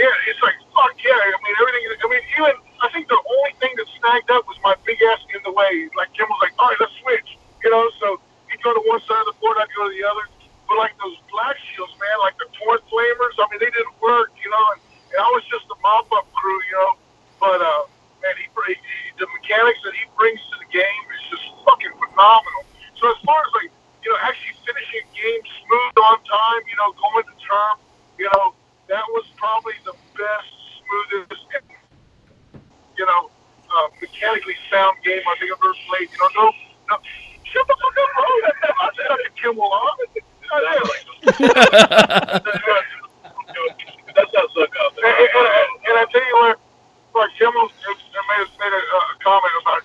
[0.00, 1.12] yeah, it's like fuck yeah.
[1.12, 1.84] I mean, everything.
[1.92, 5.20] I mean, even I think the only thing that snagged up was my big ass
[5.34, 5.92] in the way.
[5.92, 7.84] Like Kimball's like, all right, let's switch, you know.
[8.00, 8.16] So
[8.48, 10.24] he'd go to one side of the board, I'd go to the other.
[10.64, 14.32] But like those black shields, man, like the torrent flamers, I mean, they didn't work,
[14.40, 14.64] you know.
[14.72, 14.80] And,
[15.12, 16.92] and I was just a mop up crew, you know.
[17.40, 17.82] But uh,
[18.22, 18.84] man, he, he
[19.18, 22.62] the mechanics that he brings to the game is just fucking phenomenal.
[22.98, 23.70] So as far as like
[24.04, 27.76] you know, actually finishing games smooth on time, you know, going to term,
[28.18, 28.54] you know,
[28.88, 30.48] that was probably the best,
[30.80, 31.44] smoothest,
[32.96, 33.30] you know,
[33.68, 36.08] uh, mechanically sound game I think I've ever played.
[36.08, 36.46] You know, no,
[36.88, 36.96] no,
[37.44, 38.24] shut the fuck up, bro.
[38.80, 39.96] I said I could kill Milan.
[44.18, 44.98] That's not suck up.
[44.98, 46.58] And, and, and, and I tell you what,
[47.14, 49.82] like Kimball made, made a, uh, a comment about,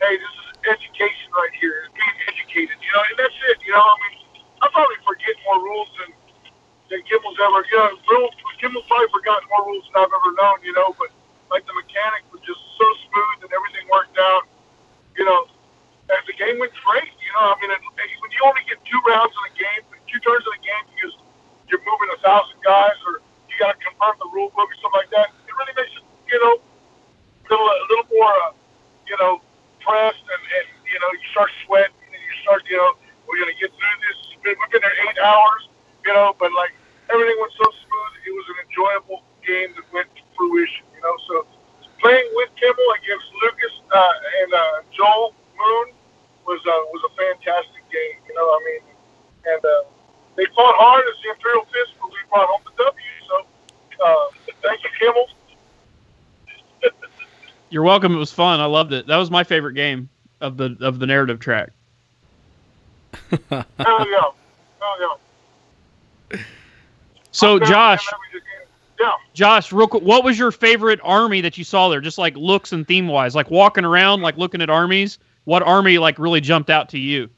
[0.00, 3.84] hey, this is education right here, being educated, you know, and that's it, you know.
[3.84, 4.16] I mean,
[4.64, 6.16] I probably forget more rules than
[6.88, 10.64] than Kimball's ever, you know, rules, Kimball's probably forgotten more rules than I've ever known,
[10.64, 11.12] you know, but
[11.52, 14.48] like the mechanic was just so smooth and everything worked out,
[15.16, 15.44] you know.
[16.08, 17.52] And the game went great, you know.
[17.52, 20.52] I mean, it, when you only get two rounds in a game, two turns in
[20.56, 21.16] a game because
[21.68, 25.00] you're moving a thousand guys or you got to confirm the rule book or something
[25.00, 25.32] like that.
[25.48, 28.52] It really makes it, you know, a little, a little more, uh,
[29.08, 29.40] you know,
[29.80, 33.52] pressed and, and, you know, you start sweating and you start, you know, we're going
[33.52, 34.18] to get through this.
[34.44, 35.68] We've been there eight hours,
[36.04, 36.76] you know, but like
[37.08, 38.12] everything went so smooth.
[38.28, 41.16] It was an enjoyable game that went to fruition, you know.
[41.28, 41.46] So
[42.00, 45.86] playing with Kimball against Lucas uh, and uh, Joel Moon
[46.44, 48.44] was uh, was a fantastic game, you know.
[48.44, 48.82] I mean,
[49.48, 49.88] and uh,
[50.36, 53.16] they fought hard as the Imperial Fist, but we brought home the W.
[53.28, 53.36] So
[54.04, 54.26] uh,
[54.60, 55.28] thank you, Kimball.
[57.70, 58.16] You're welcome.
[58.16, 58.60] It was fun.
[58.60, 59.06] I loved it.
[59.06, 60.08] That was my favorite game
[60.40, 61.70] of the of the narrative track.
[63.30, 64.20] Hell yeah.
[64.80, 65.18] Hell
[66.30, 66.38] yeah.
[67.32, 68.68] So I'm Josh, glad we did that.
[69.00, 69.12] Yeah.
[69.32, 72.00] Josh, real quick, what was your favorite army that you saw there?
[72.00, 75.18] Just like looks and theme wise, like walking around, like looking at armies.
[75.44, 77.30] What army like really jumped out to you?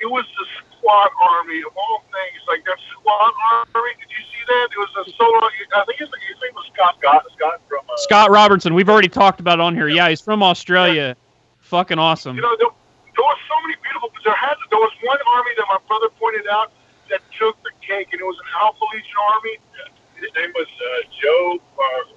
[0.00, 0.46] It was the
[0.78, 2.42] squat army of all things.
[2.48, 3.34] Like that squat
[3.74, 3.90] army.
[4.00, 4.68] Did you see that?
[4.72, 5.46] It was a solo.
[5.74, 6.96] I think his, his name was Scott.
[6.98, 7.67] Scott, Scott from
[7.98, 8.74] Scott Robertson.
[8.74, 9.88] We've already talked about it on here.
[9.88, 11.16] Yeah, he's from Australia.
[11.60, 12.36] Fucking awesome.
[12.36, 14.10] You know, there, there was so many beautiful.
[14.24, 16.72] There had there was one army that my brother pointed out
[17.10, 19.54] that took the cake, and it was an Alpha Legion army.
[20.16, 20.88] his name was uh,
[21.20, 22.08] Joe Bar-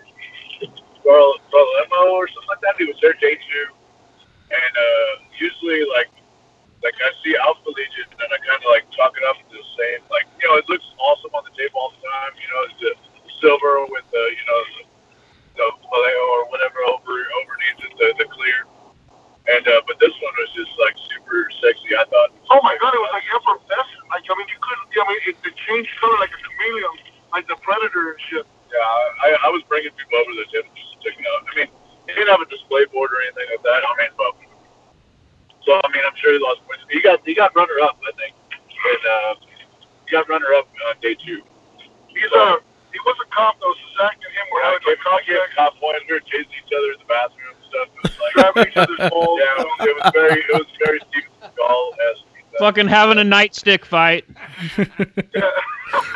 [1.03, 2.75] Barlemo or something like that.
[2.77, 3.67] He was there day two,
[4.53, 6.11] and uh, usually like
[6.83, 9.67] like I see Alpha Legion and I kind of like chalk it up to the
[9.77, 10.01] same.
[10.09, 12.31] Like you know, it looks awesome on the table all the time.
[12.37, 12.91] You know, it's the
[13.41, 14.90] silver with the you know the,
[15.85, 18.65] paleo or whatever over underneath it, the, the clear.
[19.49, 21.97] And uh, but this one was just like super sexy.
[21.97, 22.29] I thought.
[22.53, 24.05] Oh my god, it was like effervescent.
[24.13, 24.89] Like I mean, you couldn't.
[24.93, 26.93] I mean, it, it changed color like a chameleon,
[27.33, 28.45] like the predator and shit.
[28.69, 28.85] Yeah,
[29.25, 31.43] I, I was bringing people over to the table just to check it out.
[31.43, 31.69] I mean,
[32.07, 33.81] he didn't have a display board or anything like that.
[33.81, 34.33] I mean, but
[35.65, 36.85] so I mean, I'm sure he lost points.
[36.93, 39.33] He got he got runner up, I think, and uh,
[40.05, 41.41] he got runner up on day two.
[42.13, 42.61] He's a
[42.93, 43.73] he was a cop though.
[43.73, 46.03] So Zach and him were Yeah, I having gave, a I gave cop points.
[46.07, 47.87] We were chasing each other in the bathroom and stuff.
[47.91, 49.39] It was like Grabbing each other's balls.
[49.41, 52.25] yeah, it was very it was very Steven Seagal esque.
[52.59, 54.25] Fucking having a nightstick fight.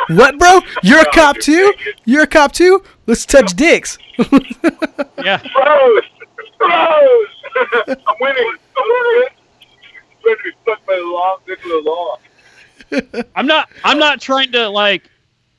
[0.09, 0.59] What, bro?
[0.83, 1.73] You're a cop too?
[2.05, 2.81] You're a cop too?
[3.07, 3.97] Let's touch dicks.
[5.23, 5.41] Yeah.
[5.53, 6.03] Bros,
[6.59, 7.27] bros.
[7.87, 8.53] I'm winning.
[8.77, 9.29] I'm winning.
[10.23, 13.25] Ready to be fucked by the law, dick of the law.
[13.35, 15.09] I'm not I'm not trying to like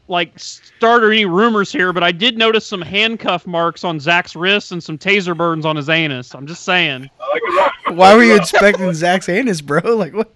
[0.09, 4.70] like start any rumors here, but I did notice some handcuff marks on Zach's wrists
[4.73, 6.35] and some taser burns on his anus.
[6.35, 7.11] I'm just saying.
[7.20, 7.97] I like it rough.
[7.97, 9.81] Why were you inspecting Zach's anus, bro?
[9.97, 10.31] Like what?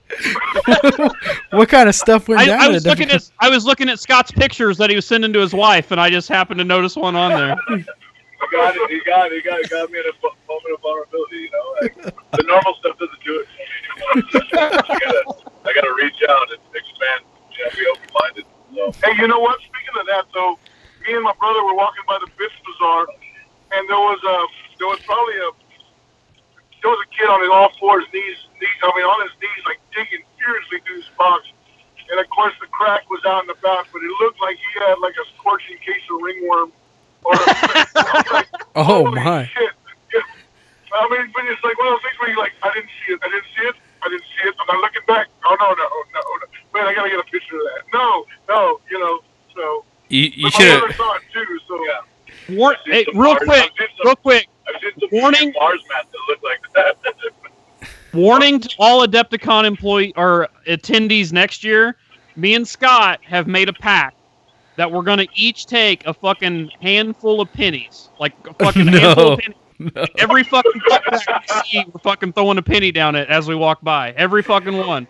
[1.51, 2.61] what kind of stuff went I, down?
[2.61, 5.33] I was the- looking at I was looking at Scott's pictures that he was sending
[5.35, 7.57] to his wife, and I just happened to notice one on there.
[8.41, 8.91] He got it.
[8.91, 9.33] He got it.
[9.35, 9.71] He got, it.
[9.71, 10.13] got me in a
[10.49, 11.37] moment of vulnerability.
[11.37, 11.95] You know, like,
[12.33, 14.89] the normal stuff doesn't do it for me anymore.
[14.89, 15.35] I gotta,
[15.69, 17.21] I gotta reach out and expand.
[17.53, 18.45] You know, be open minded.
[18.81, 19.61] So Hey, you know what?
[19.61, 20.57] Speaking of that, though,
[21.05, 23.05] me and my brother were walking by the fish Bazaar,
[23.77, 24.37] and there was a
[24.81, 25.49] there was probably a
[26.81, 29.63] there was a kid on his all fours, knees, knees I mean on his knees,
[29.69, 31.45] like digging furiously through his box.
[32.09, 34.71] And of course, the crack was out in the back, but it looked like he
[34.81, 36.73] had like a scorching case of ringworm.
[37.23, 37.37] Or
[38.33, 38.49] like,
[38.81, 39.45] Oh my!
[39.45, 39.77] Shit.
[40.09, 40.25] Yeah.
[40.97, 43.13] I mean, but it's like one of those things where you're like, I didn't see
[43.13, 44.55] it, I didn't see it, I didn't see it.
[44.57, 45.29] I'm not looking back.
[45.45, 46.60] Oh no, no, oh, no, oh, no.
[46.75, 47.83] Man, I gotta get a picture of that.
[47.93, 49.21] No, no, you know.
[49.55, 50.97] So You you should brother have.
[50.97, 51.59] saw it too.
[51.69, 52.57] So Yeah.
[52.57, 53.71] War- hey, real quick,
[54.05, 54.47] real quick.
[54.69, 55.53] I've seen some Warning.
[55.53, 57.89] bars mat that look like that.
[58.13, 61.97] Warning to all Adepticon employee or attendees next year.
[62.37, 64.17] Me and Scott have made a pact
[64.77, 68.93] that we're gonna each take a fucking handful of pennies, like a fucking No.
[69.01, 69.57] handful of pennies.
[69.79, 70.05] No.
[70.19, 70.73] Every fucking
[71.11, 71.19] we
[71.65, 74.11] see, we're fucking throwing a penny down it as we walk by.
[74.11, 75.07] Every fucking one.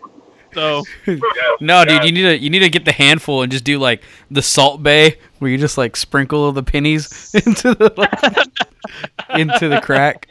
[0.53, 0.83] So
[1.61, 4.03] No, dude, you need to you need to get the handful and just do like
[4.29, 9.81] the Salt Bae where you just like sprinkle the pennies into the like, into the
[9.81, 10.27] crack.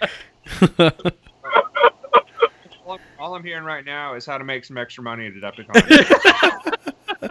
[2.87, 6.77] All, all I'm hearing right now is how to make some extra money at Adepticon.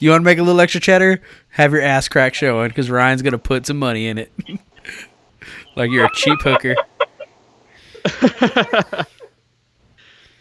[0.00, 1.20] You want to make a little extra cheddar?
[1.50, 4.32] Have your ass crack showing because Ryan's gonna put some money in it.
[5.74, 6.76] like you're a cheap hooker.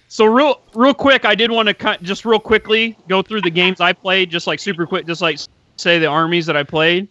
[0.10, 3.82] So real, real quick, I did want to just real quickly go through the games
[3.82, 5.40] I played, just like super quick, just like
[5.76, 7.08] say the armies that I played.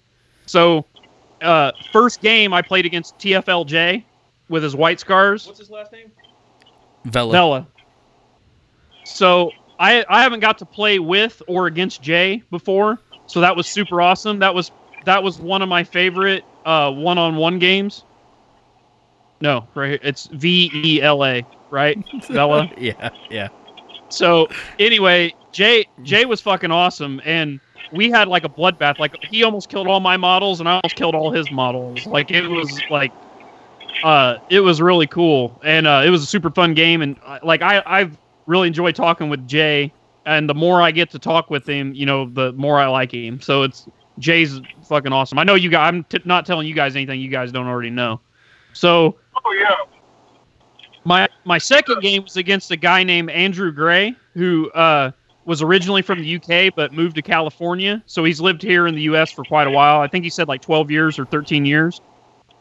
[0.47, 0.87] So,
[1.43, 4.03] uh, first game I played against TFLJ
[4.49, 6.11] with his white scars, What's his last name?
[7.05, 7.33] Vela.
[7.33, 7.67] Vela.
[9.05, 13.67] So I I haven't got to play with or against Jay before, so that was
[13.67, 14.39] super awesome.
[14.39, 14.71] That was
[15.05, 18.05] that was one of my favorite uh, one-on-one games.
[19.41, 19.99] No, right here.
[20.03, 21.99] It's V E L A, right?
[22.29, 22.71] Bella.
[22.79, 23.49] Yeah, yeah.
[24.09, 24.49] So
[24.79, 27.61] anyway, Jay Jay was fucking awesome, and
[27.93, 28.99] we had like a bloodbath.
[28.99, 32.07] Like he almost killed all my models, and I almost killed all his models.
[32.07, 33.13] Like it was like,
[34.05, 37.03] uh, it was really cool, and uh, it was a super fun game.
[37.03, 38.17] And uh, like I I've
[38.47, 39.93] really enjoyed talking with Jay,
[40.25, 43.13] and the more I get to talk with him, you know, the more I like
[43.13, 43.41] him.
[43.41, 43.89] So it's
[44.19, 45.39] Jay's fucking awesome.
[45.39, 45.89] I know you guys.
[45.89, 48.21] I'm t- not telling you guys anything you guys don't already know.
[48.73, 49.75] So oh yeah,
[51.07, 55.13] my my second game was against a guy named Andrew Gray, who uh,
[55.45, 58.03] was originally from the UK but moved to California.
[58.07, 60.01] So he's lived here in the US for quite a while.
[60.01, 62.01] I think he said like 12 years or 13 years.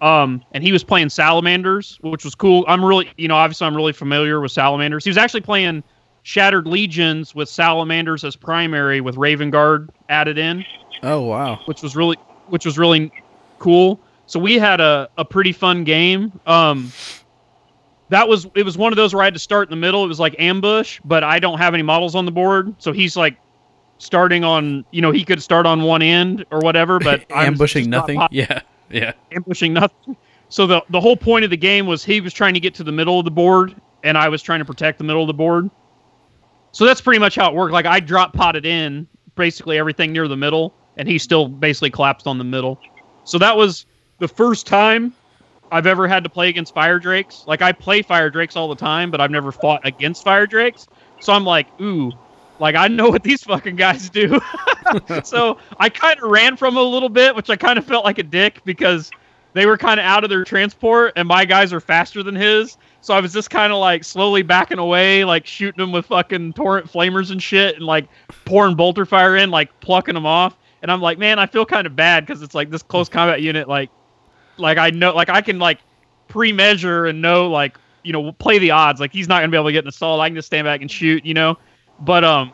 [0.02, 2.66] Um, and he was playing Salamanders, which was cool.
[2.68, 5.04] I'm really, you know, obviously I'm really familiar with Salamanders.
[5.04, 5.84] He was actually playing
[6.24, 10.66] Shattered Legions with Salamanders as primary with Raven Guard added in
[11.02, 11.60] Oh wow!
[11.66, 12.18] which was really
[12.48, 13.12] which was really
[13.60, 14.00] cool.
[14.28, 16.32] So we had a, a pretty fun game.
[16.46, 16.92] Um,
[18.10, 20.03] that was it was one of those where I had to start in the middle.
[20.03, 23.15] It was like ambush, but I don't have any models on the board, so he's
[23.18, 23.38] like
[23.98, 28.02] starting on you know he could start on one end or whatever, but Ambushing not
[28.02, 28.18] nothing.
[28.19, 29.14] pop- Yeah, yeah.
[29.32, 30.15] ambushing nothing.
[30.49, 32.84] So the the whole point of the game was he was trying to get to
[32.84, 35.34] the middle of the board, and I was trying to protect the middle of the
[35.34, 35.69] board.
[36.72, 37.73] So that's pretty much how it worked.
[37.73, 42.27] Like I drop potted in basically everything near the middle, and he still basically collapsed
[42.27, 42.80] on the middle.
[43.23, 43.86] So that was
[44.19, 45.14] the first time
[45.72, 47.44] I've ever had to play against fire drakes.
[47.48, 50.88] Like I play fire drakes all the time, but I've never fought against fire drakes.
[51.20, 52.12] So I'm like, ooh,
[52.60, 54.40] like I know what these fucking guys do.
[55.24, 58.18] so I kind of ran from a little bit, which I kind of felt like
[58.20, 59.12] a dick because
[59.54, 62.78] they were kind of out of their transport, and my guys are faster than his.
[63.02, 66.54] So I was just kind of like slowly backing away, like shooting them with fucking
[66.54, 68.08] torrent flamers and shit, and like
[68.46, 70.58] pouring bolter fire in, like plucking them off.
[70.82, 73.42] And I'm like, man, I feel kind of bad because it's like this close combat
[73.42, 73.90] unit, like,
[74.57, 75.80] like I know, like I can like
[76.27, 78.99] pre-measure and know, like, you know, play the odds.
[78.99, 80.22] Like he's not gonna be able to get in the assault.
[80.22, 81.57] I can just stand back and shoot, you know.
[81.99, 82.53] But um,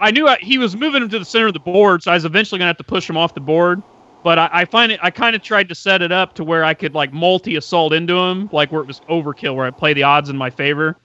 [0.00, 2.14] I knew I, he was moving him to the center of the board, so I
[2.14, 3.82] was eventually gonna have to push him off the board.
[4.22, 6.64] But I, I find it, I kind of tried to set it up to where
[6.64, 9.94] I could like multi assault into him, like where it was overkill, where I play
[9.94, 10.96] the odds in my favor.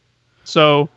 [0.43, 0.89] So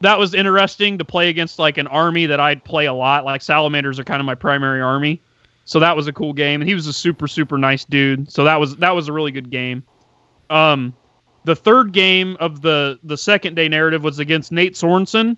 [0.00, 3.24] that was interesting to play against like an army that I'd play a lot.
[3.24, 5.20] Like salamanders are kind of my primary army,
[5.66, 6.62] so that was a cool game.
[6.62, 8.32] And he was a super super nice dude.
[8.32, 9.84] So that was that was a really good game.
[10.48, 10.94] Um,
[11.44, 15.36] the third game of the the second day narrative was against Nate Sorensen,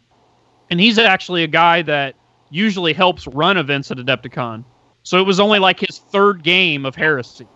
[0.70, 2.14] and he's actually a guy that
[2.50, 4.64] usually helps run events at Adepticon.
[5.02, 7.46] So it was only like his third game of Heresy.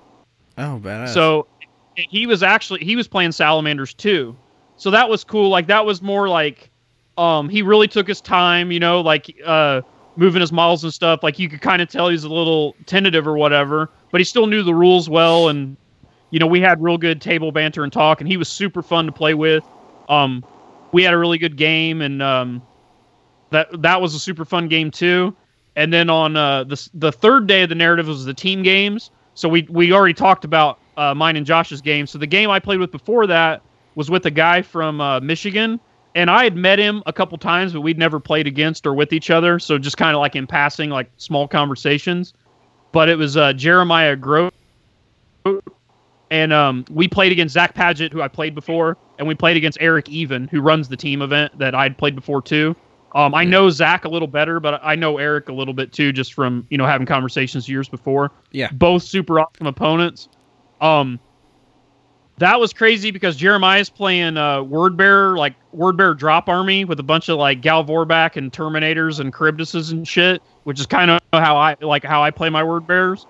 [0.58, 1.10] Oh, badass.
[1.10, 1.46] So
[1.94, 4.36] he was actually he was playing Salamanders too.
[4.76, 5.50] So that was cool.
[5.50, 6.70] Like that was more like
[7.18, 9.82] um he really took his time, you know, like uh
[10.16, 11.22] moving his models and stuff.
[11.22, 14.46] Like you could kind of tell he's a little tentative or whatever, but he still
[14.46, 15.76] knew the rules well and
[16.30, 19.06] you know, we had real good table banter and talk and he was super fun
[19.06, 19.64] to play with.
[20.08, 20.44] Um
[20.92, 22.62] we had a really good game and um
[23.52, 25.36] that that was a super fun game too.
[25.76, 29.10] And then on uh, the the third day of the narrative was the team games.
[29.34, 32.06] So we we already talked about uh, mine and Josh's game.
[32.06, 33.62] So the game I played with before that
[33.94, 35.80] was with a guy from uh, Michigan,
[36.14, 39.12] and I had met him a couple times, but we'd never played against or with
[39.12, 39.58] each other.
[39.58, 42.34] So just kind of like in passing, like small conversations.
[42.92, 44.52] But it was uh, Jeremiah Grote,
[46.30, 49.78] and um, we played against Zach Paget, who I played before, and we played against
[49.80, 52.76] Eric Even, who runs the team event that I'd played before too.
[53.14, 56.12] Um, I know Zach a little better, but I know Eric a little bit too,
[56.12, 58.30] just from you know having conversations years before.
[58.50, 58.70] Yeah.
[58.72, 60.28] both super awesome opponents.
[60.80, 61.18] Um,
[62.42, 66.98] that was crazy because Jeremiah's playing uh, Word Bearer, like Word Bearer Drop Army with
[66.98, 71.10] a bunch of like Gal Vorbak and Terminators and Charybdises and shit, which is kind
[71.12, 73.26] of how I like how I play my Word Bearers.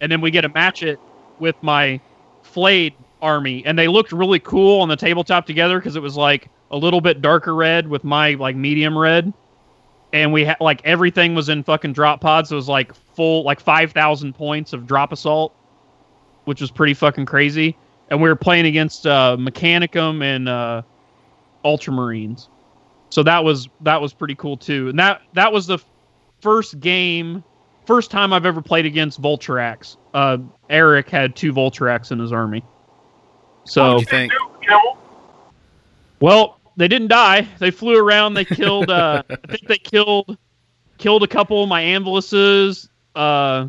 [0.00, 0.98] And then we get to match it
[1.38, 2.00] with my
[2.42, 6.48] Flayed army, and they looked really cool on the tabletop together because it was like
[6.70, 9.32] a little bit darker red with my like medium red,
[10.12, 12.48] and we had like everything was in fucking drop pods.
[12.48, 15.54] So it was like full like five thousand points of drop assault,
[16.46, 17.76] which was pretty fucking crazy.
[18.10, 20.82] And we were playing against uh, Mechanicum and uh,
[21.64, 22.48] Ultramarines,
[23.10, 24.88] so that was that was pretty cool too.
[24.88, 25.78] And that that was the
[26.40, 27.42] first game,
[27.86, 29.96] first time I've ever played against Vultarax.
[30.14, 30.38] Uh,
[30.70, 32.64] Eric had two Vultarax in his army.
[33.64, 34.32] So What'd you think?
[36.20, 37.48] Well, they didn't die.
[37.58, 38.34] They flew around.
[38.34, 38.90] They killed.
[38.90, 40.38] Uh, I think they killed
[40.98, 42.88] killed a couple of my ambulances.
[43.14, 43.68] Uh,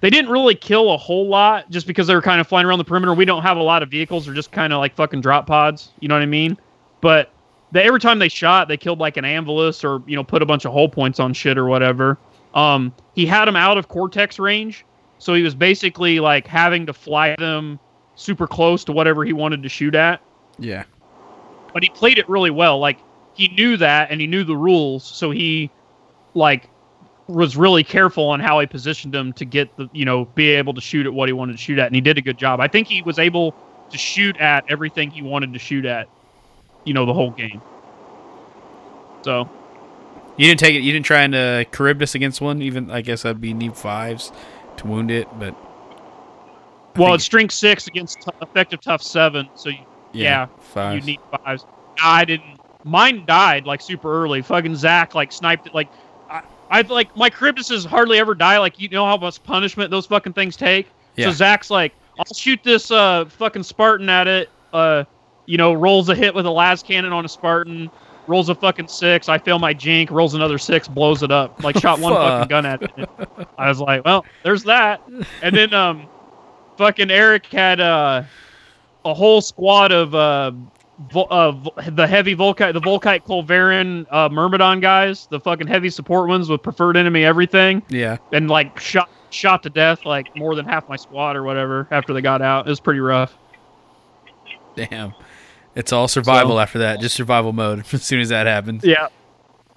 [0.00, 2.78] they didn't really kill a whole lot just because they were kind of flying around
[2.78, 3.14] the perimeter.
[3.14, 4.26] We don't have a lot of vehicles.
[4.26, 5.90] They're just kind of like fucking drop pods.
[6.00, 6.56] You know what I mean?
[7.00, 7.32] But
[7.72, 10.46] they, every time they shot, they killed like an ambulance or you know put a
[10.46, 12.18] bunch of hull points on shit or whatever.
[12.54, 14.84] Um, he had them out of cortex range,
[15.18, 17.78] so he was basically like having to fly them
[18.14, 20.22] super close to whatever he wanted to shoot at
[20.58, 20.84] Yeah.
[21.74, 22.78] but he played it really well.
[22.78, 22.98] Like
[23.34, 25.70] he knew that and he knew the rules, so he
[26.34, 26.70] like
[27.28, 30.74] was really careful on how he positioned him to get the you know be able
[30.74, 32.60] to shoot at what he wanted to shoot at, and he did a good job.
[32.60, 33.54] I think he was able
[33.90, 36.08] to shoot at everything he wanted to shoot at,
[36.84, 37.60] you know, the whole game.
[39.22, 39.48] So
[40.36, 40.80] You didn't take it.
[40.80, 42.62] You didn't try and uh, Charybdis against one.
[42.62, 44.32] Even I guess that'd be need fives
[44.78, 45.54] to wound it, but
[46.94, 49.78] I well, it's strength six against t- effective tough seven, so you,
[50.12, 51.06] yeah, fives.
[51.06, 51.64] you need fives.
[52.02, 52.58] I didn't.
[52.84, 54.42] Mine died like super early.
[54.42, 55.74] Fucking Zach like sniped it.
[55.74, 55.88] Like
[56.70, 58.58] I, like my Charybdises hardly ever die.
[58.58, 60.88] Like you know how much punishment those fucking things take.
[61.16, 61.26] Yeah.
[61.26, 64.50] So Zach's like, I'll shoot this uh fucking Spartan at it.
[64.72, 65.04] Uh,
[65.46, 67.90] you know, rolls a hit with a las cannon on a Spartan.
[68.26, 69.28] Rolls a fucking six.
[69.28, 70.10] I fail my jink.
[70.10, 70.88] Rolls another six.
[70.88, 71.62] Blows it up.
[71.62, 73.08] Like shot one fucking gun at it.
[73.56, 75.00] I was like, well, there's that.
[75.42, 76.08] And then um,
[76.76, 78.24] fucking Eric had uh
[79.04, 80.14] a whole squad of
[81.14, 86.28] uh, uh the heavy Volkite, the Volkite Culverin uh, Myrmidon guys, the fucking heavy support
[86.28, 88.18] ones with preferred enemy everything, Yeah.
[88.32, 92.12] and like shot shot to death like more than half my squad or whatever after
[92.12, 92.66] they got out.
[92.66, 93.36] It was pretty rough.
[94.76, 95.14] Damn.
[95.74, 97.00] It's all survival So- after that.
[97.00, 98.84] Just survival mode as soon as that happens.
[98.84, 99.08] Yeah,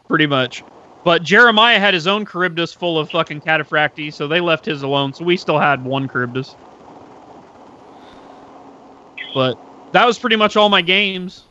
[0.08, 0.64] pretty much.
[1.04, 5.14] But Jeremiah had his own Charybdis full of fucking Cataphractii, so they left his alone.
[5.14, 6.56] So we still had one Charybdis.
[9.34, 9.58] But
[9.92, 11.44] that was pretty much all my games.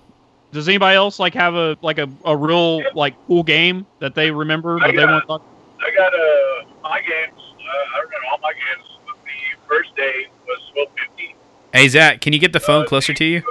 [0.52, 4.31] Does anybody else like have a like a, a real like cool game that they
[4.31, 5.43] remember that they want to talk?
[5.81, 7.39] I got uh, my games.
[7.39, 8.86] Uh, I remember all my games.
[9.06, 11.36] The first day was 1250.
[11.74, 13.43] Hey Zach, can you get the phone closer to you?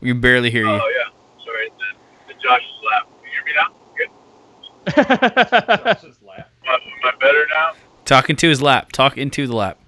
[0.00, 0.70] We can barely hear you.
[0.70, 1.70] Oh yeah, sorry.
[1.78, 3.08] The, the Josh's lap.
[3.22, 3.70] Can you hear me now?
[3.96, 4.10] Good.
[5.84, 6.46] That's just laugh.
[6.66, 7.72] Am I, better now?
[8.04, 8.92] Talking to his lap.
[8.92, 9.78] Talk into the lap.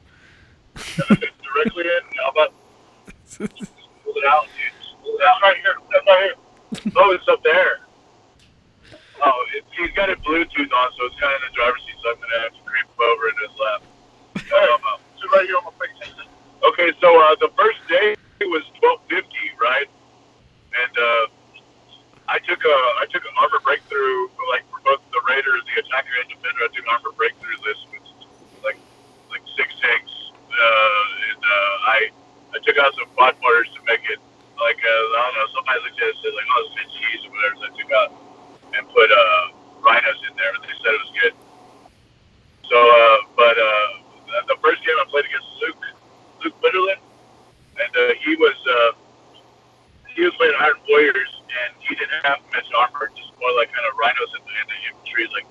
[0.75, 2.01] Directly in.
[2.17, 2.55] How about
[3.37, 3.49] pull
[4.21, 4.77] it out, dude?
[5.03, 5.41] Pull it out.
[5.41, 5.77] That's right here.
[5.89, 6.37] That's right here.
[6.97, 7.81] Oh, it's up there.
[9.21, 11.99] Oh, it, he's got a Bluetooth on, so it's kind of in the driver's seat,
[12.01, 13.83] so I'm gonna have to creep over into his lap.
[14.51, 15.01] Um,
[15.33, 16.11] right here on my face.
[16.61, 18.17] Okay, so uh, the first day
[18.51, 19.25] was 1250,
[19.61, 19.89] right?
[20.75, 21.25] And uh,
[22.29, 26.15] I took a I took an armor breakthrough like for both the raider, the attacker,
[26.19, 26.67] and defender.
[26.67, 28.07] I took an armor breakthrough list with
[28.63, 28.79] like
[29.31, 30.15] like six tanks,
[30.51, 31.99] uh, and uh, I
[32.55, 34.19] I took out some quad mortars to make it
[34.61, 35.49] like uh, I don't know.
[35.57, 37.55] Somebody looked at it and said like oh it's been cheese or whatever.
[37.57, 38.11] So I took out
[38.77, 39.43] and put uh,
[39.81, 41.35] rhinos in there, and they said it was good.
[42.71, 43.89] So, uh, but uh,
[44.47, 45.85] the first game I played against Luke
[46.45, 47.03] Luke Witterland,
[47.83, 48.93] and uh, he was uh,
[50.15, 53.87] he was playing Iron Warriors, and he didn't have much armor, just more like kind
[53.91, 55.47] of rhinos and, and the infantry, like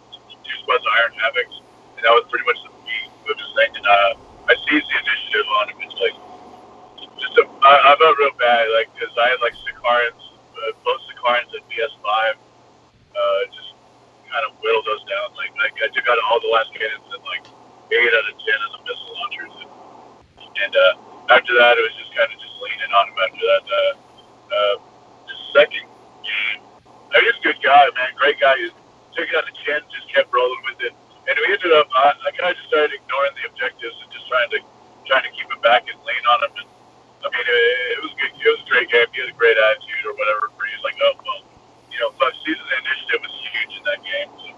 [0.45, 1.59] two squads of Iron Havocs,
[1.97, 3.71] and that was pretty much the beat of his thing.
[3.75, 4.11] And uh,
[4.47, 5.77] I seized the initiative on him.
[5.83, 6.15] It's like
[7.19, 10.23] just a, I, I felt real bad, like because I had like Sicarans,
[10.55, 13.75] uh, both Sicarans at BS5, uh, just
[14.31, 15.35] kind of whittled those down.
[15.35, 17.45] Like, like I took out all the lascannons and like
[17.91, 19.71] eight out of ten of the missile launchers, and,
[20.63, 20.93] and uh,
[21.35, 23.17] after that it was just kind of just leaning on him.
[23.19, 23.93] After that, uh,
[24.49, 24.75] uh,
[25.27, 25.85] the second
[26.23, 26.59] game,
[27.11, 28.55] I he's a good guy, man, great guy.
[28.57, 28.71] He
[29.17, 30.93] took it on the chin, just kept rolling with it,
[31.27, 31.91] and we ended up.
[31.91, 34.59] I, I kind of just started ignoring the objectives and just trying to
[35.09, 36.53] trying to keep him back and lean on him.
[36.61, 36.69] And
[37.19, 38.31] I mean, it, it was good.
[38.35, 39.07] It was a great game.
[39.11, 40.51] He had a great attitude or whatever.
[40.55, 41.41] But he's like, oh well,
[41.91, 44.29] you know, but season initiative was huge in that game.
[44.39, 44.49] So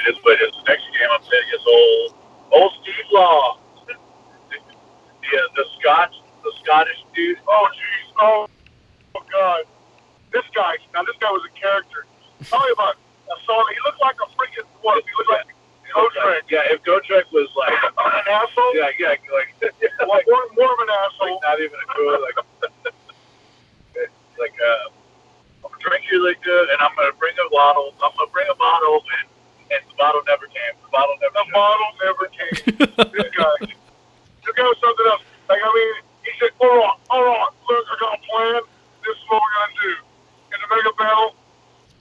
[0.00, 0.52] it is what it is.
[0.60, 2.08] The next game I'm playing against old
[2.52, 3.60] old Steve Law.
[3.88, 7.38] the uh, the Scotch the Scottish dude.
[7.46, 8.06] Oh, jeez.
[8.20, 8.48] Oh,
[9.14, 9.64] oh, God.
[10.32, 12.06] This guy, now this guy was a character.
[12.44, 12.96] Tell me about
[13.30, 13.62] I saw.
[13.66, 15.02] He looked like a freaking, what?
[15.04, 15.54] He looked like
[15.94, 16.42] Gotrek.
[16.50, 18.74] Yeah, if Gotrek was like An asshole?
[18.74, 19.50] yeah, yeah, like
[20.08, 21.38] Like, more, more of an asshole.
[21.38, 22.36] like not even a cool like
[24.38, 24.88] like uh
[25.64, 28.56] I'm gonna drink your liquor and I'm gonna bring a bottle I'm gonna bring a
[28.56, 29.26] bottle and
[29.70, 30.74] and the bottle never came.
[30.82, 32.54] The bottle never The bottle never came.
[33.14, 33.54] this guy.
[34.42, 35.22] This guy was something else.
[35.46, 35.94] Like, I mean,
[36.26, 37.48] he said, hold on, hold on.
[37.70, 38.66] Look, I got a plan.
[39.06, 39.92] This is what we're going to do.
[40.50, 41.38] In the mega battle,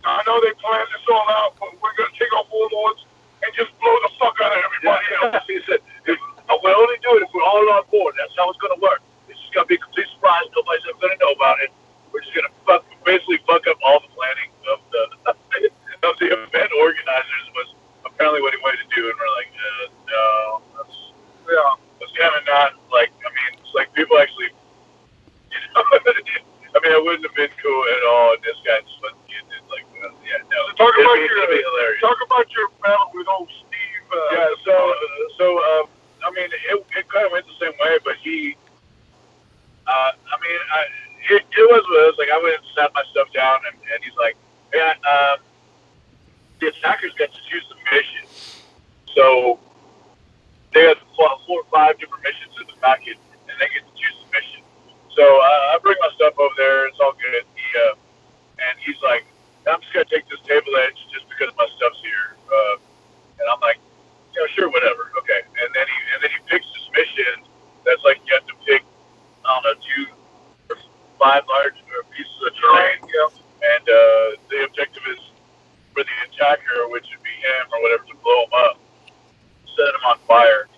[0.01, 3.05] I know they planned this all out, but we're going to take our warlords
[3.43, 5.43] and just blow the fuck out of everybody else.
[5.47, 6.17] he said, if,
[6.49, 8.15] uh, we'll only do it if we're all on board.
[8.19, 9.01] That's how it's going to work.
[9.31, 10.45] It's just going to be a complete surprise.
[10.55, 11.71] Nobody's ever going to know about it.
[12.11, 15.03] We're just going to fuck, basically fuck up all the planning of the
[16.07, 17.75] of the event organizers was
[18.07, 19.03] apparently what he wanted to do.
[19.03, 20.95] And we're like, uh, no, that's,
[21.43, 21.75] Yeah.
[21.99, 24.49] that's kind of not like, I mean, it's like people actually,
[25.51, 25.83] you know,
[26.75, 28.33] I mean, it wouldn't have been cool at all.
[28.37, 29.63] And this guy just wasn't getting it.
[29.69, 29.85] Like,
[30.25, 30.59] yeah, no.
[30.77, 32.01] Talk it'd about be, your- be hilarious.
[32.01, 34.03] Talk about your battle with old Steve.
[34.09, 35.85] Uh, Yeah, so uh, so um,
[36.25, 38.55] I mean, it, it kind of went the same way, but he,
[39.87, 40.81] uh, I mean, I,
[41.35, 42.29] it, it was what it was like.
[42.33, 44.35] I went and sat my stuff down, and, and he's like,
[44.73, 45.39] "Yeah, um,
[46.59, 48.25] the attackers got to choose the mission,
[49.15, 49.59] so
[50.73, 53.17] they had four, four or five different missions in the packet,
[53.49, 54.61] and they get to choose the mission.
[55.19, 56.87] So uh, I bring my stuff over there.
[56.87, 57.43] It's all good.
[57.51, 57.99] He, uh,
[58.63, 59.27] and he's like,
[59.67, 62.75] "I'm just gonna take this table edge just because my stuff's here." Uh,
[63.43, 63.83] and I'm like,
[64.31, 65.11] yeah, sure, whatever.
[65.19, 65.43] Okay.
[65.43, 67.43] And then he and then he picks this mission
[67.83, 68.87] that's like you have to pick,
[69.43, 70.03] I don't know, two
[70.71, 70.77] or
[71.19, 73.03] five large uh, pieces of terrain.
[73.03, 73.27] Yeah.
[73.75, 75.19] And uh, the objective is
[75.91, 78.79] for the attacker, which would be him or whatever, to blow him up,
[79.67, 80.71] set him on fire.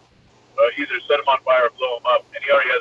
[0.58, 2.26] Uh, either set him on fire or blow him up.
[2.34, 2.81] And he already has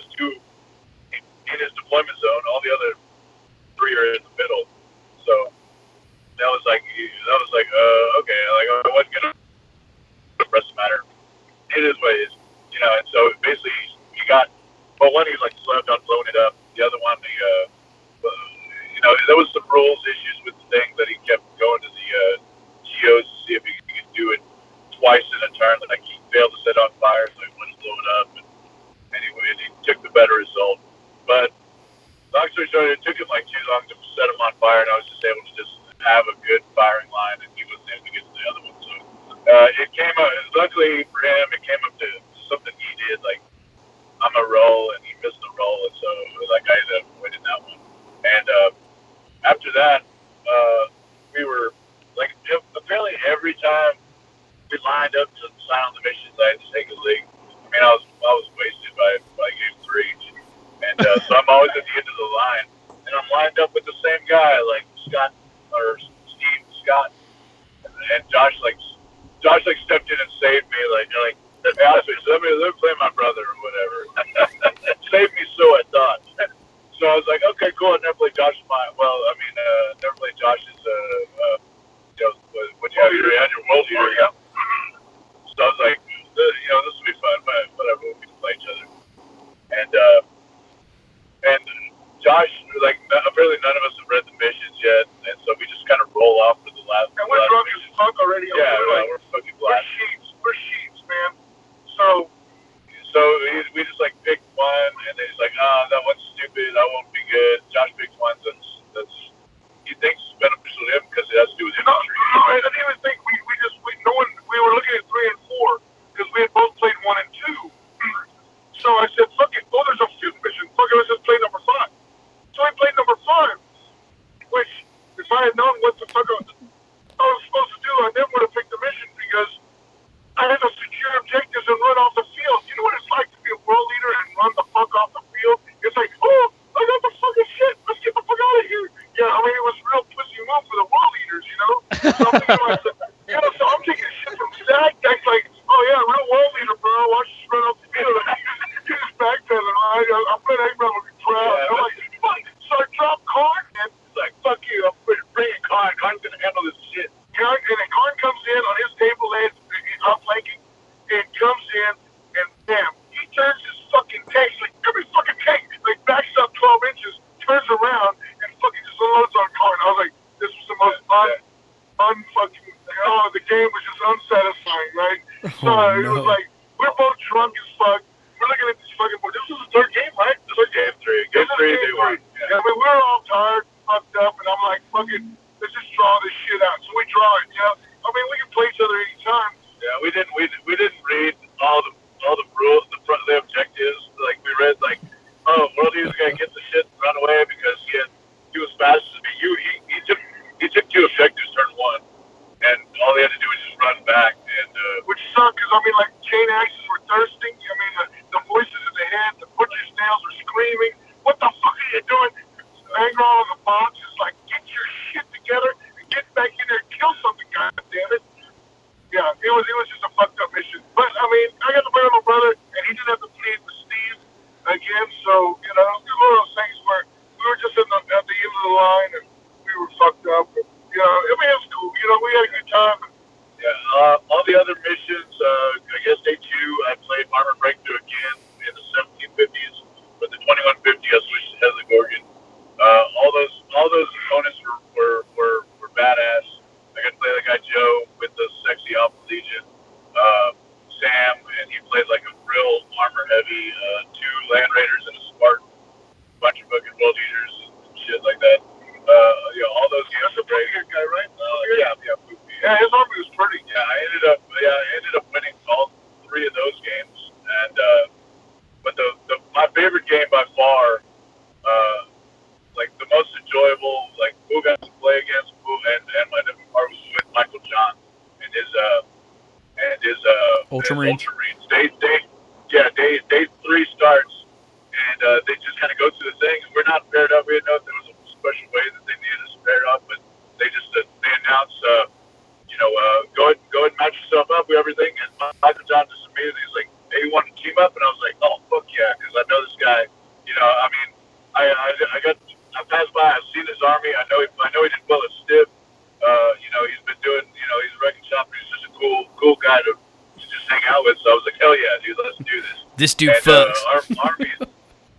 [313.00, 313.78] This dude and, fucks.
[313.88, 314.36] Uh, our, our,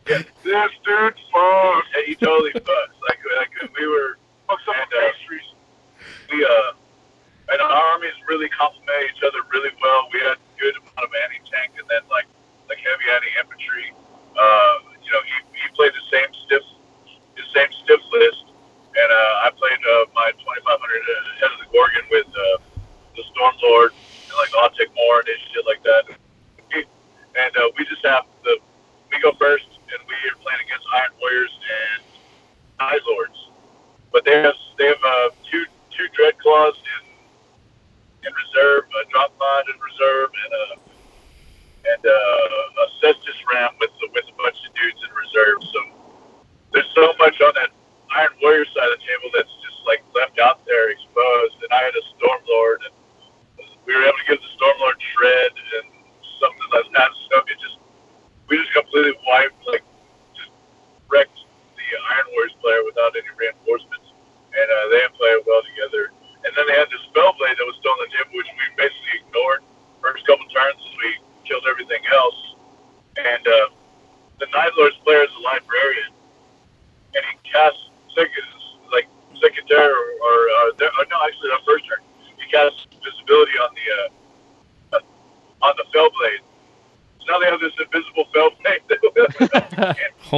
[0.07, 1.33] yeah, this dude fucks.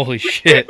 [0.04, 0.68] Holy shit.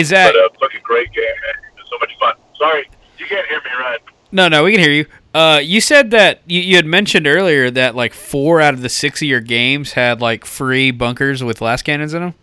[0.00, 1.84] Hey Zach, but, uh, great game, man.
[1.90, 2.32] So much fun.
[2.56, 3.98] Sorry, you can't hear me, right?
[4.32, 5.04] No, no, we can hear you.
[5.34, 8.88] Uh, you said that you, you had mentioned earlier that like four out of the
[8.88, 12.34] six of your games had like free bunkers with lascannons in them.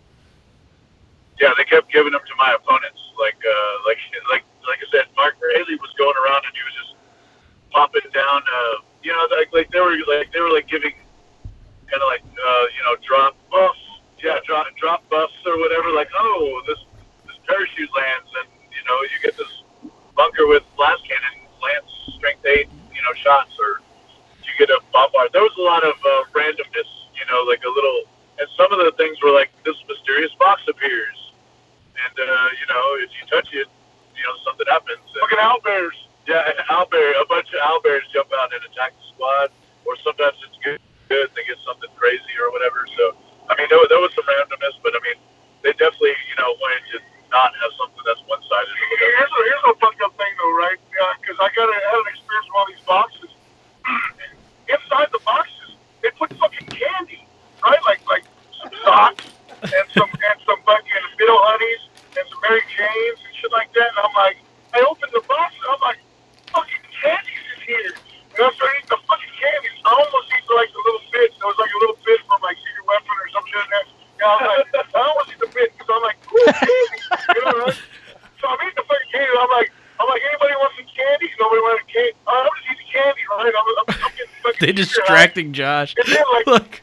[85.28, 85.94] distracting Josh.
[85.96, 86.82] And then, like, Look.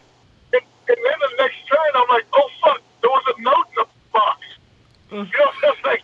[0.53, 3.75] And, and, then the next turn, I'm like, oh fuck, there was a note in
[3.75, 4.41] the box.
[5.11, 5.25] You know,
[5.63, 6.03] I was like,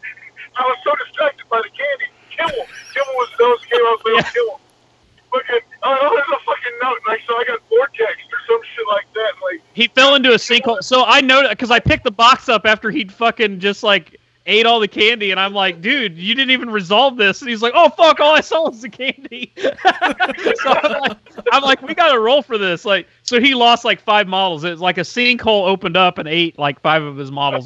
[0.55, 2.09] I was so distracted by the candy.
[2.29, 3.79] Kimmel, Kimmel was those game.
[3.79, 4.31] I was like, yeah.
[4.31, 4.59] Kimmel.
[5.31, 6.97] Fucking, oh, there's a fucking note.
[6.97, 9.31] And like, so I got vortex or some shit like that.
[9.41, 10.83] Like he fell into a sinkhole.
[10.83, 14.65] So I noticed because I picked the box up after he'd fucking just like ate
[14.65, 17.41] all the candy, and I'm like, dude, you didn't even resolve this.
[17.41, 19.53] And he's like, oh fuck, all I saw was the candy.
[19.57, 19.71] so
[20.65, 21.17] I'm like,
[22.01, 22.85] got a roll for this.
[22.85, 24.63] Like, so he lost like five models.
[24.63, 27.65] It's like a sinkhole opened up and ate like five of his models.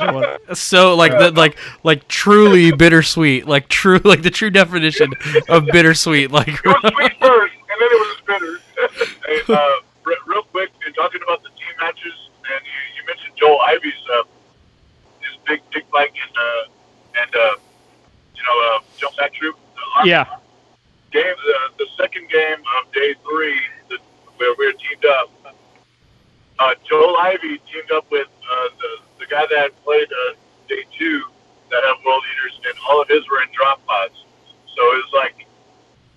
[0.60, 3.48] so like the like like truly bittersweet.
[3.48, 5.14] Like true like the true definition
[5.49, 6.32] of bittersweet.
[6.32, 8.60] Like it was sweet first, and then it was bitter.
[9.48, 12.14] and, uh, real quick, in talking about the team matches,
[12.53, 14.24] and you, you mentioned Joel Ivy's uh,
[15.22, 17.56] his big dick bike and uh, and uh,
[18.36, 19.56] you know uh, jump that troop.
[20.03, 20.26] Yeah.
[21.12, 23.62] Game the, the second game of day three
[24.38, 25.56] where we were teamed up.
[26.60, 30.34] Uh, Joel Ivy teamed up with uh, the, the guy that played uh,
[30.68, 31.24] day two
[31.72, 34.16] that had world eaters, and all of his were in drop pods.
[34.76, 35.48] So it was like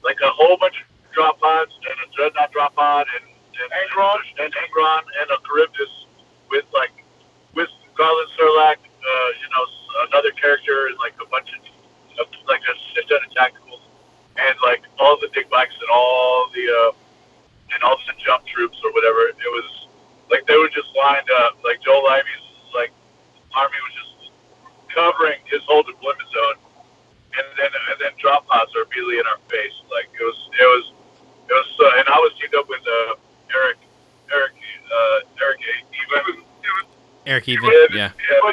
[0.05, 3.24] like a whole bunch of drop pods and a dreadnought drop pod and
[3.59, 6.07] and Angron and Angron and a Charybdis
[6.51, 6.95] with like
[7.55, 7.69] with
[7.99, 9.65] Gahlan Surlak, uh, you know,
[10.11, 13.82] another character and like a bunch of, like a shit ton of tacticals
[14.39, 16.93] and like all the dick bikes and all the uh,
[17.73, 19.28] and all the jump troops or whatever.
[19.28, 19.69] It was
[20.31, 21.59] like they were just lined up.
[21.65, 22.93] Like Joel Ivy's like
[23.55, 24.12] army was just
[24.95, 26.59] covering his whole deployment zone,
[27.36, 29.77] and then and then drop pods are immediately in our face.
[29.90, 30.85] Like it was it was
[31.49, 31.69] it was.
[31.81, 33.15] Uh, and I was teamed up with uh,
[33.55, 33.78] Eric
[34.32, 36.45] Eric uh, Eric even.
[37.27, 37.69] Eric Even.
[37.93, 38.11] Yeah.
[38.16, 38.53] Yeah,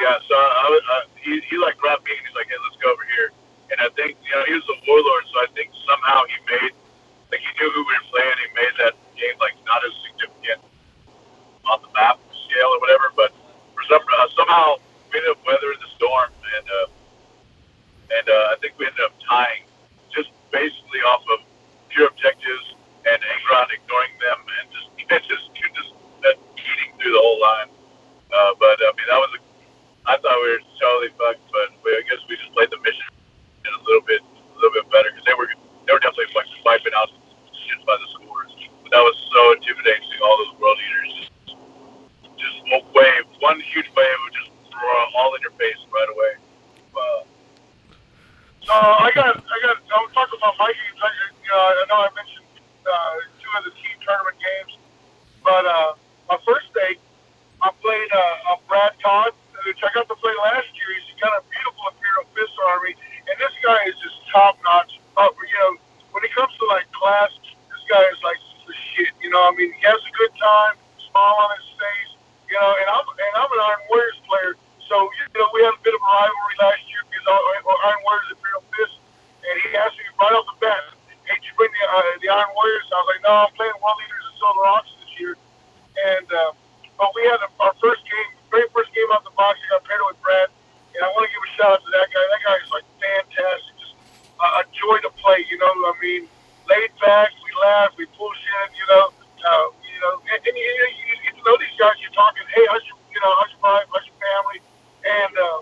[0.00, 0.16] yeah.
[0.28, 2.92] So I, was- uh, he he like grabbed me and he's like, "Hey, let's go
[2.92, 3.32] over here."
[3.70, 6.72] And I think you know he was a warlord, so I think somehow he made
[7.36, 8.36] like he knew who we were playing.
[8.40, 10.64] He made that game like not as significant
[11.68, 12.16] on the map
[12.48, 13.12] scale or whatever.
[13.12, 13.36] But
[13.76, 14.80] for some uh, somehow
[15.12, 16.88] we ended up weathering the storm, and uh,
[18.16, 19.68] and uh, I think we ended up tying
[20.08, 21.44] just basically off of
[21.92, 22.72] pure objectives
[23.04, 24.88] and Angron ignoring them and just
[25.28, 25.92] just just
[26.56, 27.68] eating through the whole line.
[28.32, 29.40] Uh, but I mean that was a
[30.08, 33.10] I thought we were totally fucked, but we, I guess we just played the mission
[33.66, 35.50] a little bit, a little bit better because they were
[35.84, 37.10] they were definitely like wiping out
[37.66, 38.50] shit by the scores.
[38.82, 41.32] But that was so intimidating seeing all those world eaters just
[42.38, 46.32] just a wave, one huge wave would just throw all in your face right away.
[46.92, 47.24] Uh,
[48.66, 49.76] So I got, I got.
[49.94, 51.00] I'll talk about my games.
[51.00, 52.46] I, you know, I know I mentioned
[52.82, 54.74] uh, two of the team tournament games,
[55.46, 55.94] but uh,
[56.28, 56.98] my first day,
[57.62, 59.32] I played uh, uh, Brad Todd,
[59.64, 60.88] which I got to play last year.
[60.98, 62.92] He's got a beautiful Imperial Fist army,
[63.30, 64.98] and this guy is just top notch.
[65.16, 65.72] Uh, you know,
[66.10, 67.30] when it comes to like class,
[67.88, 69.12] guy is like the shit.
[69.22, 70.74] You know, I mean, he has a good time,
[71.10, 72.12] smile on his face.
[72.50, 74.52] You know, and I'm and I'm an Iron Warriors player,
[74.86, 78.30] so you know we had a bit of a rivalry last year because Iron Warriors
[78.30, 78.96] Imperial Fist,
[79.42, 80.82] and he asked me right off the bat,
[81.26, 83.98] "Hey, you bring the uh, the Iron Warriors?" I was like, "No, I'm playing World
[84.02, 85.34] Eaters and Solar Aux this year."
[85.96, 86.50] And uh,
[86.98, 89.58] but we had a, our first game, very first game out the box.
[89.58, 90.48] I got paired with Brad,
[90.94, 92.24] and I want to give a shout out to that guy.
[92.30, 93.94] That guy is like fantastic, just
[94.38, 95.42] uh, a joy to play.
[95.50, 96.30] You know, I mean,
[96.68, 98.68] laid back, we laugh, we bullshit.
[98.74, 101.94] You know, uh, you know, and, and you, you, you get to know these guys.
[102.02, 104.60] You're talking, hey, how's you know, how's your wife, how's your family,
[105.06, 105.58] and uh,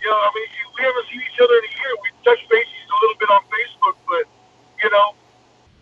[0.00, 1.92] you know, I mean, we haven't seen each other in a year.
[2.02, 4.24] We touch bases a little bit on Facebook, but
[4.82, 5.06] you know,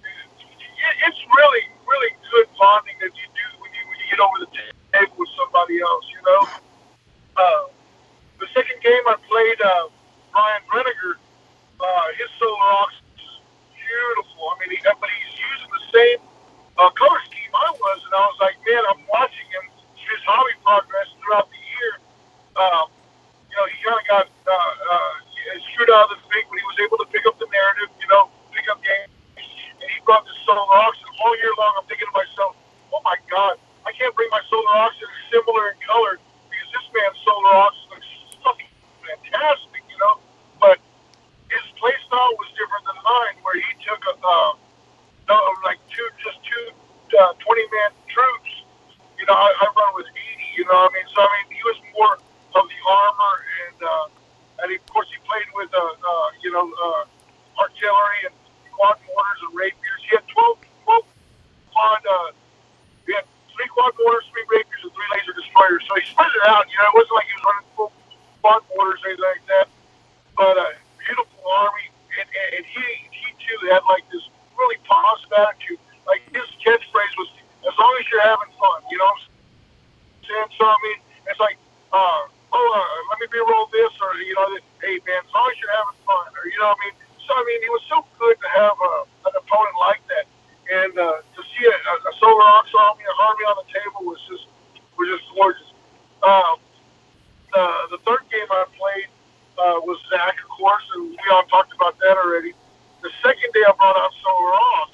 [0.05, 4.39] it, it's really, really good bonding that you do when you when you get over
[4.43, 6.07] the table with somebody else.
[6.11, 6.41] You know,
[7.39, 7.63] uh,
[8.39, 9.87] the second game I played uh,
[10.35, 11.19] Brian Brenniger,
[11.79, 13.02] uh, his Solar Aux
[13.93, 14.41] beautiful.
[14.49, 16.21] I mean, he, but he's using the same
[16.81, 19.65] uh, color scheme I was, and I was like, man, I'm watching him
[19.97, 21.93] his hobby progress throughout the year.
[22.57, 22.87] Um,
[23.49, 25.13] you know, he kind of got uh, uh,
[25.73, 27.93] screwed out of the fig, but he was able to pick up the narrative.
[28.01, 30.97] You know, pick up game, and he brought the Solar Aux.
[31.23, 32.59] All year long, I'm thinking to myself,
[32.91, 33.57] oh my god,
[33.87, 34.97] I can't bring my Solar Aux
[35.31, 36.21] similar in color
[36.53, 38.11] because this man's solar ox looks
[38.45, 39.81] fucking fantastic.
[39.89, 40.21] You know,
[40.61, 40.77] but
[41.49, 44.55] his play style was different than mine, where he took a uh,
[45.27, 45.35] no,
[45.67, 46.71] like two, just two
[47.19, 48.53] uh, 20 man troops.
[49.19, 50.63] You know, I, I run with 80.
[50.63, 52.15] You know, what I mean, so I mean, he was more
[52.55, 53.37] of the armor,
[53.67, 57.03] and uh, and of course he played with uh, uh, you know uh,
[57.59, 58.35] artillery and
[58.71, 60.01] quad mortars and rapiers.
[60.07, 61.03] He had 12, 12
[61.73, 62.03] quad.
[62.07, 62.31] Uh,
[63.09, 63.27] he had
[63.57, 65.83] three quad mortars, three rapiers, and three laser destroyers.
[65.89, 66.69] So he spread it out.
[66.71, 67.91] You know, it wasn't like he was running full
[68.45, 69.67] quad mortars or anything like that.
[70.37, 71.89] But uh, beautiful army,
[72.19, 74.25] and, and, and he he too had like this
[74.59, 75.81] really positive attitude.
[76.07, 77.31] Like his catchphrase was,
[77.67, 79.13] "As long as you're having fun," you know.
[80.27, 80.51] saying?
[80.59, 80.99] So I mean,
[81.29, 81.59] it's like,
[81.93, 82.23] uh,
[82.53, 84.47] oh, uh, let me be-roll this, or you know,
[84.83, 86.97] hey man, as long as you're having fun, or you know, what I mean.
[87.27, 90.27] So I mean, it was so good to have uh, an opponent like that,
[90.71, 94.01] and uh, to see a, a, a Solar Aux army, a army on the table
[94.11, 94.47] was just
[94.99, 95.71] was just gorgeous.
[96.23, 96.57] Um,
[97.53, 97.65] the
[97.97, 99.09] the third game I played
[99.59, 102.53] uh, was Zach, of course, and we all talked about that already.
[103.03, 104.87] The second day I brought out Solar Aux,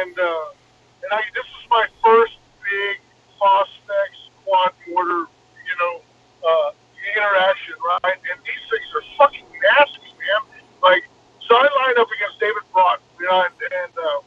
[0.00, 3.00] and uh, and I this is my first big
[3.40, 4.10] Phosphex
[4.44, 6.00] quad mortar, you know,
[6.42, 6.70] uh,
[7.14, 8.18] interaction, right?
[8.32, 10.42] And these things are fucking nasty, man.
[10.82, 11.04] Like,
[11.46, 14.20] so I lined up against David Broughton, you know, and and, uh,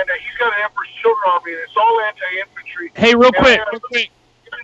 [0.00, 2.92] and uh, he's got an Emperor's Children army, and it's all anti-infantry.
[2.94, 4.10] Hey, real And quick, real quick.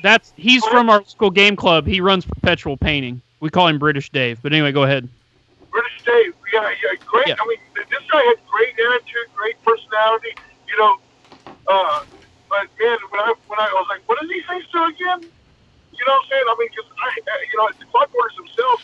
[0.02, 1.86] That's he's from our school game club.
[1.86, 3.22] He runs perpetual painting.
[3.40, 4.40] We call him British Dave.
[4.42, 5.08] But anyway, go ahead.
[5.70, 7.28] British Dave, yeah, yeah, great.
[7.28, 7.36] Yeah.
[7.38, 10.34] I mean, this guy had great attitude, great personality.
[10.68, 10.96] You know,
[11.68, 12.04] uh,
[12.48, 15.20] but man, when I when I was like, what do these things do again?
[15.92, 16.44] You know what I'm saying?
[16.48, 17.08] I mean, because I,
[17.50, 18.82] you know, the clock themselves.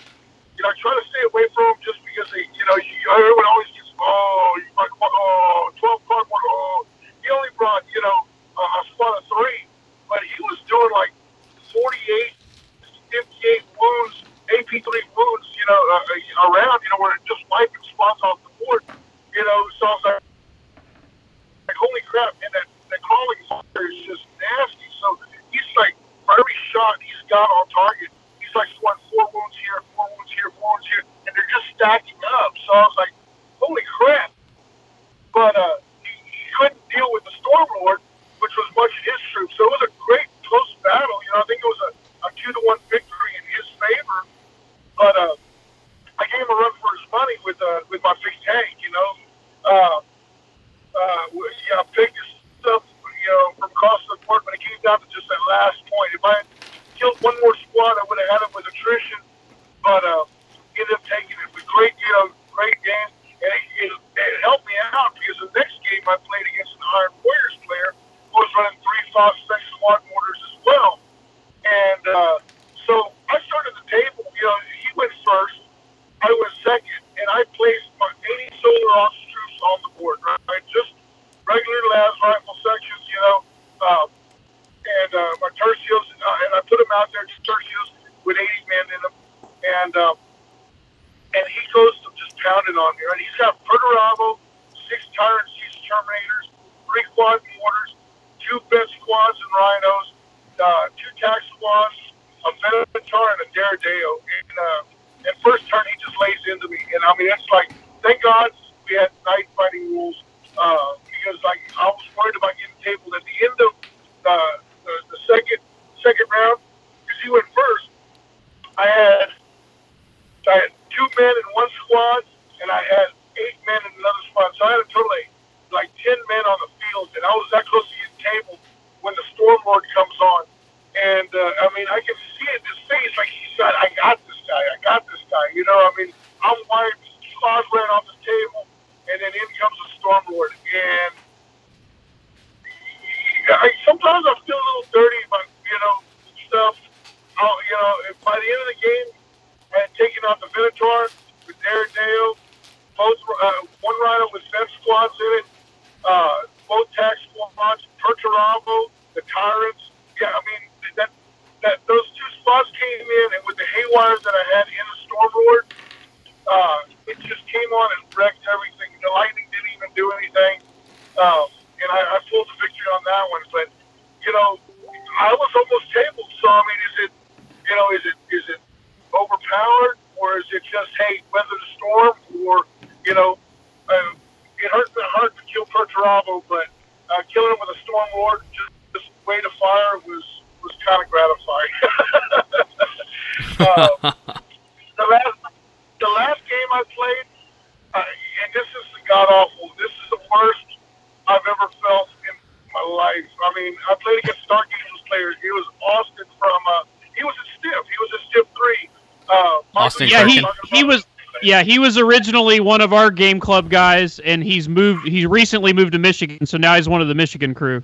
[211.52, 215.06] yeah, he was originally one of our game club guys, and he's moved.
[215.06, 217.82] He's recently moved to Michigan, so now he's one of the Michigan crew.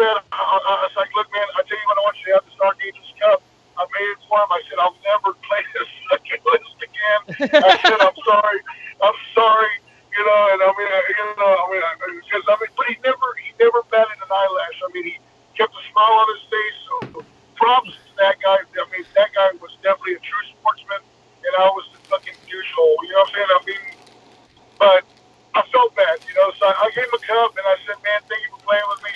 [0.00, 2.26] man, I, I, I was like, look, man, I tell you what, I want you
[2.32, 3.44] to have the Stargazers Cup.
[3.76, 4.50] I made it for him.
[4.50, 7.20] I said, I'll never play this list again.
[7.60, 8.60] I said, I'm sorry.
[9.04, 9.74] I'm sorry.
[10.10, 12.72] You know, and I mean, I, you know, I mean, uh, I, because I mean,
[12.74, 14.78] but he never, he never batted an eyelash.
[14.82, 15.14] I mean, he
[15.54, 16.78] kept a smile on his face.
[16.90, 16.94] So
[17.54, 18.58] props to that guy.
[18.58, 21.04] I mean, that guy was definitely a true sportsman,
[21.46, 22.98] and I was the fucking douchehole.
[23.06, 23.50] You know what I'm saying?
[23.54, 23.84] I mean,
[24.82, 25.00] but
[25.54, 26.48] I felt bad, you know.
[26.58, 28.88] So I, I gave him a cup, and I said, man, thank you for playing
[28.90, 29.14] with me.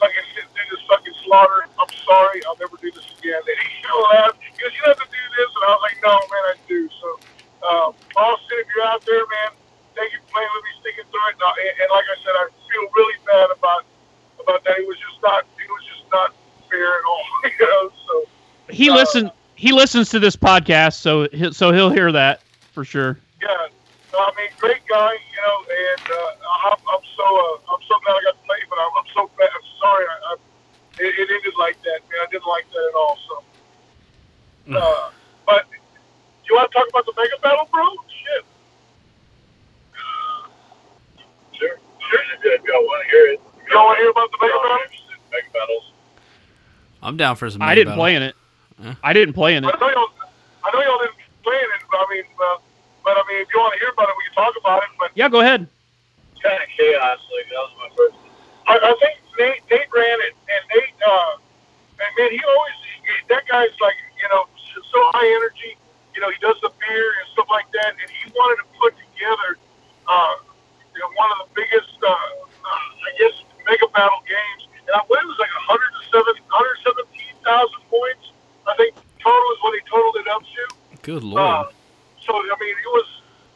[0.00, 1.60] Thank you for fucking sitting through this fucking slaughter.
[1.78, 2.44] I'm sorry.
[2.46, 4.38] I'll never do this again." And he still laughed.
[4.40, 6.54] He goes, "You don't have to do this," and I was like, "No, man, I
[6.68, 7.08] do." So,
[7.66, 9.50] um, Austin, if you're out there, man,
[9.96, 11.36] thank you for playing with me, sticking through it.
[11.36, 13.82] And, and, and like I said, I feel really bad about
[14.40, 14.76] about that.
[14.78, 15.44] He was just not.
[15.56, 16.34] He was just not
[16.70, 17.82] fair at all, you know.
[18.06, 18.14] So.
[18.72, 19.30] He Uh, listen.
[19.56, 22.42] He listens to this podcast, so he, so he'll hear that
[22.72, 23.18] for sure.
[23.40, 23.68] Yeah,
[24.16, 27.94] no, I mean, great guy, you know, and uh, I'm, I'm so uh, I'm so
[28.00, 29.52] glad I got to play, but I'm, I'm so bad.
[29.52, 30.32] I'm sorry, I, I,
[31.04, 32.24] it, it ended like that, man.
[32.24, 33.18] I didn't like that at all.
[33.28, 33.34] So,
[34.80, 35.10] uh,
[35.44, 35.68] but
[36.48, 37.84] you want to talk about the mega battle, bro?
[38.08, 38.44] Shit.
[41.60, 41.76] Sure.
[42.08, 42.20] Sure.
[42.44, 43.40] If y'all want to hear it.
[43.66, 44.88] You don't want to hear about the mega Y'all battle?
[45.32, 45.92] Mega battles.
[47.02, 47.60] I'm down for some.
[47.62, 48.02] I didn't Battle.
[48.02, 48.34] play in it.
[48.82, 48.94] Huh?
[49.02, 49.80] I didn't play in I it.
[49.80, 50.08] know y'all.
[50.64, 52.56] I know y'all didn't play in it, but I mean, uh,
[53.06, 54.90] but I mean, if you want to hear about it, we can talk about it.
[54.98, 55.70] But Yeah, go ahead.
[56.42, 57.22] Kind of chaos.
[57.30, 58.18] Like that was my first.
[58.66, 62.74] I, I think Nate, Nate ran it, and Nate, uh, and man, he always
[63.30, 65.78] that guy's like you know so high energy.
[66.18, 68.90] You know, he does the beer and stuff like that, and he wanted to put
[68.98, 69.54] together,
[70.10, 70.34] uh,
[70.96, 73.36] you know, one of the biggest, uh, uh, I guess,
[73.68, 74.64] mega battle games.
[74.88, 78.32] And I believe it was like 107, 117,000 points.
[78.64, 80.62] I think total is what he totaled it up to.
[81.04, 81.76] Good Uh, lord.
[82.26, 83.08] So I mean, it was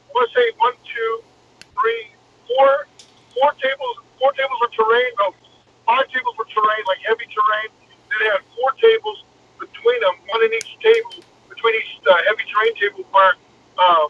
[0.06, 1.12] I want to say one, two,
[1.74, 2.02] three,
[2.46, 2.86] four,
[3.34, 3.96] four tables.
[4.18, 5.10] Four tables were terrain.
[5.18, 5.34] No,
[5.86, 7.68] five tables were terrain, like heavy terrain.
[8.10, 9.22] Then they had four tables
[9.58, 13.34] between them, one in each table, between each uh, heavy terrain table, where
[13.78, 14.06] uh,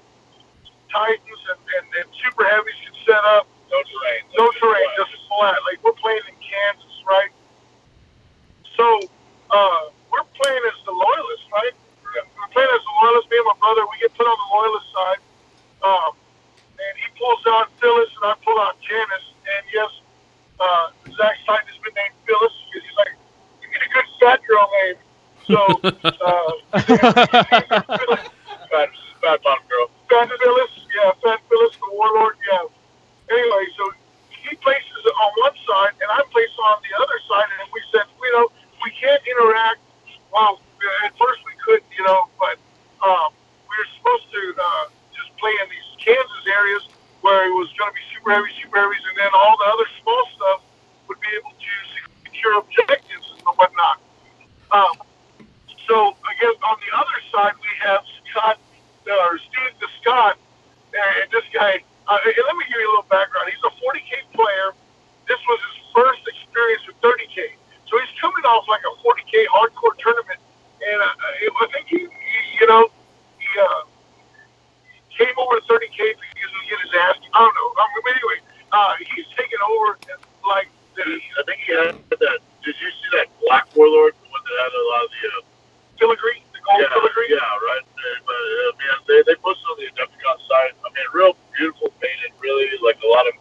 [0.92, 3.46] Titans and, and, and super heavies could set up.
[3.70, 4.22] No terrain.
[4.36, 5.60] No terrain, just flat.
[5.68, 7.32] Like we're playing in Kansas, right?
[8.76, 8.86] So
[9.52, 11.76] uh, we're playing as the loyalists, right?
[12.14, 13.30] We're playing as the loyalists.
[13.30, 15.20] Me and my brother, we get put on the loyalist side.
[15.82, 16.12] Um,
[16.80, 19.28] and he pulls out Phyllis, and I pull out Janice.
[19.44, 19.90] And yes,
[20.58, 23.14] uh, Zach's Titan has been named Phyllis because he's like,
[23.62, 24.98] you get a good fat girl name.
[25.48, 25.58] So,
[26.04, 26.52] uh,
[28.70, 28.88] Bad,
[29.18, 29.90] bad bottom girl.
[30.08, 32.70] Fat Phyllis, yeah, Fat Phyllis, the warlord, yeah.
[33.34, 33.90] Anyway, so
[34.30, 37.82] he places it on one side, and I place on the other side, and we
[37.90, 38.46] said, you know,
[38.84, 39.80] we can't interact.
[40.32, 40.60] Well,
[41.04, 42.56] at first we couldn't, you know, but
[43.04, 43.32] um,
[43.68, 46.82] we were supposed to uh, just play in these Kansas areas
[47.20, 49.88] where it was going to be super heavy, super heavies, and then all the other
[50.00, 50.60] small stuff
[51.08, 51.72] would be able to
[52.24, 54.00] secure objectives and whatnot.
[54.72, 54.96] Um,
[55.86, 58.00] so guess on the other side we have
[58.32, 60.40] Scott uh, or Steve the Scott,
[60.96, 61.84] and this guy.
[62.08, 63.46] Uh, let me give you a little background.
[63.52, 64.74] He's a 40k player.
[65.28, 67.54] This was his first experience with 30k,
[67.86, 70.40] so he's coming off like a 40k hardcore tournament,
[70.80, 72.88] and uh, I think he, he you know,
[73.38, 73.82] he uh,
[75.12, 77.16] came over 30k because he was getting his ass.
[77.32, 77.68] I don't know.
[77.76, 78.38] Um, but anyway,
[78.72, 79.98] uh, he's taken over
[80.48, 82.38] like the I think he had that.
[82.64, 85.40] Did you see that Black Warlord, the one that had a lot of the uh,
[85.96, 87.28] filigree, the gold yeah, filigree.
[87.32, 87.84] yeah, right.
[88.24, 90.72] But uh, man, they they posted on the Adepticon side.
[90.84, 93.34] I mean, real beautiful painted, really like a lot of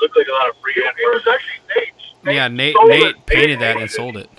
[0.00, 2.04] looked like a lot of freehand It was actually Nate's.
[2.24, 3.26] Yeah, Nate Nate sold it.
[3.26, 4.30] painted that and sold it.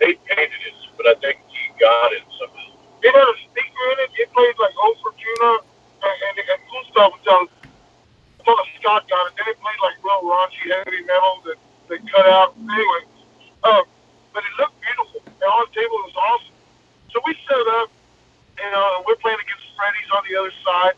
[0.00, 2.74] They painted it, but I think he got it somehow.
[3.02, 4.10] It had a speaker in it.
[4.16, 5.50] It played like Oh Fortuna
[6.04, 7.40] and, and, and cool stuff until,
[8.40, 9.32] until Scott got it.
[9.36, 12.56] Then it played like real raunchy heavy metal that they cut out.
[12.56, 13.02] Anyway,
[13.64, 13.84] um,
[14.32, 15.20] but it looked beautiful.
[15.26, 16.56] And on the table was awesome.
[17.12, 17.88] So we set up,
[18.58, 20.96] and uh, we're playing against Freddy's on the other side.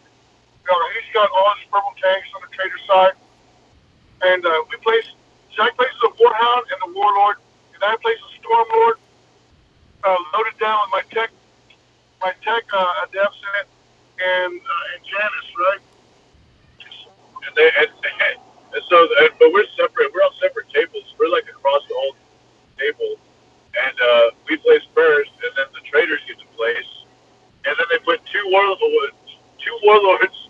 [0.64, 3.14] You know, he's got all his purple tanks on the trader side.
[4.22, 5.06] And uh, we place,
[5.52, 7.36] Jack places a Warhound and the Warlord,
[7.74, 8.96] and I place a Stormlord,
[10.06, 11.30] uh, loaded down with my tech
[12.22, 13.68] my tech uh, adepts in it,
[14.22, 15.82] and uh, and Janice, right?
[17.46, 17.90] And they and,
[18.72, 20.14] and so, and, but we're separate.
[20.14, 21.04] We're on separate tables.
[21.18, 22.16] We're like across the whole
[22.78, 23.18] table,
[23.74, 26.88] and uh, we place first, and then the traders get to place,
[27.66, 29.18] and then they put two warlords.
[29.58, 30.48] Two warlords.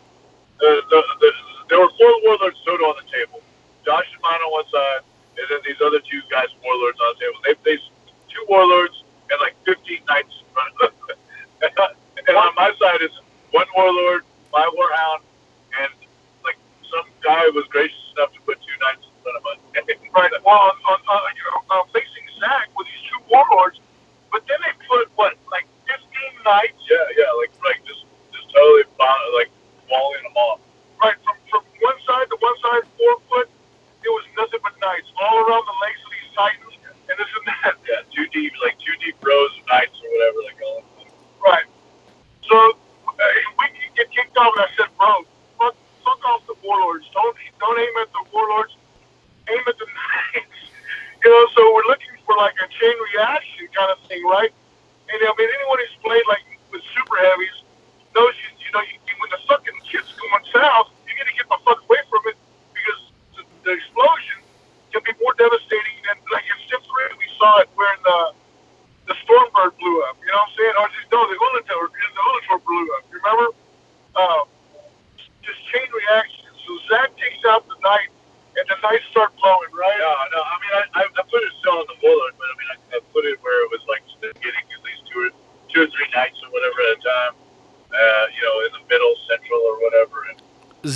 [0.56, 1.30] Uh, the, the,
[1.68, 3.40] there were four warlords total on the table.
[3.84, 5.02] Josh and mine on one side,
[5.36, 7.38] and then these other two guys warlords on the table.
[7.44, 7.90] They placed
[8.28, 8.96] two warlords
[9.30, 11.16] and like 15 knights in front of them.
[12.28, 13.12] and on my side is
[13.50, 15.20] one warlord, my warhound,
[15.80, 15.92] and
[16.44, 16.56] like
[16.90, 19.58] some guy was gracious enough to put two knights in front of us.
[20.16, 20.32] Right.
[20.44, 23.80] Well, on, on, on you know, uh, facing Zach with these two warlords,
[24.32, 26.00] but then they put what, like 15
[26.44, 28.84] knights, yeah, yeah, like like just just totally
[29.36, 29.50] like
[29.90, 30.60] walling them off.
[31.02, 33.48] right from from one side to one side, four foot.
[34.04, 34.45] It was nothing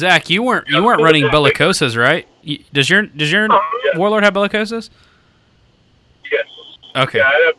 [0.01, 2.27] Zach, you weren't you weren't running bellicosas, right?
[2.72, 3.60] Does your does your um,
[3.94, 4.90] warlord have bellicosas?
[6.31, 6.47] Yes.
[6.97, 7.18] Okay.
[7.18, 7.52] Yeah, I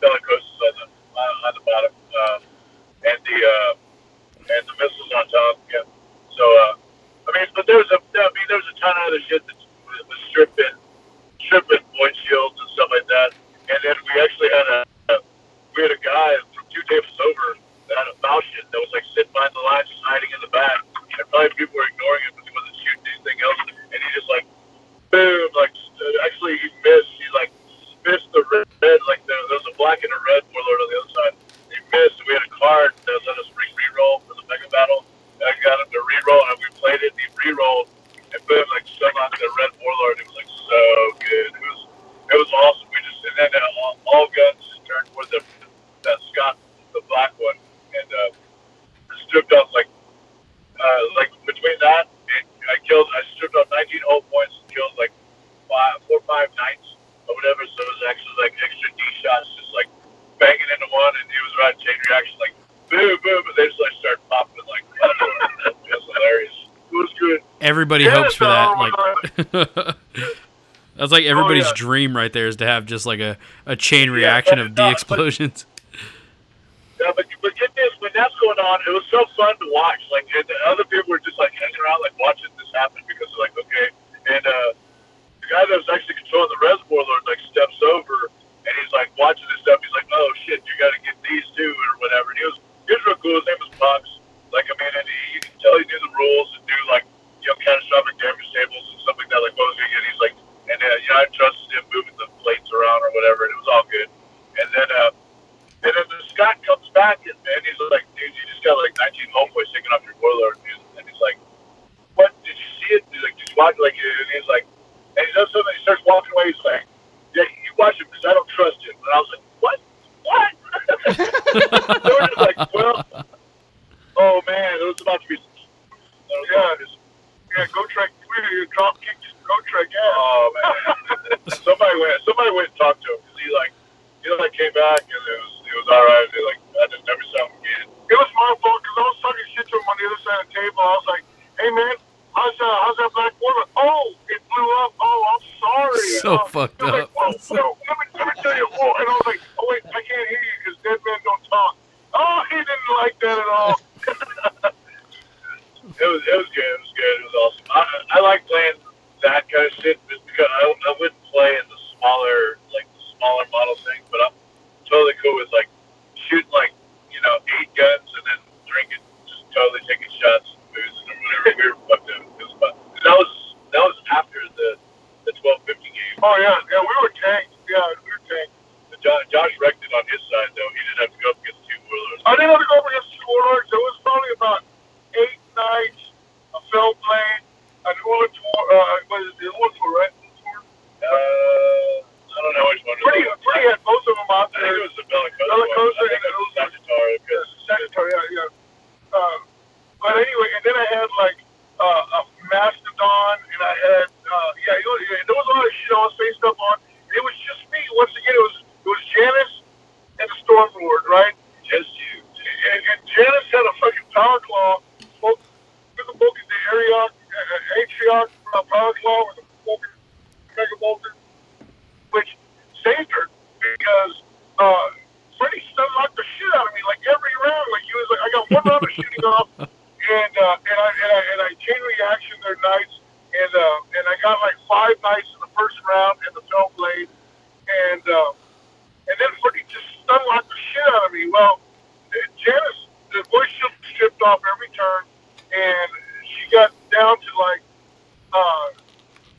[71.12, 71.74] like everybody's oh, yeah.
[71.74, 73.36] dream right there is to have just like a,
[73.66, 75.66] a chain reaction yeah, of D explosions.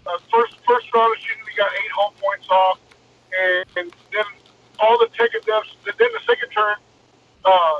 [0.06, 2.80] uh, first first round of shooting, we got eight hull points off,
[3.32, 4.28] and, and then
[4.80, 5.76] all the tech adepts.
[5.86, 6.76] Then the second turn,
[7.46, 7.80] uh,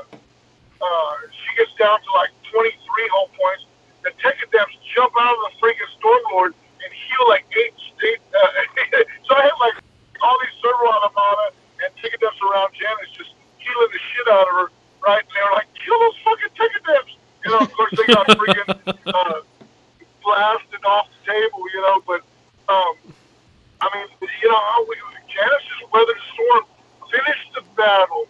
[0.80, 2.72] uh, she gets down to like 23
[3.12, 3.64] hull points.
[4.02, 7.74] The tech adepts jump out of the freaking stormlord and heal like eight.
[8.04, 9.76] eight uh, so I had like
[10.22, 11.52] all these servo automata
[11.84, 14.66] and tech adepts around Janice just healing the shit out of her.
[15.04, 15.20] Right?
[15.20, 17.12] And they were like, kill those fucking tech adepts.
[17.44, 18.68] You know, of course they got freaking
[19.12, 19.40] uh,
[20.24, 22.20] blasted off table, you know, but
[22.68, 22.94] um,
[23.80, 24.08] I mean,
[24.42, 24.96] you know, how we,
[25.28, 26.64] Janice weathered the storm,
[27.10, 28.28] finished the battle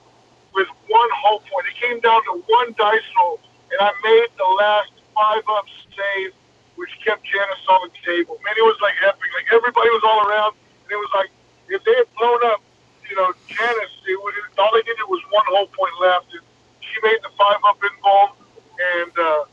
[0.54, 1.66] with one hull point.
[1.68, 3.40] It came down to one dice roll,
[3.70, 6.32] and I made the last five up save,
[6.76, 8.38] which kept Janice on the table.
[8.44, 9.30] Man, it was like epic.
[9.34, 10.54] Like everybody was all around,
[10.86, 11.30] and it was like
[11.68, 12.62] if they had blown up,
[13.08, 16.42] you know, Janice, it would all they needed was one hull point left, and
[16.80, 18.40] she made the five up involved,
[18.74, 19.44] and uh,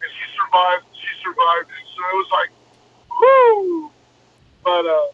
[0.00, 0.86] and she survived.
[0.96, 2.50] She survived, and so it was like,
[3.22, 3.90] whoo!
[4.64, 5.08] But uh,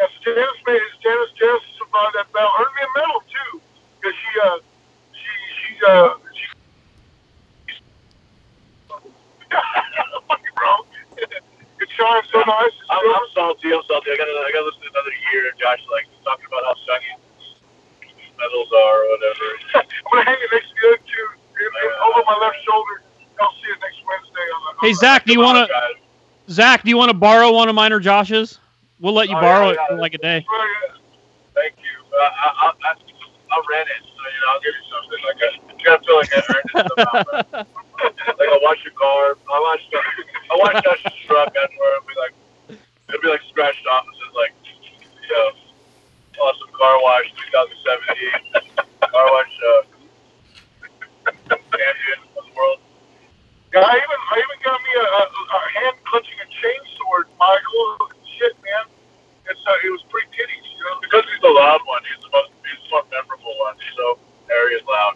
[0.00, 2.50] yes, Janice made Janice Janice survived that battle.
[2.60, 3.52] Earned me a medal too,
[4.00, 4.58] because she uh
[5.14, 6.46] she she uh she.
[10.28, 10.72] Fucking bro.
[11.80, 12.72] It shines so nice.
[12.72, 13.04] It's I'm.
[13.04, 13.70] I'm salty.
[13.74, 14.10] I'm salty.
[14.12, 15.52] I gotta, I gotta listen to another year.
[15.60, 17.10] Josh like talking about how shiny
[18.16, 19.46] these medals are or whatever.
[19.82, 21.26] I'm gonna hang it next to the other two
[21.60, 22.96] in, in, over my left shoulder.
[23.40, 24.46] I'll see it next Wednesday.
[24.54, 26.03] On the, Hey Zach, do you want to Guys,
[26.48, 26.82] Zach?
[26.82, 28.58] Do you want to borrow one of mine or Josh's?
[29.00, 30.00] We'll let you Oh, borrow yeah, it for yeah.
[30.00, 30.44] like a day.
[31.54, 32.16] Thank you.
[32.16, 32.94] Uh, I, I, I,
[33.52, 35.20] I'll rent it, so you know I'll give you something.
[35.24, 35.48] Like I,
[35.78, 37.64] you gotta feel like I earned it somehow.
[38.38, 39.36] like I'll wash your car.
[39.50, 39.82] I'll wash,
[40.50, 41.92] I'll wash Josh's truck everywhere.
[41.96, 42.34] It'll be like,
[43.08, 44.04] it'll be like scratched off.
[44.08, 44.54] It says like,
[45.22, 45.50] you know,
[46.42, 48.74] awesome car wash 2017.
[49.10, 49.82] car wash, uh,
[51.50, 52.23] champion of the world.
[53.74, 58.14] Yeah, I even I even got me a, a, a hand clutching a chainsword, Michael.
[58.38, 58.86] Shit, man.
[59.50, 61.02] It's uh, it was pretty titties, you know.
[61.02, 63.74] Because he's the loud one, he's the most, he's the most memorable one.
[63.82, 65.14] He's so airy and loud.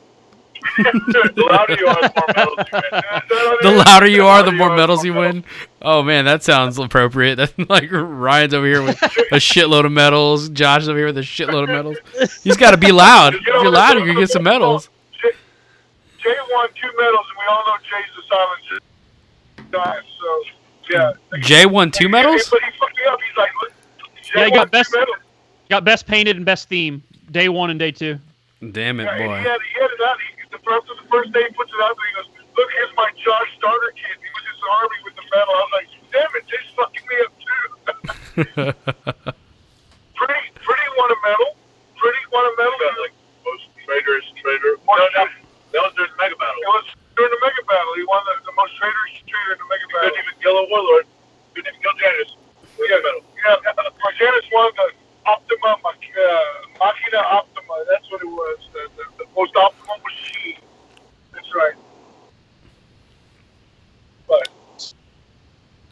[0.79, 3.03] the louder you are, the more medals you win.
[3.63, 5.45] The louder you are, the more medals you win.
[5.81, 7.37] Oh man, that sounds appropriate.
[7.37, 10.49] That's like Ryan's over here with a shitload of medals.
[10.49, 11.99] Josh is over here with a shitload of medals.
[12.43, 13.35] He's got to be loud.
[13.35, 14.91] If you're loud, you're gonna get some medals.
[16.29, 18.83] Jay, Jay won two medals, and we all know Jay's the silent
[19.73, 20.01] guy.
[20.21, 20.43] So
[20.91, 21.13] yeah.
[21.41, 22.49] Jay won two medals.
[22.51, 23.19] But he fucked me up.
[23.27, 23.73] He's like, look,
[24.23, 25.05] Jay Yeah, he got best- two.
[25.71, 27.03] Got best painted and best theme.
[27.31, 28.19] Day one and day two.
[28.73, 29.37] Damn it, Yeah, boy.
[29.39, 30.17] he had, he had it out.
[30.19, 32.09] He, the, after the first day, he puts it out there.
[32.09, 35.53] He goes, "Look, here's my Josh starter kit." He was his army with the medal.
[35.53, 37.65] I was like, "Damn it, Jay's fucking me up too."
[40.17, 41.55] Pretty, pretty won a medal.
[41.97, 42.75] Pretty won a medal.
[42.81, 43.15] Got, like
[43.45, 44.75] most traders, trader.
[44.89, 45.25] No, no,
[45.73, 46.61] that was during the mega battle.
[46.63, 46.87] It was
[47.17, 47.93] during the mega battle.
[47.97, 50.09] He won the, the most traitorous trader in the mega He battle.
[50.15, 51.05] couldn't even kill a warlord.
[51.55, 52.33] Couldn't even kill Janice.
[52.79, 53.91] With Yeah, yeah.
[54.01, 54.87] Marjanus won the
[55.27, 57.75] Optima Mach- uh, Machina Optima.
[57.91, 58.59] That's what it was.
[58.73, 60.63] The, the, the most optimal machine.
[61.35, 61.75] That's right.
[64.29, 64.49] But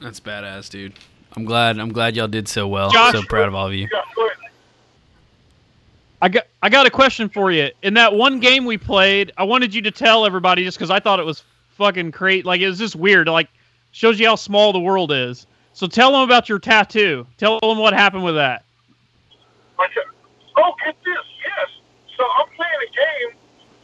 [0.00, 0.94] That's badass, dude.
[1.36, 1.78] I'm glad.
[1.78, 2.90] I'm glad y'all did so well.
[2.90, 3.88] Josh- so proud of all of you.
[3.92, 4.36] yeah, go ahead.
[6.22, 7.70] I got I got a question for you.
[7.82, 11.00] In that one game we played, I wanted you to tell everybody just because I
[11.00, 11.44] thought it was
[11.76, 12.46] fucking great.
[12.46, 13.28] Like it was just weird.
[13.28, 13.48] Like
[13.92, 15.46] shows you how small the world is.
[15.74, 17.26] So tell them about your tattoo.
[17.36, 18.64] Tell them what happened with that.
[19.76, 19.86] Ca-
[20.56, 21.14] oh, get this.
[21.44, 21.68] Yes.
[22.16, 23.36] So I'm playing a game,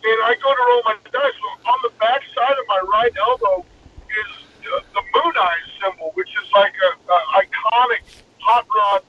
[0.04, 1.12] and I go to roll my dice.
[1.12, 3.64] So on the back side of my right elbow
[4.08, 9.02] is uh, the moon eyes symbol, which is like a, a iconic hot rod.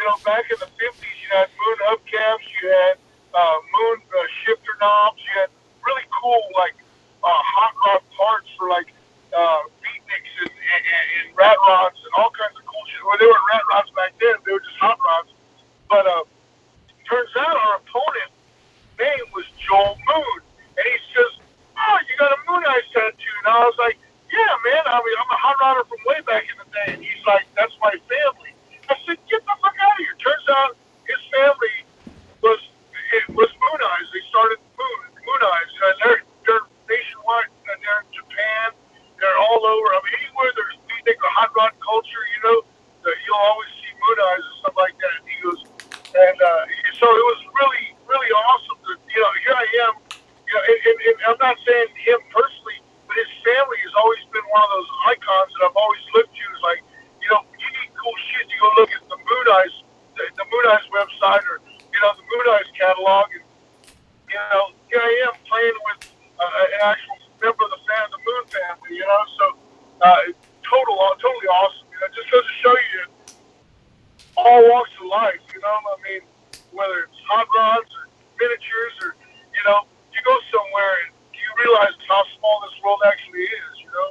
[0.00, 2.96] You know, back in the 50s, you had moon hubcaps, you had
[3.36, 5.52] uh, moon uh, shifter knobs, you had
[5.84, 6.72] really cool like
[7.20, 8.88] uh, hot rod parts for like
[9.36, 10.82] uh, beatniks and, and,
[11.20, 13.04] and rat rods and all kinds of cool shit.
[13.04, 15.36] Well, they weren't rat rods back then; they were just hot rods.
[15.92, 16.24] But uh,
[17.04, 18.32] turns out our opponent
[18.96, 20.38] name was Joel Moon,
[20.80, 21.32] and he says,
[21.76, 24.00] "Oh, you got a Moon Eyes tattoo?" And I was like,
[24.32, 24.84] "Yeah, man.
[24.88, 27.44] I mean, I'm a hot rodder from way back in the day." And he's like,
[27.52, 28.52] "That's my family."
[28.88, 31.76] I said, "Get the fuck here!" Turns out his family
[32.42, 32.60] was
[33.12, 34.06] it was Moon Eyes.
[34.12, 37.50] They started Moon Moon Eyes, and they're they're nationwide.
[37.70, 38.74] And they're in Japan.
[39.22, 39.86] They're all over.
[39.94, 42.58] I mean, anywhere there's music or hot rod culture, you know,
[43.06, 45.12] that you'll always see Moon Eyes and stuff like that.
[45.22, 45.60] And he goes,
[46.10, 46.62] and uh,
[46.98, 48.78] so it was really really awesome.
[48.90, 49.94] To, you know, here I am.
[50.50, 54.18] You know, and, and, and I'm not saying him personally, but his family has always
[54.34, 56.42] been one of those icons that I've always looked to.
[56.42, 56.82] Is like,
[57.22, 58.50] you know, you need cool shit.
[58.50, 59.74] You go look at the Moon Eyes,
[60.36, 63.46] the, Moon Eyes website, or you know, the Moon Eyes catalog, and
[64.28, 66.00] you know, here I am playing with
[66.38, 68.92] uh, an actual member of the fan, the Moon family.
[68.96, 69.44] You know, so
[70.02, 70.22] uh,
[70.64, 71.86] total, totally awesome.
[71.90, 73.02] You know, just goes to show you
[74.36, 75.40] all walks of life.
[75.52, 76.22] You know, I mean,
[76.72, 79.16] whether it's hot rods or miniatures or
[79.52, 79.84] you know,
[80.14, 83.74] you go somewhere and you realize how small this world actually is.
[83.84, 84.08] You know.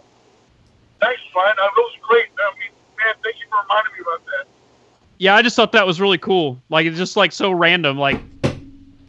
[1.00, 1.56] Thanks, Brian.
[1.56, 2.28] That was great.
[2.36, 4.59] I mean, man, thank you for reminding me about that.
[5.20, 6.58] Yeah, I just thought that was really cool.
[6.70, 8.22] Like it's just like so random, like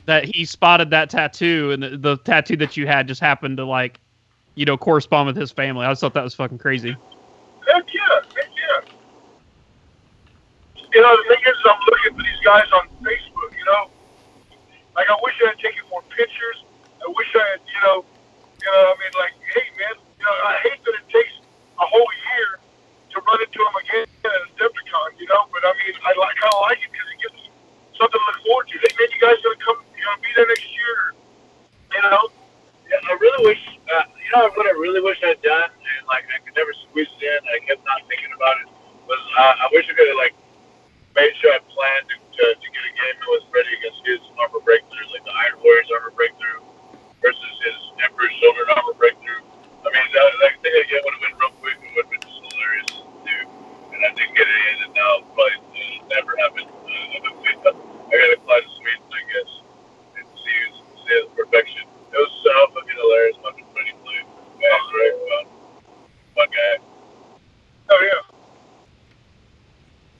[0.06, 3.64] that he spotted that tattoo and the, the tattoo that you had just happened to
[3.64, 4.00] like,
[4.56, 5.86] you know, correspond with his family.
[5.86, 6.96] I just thought that was fucking crazy.
[7.64, 8.02] Heck yeah,
[8.34, 8.90] heck yeah.
[10.92, 13.56] You know, the thing is, I'm looking for these guys on Facebook.
[13.56, 13.90] You know,
[14.96, 16.64] like I wish I had taken more pictures.
[17.06, 18.04] I wish I had, you know,
[18.60, 21.38] you know, I mean, like, hey, man, you know, I hate that it takes
[21.78, 22.59] a whole year
[23.30, 25.46] run into them again at Adepticon, you know.
[25.54, 27.46] But I mean, I like kind of like it because it gives me
[27.94, 28.76] something to look forward to.
[28.82, 29.78] Hey, man, you guys gonna come?
[29.94, 30.98] You gonna be there next year?
[31.94, 32.22] You know?
[32.90, 36.26] Yeah, I really wish, uh, you know, what I really wish I'd done, and like
[36.26, 37.40] I could never squeeze it in.
[37.46, 38.68] I kept not thinking about it.
[39.06, 40.34] Was uh, I wish I could have like
[41.14, 44.22] made sure I planned to, to, to get a game that was ready against his
[44.42, 46.62] armor breakthrough, like the Iron Warriors armor breakthrough
[47.22, 49.42] versus his Emperor's Children armor breakthrough.
[49.82, 52.22] I mean, that, that thing again would have been real quick and would have been
[52.26, 53.09] just hilarious.
[54.00, 56.68] And I didn't get it in, and now probably uh, never happened.
[56.72, 59.50] Uh, I got to fly to Sweden, I guess,
[60.16, 60.58] and see,
[61.04, 61.84] see the perfection.
[61.84, 64.24] It was so fucking hilarious watching Freddie play.
[64.60, 65.44] Yeah, it was very fun.
[66.34, 66.84] Fun guy.
[67.90, 68.36] Oh yeah.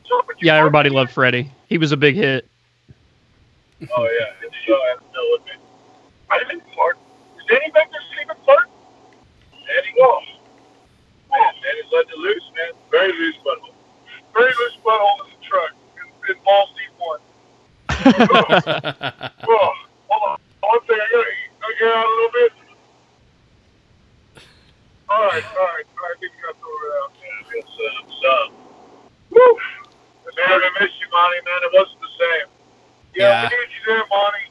[0.07, 0.97] So, but Yeah, everybody me?
[0.97, 1.51] loved Freddie.
[1.69, 2.47] He was a big hit.
[3.97, 5.53] Oh yeah, so I have no with me.
[6.31, 6.99] I didn't fart.
[7.39, 8.69] Is Danny back there sleeping fart?
[9.53, 9.95] Danny
[11.41, 11.55] Wolf.
[11.55, 12.73] Man, Danny's letting it loose, man.
[12.91, 13.75] Very loose butthole.
[14.35, 15.73] Very loose butthole in the truck.
[15.97, 17.21] In, in balls deep one.
[19.49, 19.73] Oh,
[20.09, 20.39] hold on.
[20.63, 20.99] One thing.
[21.01, 21.35] I gotta.
[21.63, 22.53] I get out a little bit.
[25.11, 26.17] All right, all right, all right.
[26.17, 27.11] I think we got to throw it out.
[27.19, 28.51] Yeah, it's uh, some.
[29.31, 29.59] Woo!
[30.39, 31.61] Man, I miss you, Monty, man.
[31.67, 32.47] It wasn't the same.
[33.15, 33.49] Yeah, Yeah.
[33.51, 34.47] we need you there, Monty.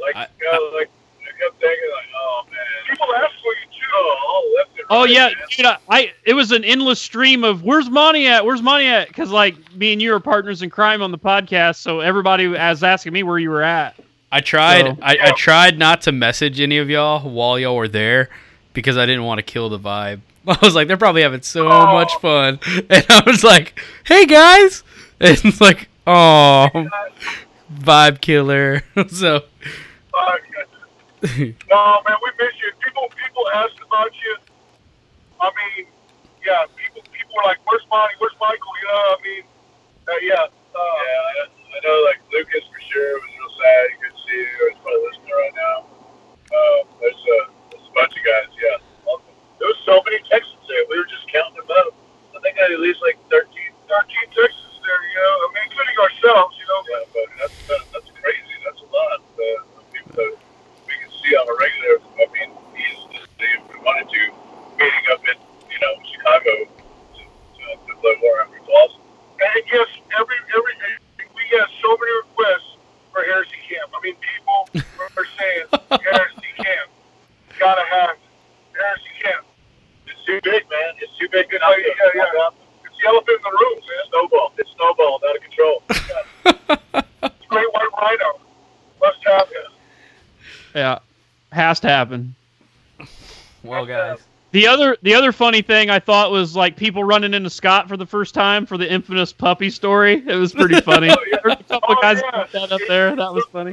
[0.00, 0.95] Like, I- you know, like, I
[1.38, 2.58] kept thinking, like, oh, man.
[2.90, 3.86] People ask for you too.
[3.94, 5.34] Oh, all left and Oh right, yeah, man.
[5.56, 8.44] dude, I, I it was an endless stream of where's money at?
[8.44, 9.08] Where's money at?
[9.08, 12.82] Because like me and you are partners in crime on the podcast, so everybody was
[12.82, 13.96] asking me where you were at.
[14.32, 14.86] I tried.
[14.86, 18.28] So- I, I tried not to message any of y'all while y'all were there
[18.74, 20.20] because I didn't want to kill the vibe.
[20.48, 21.92] I was like, they're probably having so Oh.
[21.92, 24.82] much fun, and I was like, "Hey guys,"
[25.20, 26.68] and it's like, "Oh,
[27.72, 29.42] vibe killer." so
[30.14, 30.32] Uh,
[31.70, 32.70] no, man, we miss you.
[32.82, 34.36] People, people ask about you.
[35.40, 35.86] I mean,
[36.44, 38.14] yeah, people, people were like, "Where's Monty?
[38.18, 39.44] Where's Michael?" You know, I mean,
[40.06, 40.46] uh, yeah.
[40.46, 43.82] Uh, Yeah, I, I know, like, Lucas for sure was real sad.
[43.90, 44.60] He couldn't see you.
[44.70, 45.76] He's probably listening right now.
[46.52, 47.38] Uh, there's, a,
[47.72, 48.78] there's a bunch of guys, yeah.
[49.56, 50.84] There was so many Texans there.
[50.92, 51.96] We were just counting them up.
[52.36, 53.48] I think I had at least, like, 13.
[53.88, 55.32] 13 Texans there, you know.
[55.32, 56.80] I mean, including ourselves, you know.
[56.92, 58.56] Yeah, but that's, that's, that's crazy.
[58.68, 60.32] That's a lot uh, of people that
[60.84, 61.94] we can see on a regular.
[62.22, 64.22] I mean, easily if we wanted to,
[64.78, 65.38] meeting up in,
[65.70, 68.54] you know, Chicago to, to, to play Warhammer.
[68.54, 69.02] It's awesome.
[69.36, 70.74] And yes, every every
[71.34, 72.70] we get so many requests
[73.12, 73.90] for Heresy Camp.
[73.92, 74.86] I mean, people
[75.18, 76.88] are saying Heresy Camp,
[77.58, 78.22] gotta have it.
[78.72, 79.44] Heresy Camp.
[80.06, 80.94] It's too big, man.
[81.00, 81.46] It's too big.
[81.52, 82.48] Oh, yeah, yeah, yeah.
[82.86, 84.02] It's the elephant in the room, man.
[84.08, 84.52] Snowball.
[84.56, 85.82] It's snowballed out of control.
[87.22, 88.40] It's great white rhino.
[89.00, 89.66] Must have it.
[90.74, 90.98] Yeah,
[91.52, 92.34] has to happen.
[93.62, 94.18] well, guys.
[94.52, 97.96] The other the other funny thing I thought was like people running into Scott for
[97.96, 100.22] the first time for the infamous puppy story.
[100.26, 101.08] It was pretty funny.
[101.42, 102.46] There's a couple Oh, guys yeah.
[102.52, 103.14] that up there.
[103.16, 103.72] That was funny.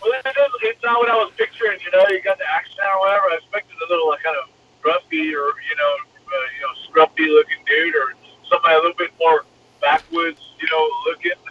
[0.00, 1.78] Well, it is, it's not what I was picturing.
[1.84, 3.24] You know, you got the accent or whatever.
[3.32, 4.48] I expected a little like kind of
[4.80, 5.92] gruffy or you know,
[6.24, 8.14] uh, you know, scruffy looking dude or
[8.48, 9.44] somebody a little bit more
[9.82, 11.32] backwoods, you know, looking.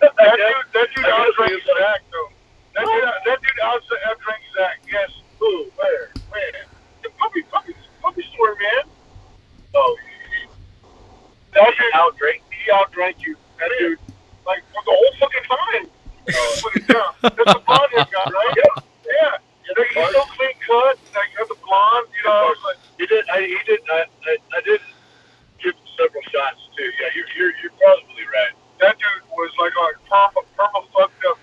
[0.00, 2.28] That dude, that dude outdrank Zach, though.
[2.76, 4.78] That dude, that dude out- outdrank Zach.
[4.90, 5.10] Yes.
[5.40, 5.64] Who?
[5.76, 6.10] Where?
[6.30, 6.52] Where?
[7.02, 8.84] The puppy, puppy, puppy story, man.
[9.74, 9.96] Oh,
[11.54, 12.40] That dude, outdrank.
[12.52, 13.36] he outdrank you.
[13.58, 13.98] That dude,
[14.46, 15.90] like, for the whole fucking time.
[16.86, 17.12] Down.
[17.22, 18.54] That's the blonde hair guy, right?
[19.06, 19.38] Yeah.
[19.62, 19.78] Yeah.
[19.78, 20.98] Like, he's so clean cut.
[21.14, 22.52] Like, you have the blonde, you know.
[22.66, 23.24] Like, He did.
[23.32, 23.80] I, he did.
[23.88, 24.80] I, I, I did
[25.62, 26.90] give him several shots too.
[27.00, 28.52] Yeah, you're, you're, you're probably right.
[28.82, 31.38] that dude was like a perma, perma fucked up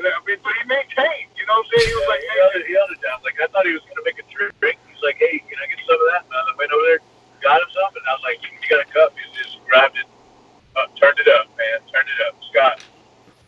[0.00, 0.08] tip.
[0.08, 1.88] And I mean, but he maintained, you know what I'm saying?
[1.88, 3.18] He was like, he held it, he held it down.
[3.20, 4.76] Like I thought he was gonna make a drink.
[4.88, 6.22] He's like, hey, can I get some of that?
[6.24, 7.00] And I went over there,
[7.44, 9.12] got him some, and I was like, you, you got a cup?
[9.12, 10.08] He just grabbed it,
[10.76, 12.34] uh, turned it up, man, turned it up.
[12.48, 12.76] Scott,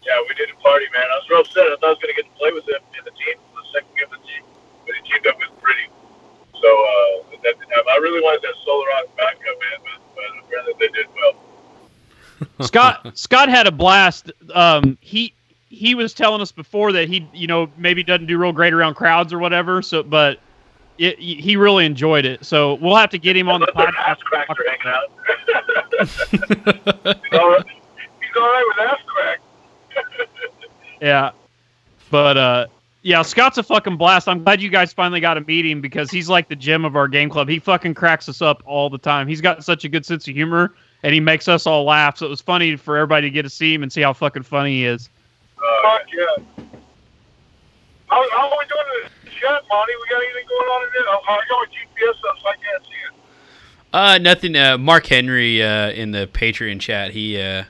[0.04, 1.08] yeah, we did a party, man.
[1.08, 1.72] I was real upset.
[1.72, 3.92] I thought I was gonna get to play with him in the team, the second
[3.96, 4.44] game of the team,
[4.84, 5.88] but he teamed up with Pretty.
[6.60, 7.90] So uh, that didn't happen.
[7.90, 11.34] I really wanted that Solar Aux backup, man, but, but apparently they did well.
[12.60, 14.32] Scott Scott had a blast.
[14.54, 15.34] Um, he
[15.72, 18.94] he was telling us before that he you know maybe doesn't do real great around
[18.94, 19.80] crowds or whatever.
[19.80, 20.38] So, but
[20.98, 22.44] it, he really enjoyed it.
[22.44, 23.98] So we'll have to get him on the Those podcast.
[23.98, 24.18] ass
[24.68, 25.10] hanging out.
[26.30, 27.64] he's, all right,
[28.20, 29.40] he's all right with ass crack.
[31.00, 31.30] Yeah.
[32.10, 32.66] But uh
[33.04, 34.28] yeah, Scott's a fucking blast.
[34.28, 36.94] I'm glad you guys finally got to meet him because he's like the gem of
[36.94, 37.48] our game club.
[37.48, 39.26] He fucking cracks us up all the time.
[39.26, 42.18] He's got such a good sense of humor and he makes us all laugh.
[42.18, 44.44] So it was funny for everybody to get to see him and see how fucking
[44.44, 45.08] funny he is.
[45.62, 46.44] Fuck yeah.
[48.08, 49.92] How, how are we doing in the chat, Monty?
[49.96, 51.08] We got anything going on in there?
[51.08, 53.12] I, I got my GPS up, so I can't see it.
[53.92, 54.56] Uh, nothing.
[54.56, 57.64] Uh, Mark Henry uh, in the Patreon chat, he uh,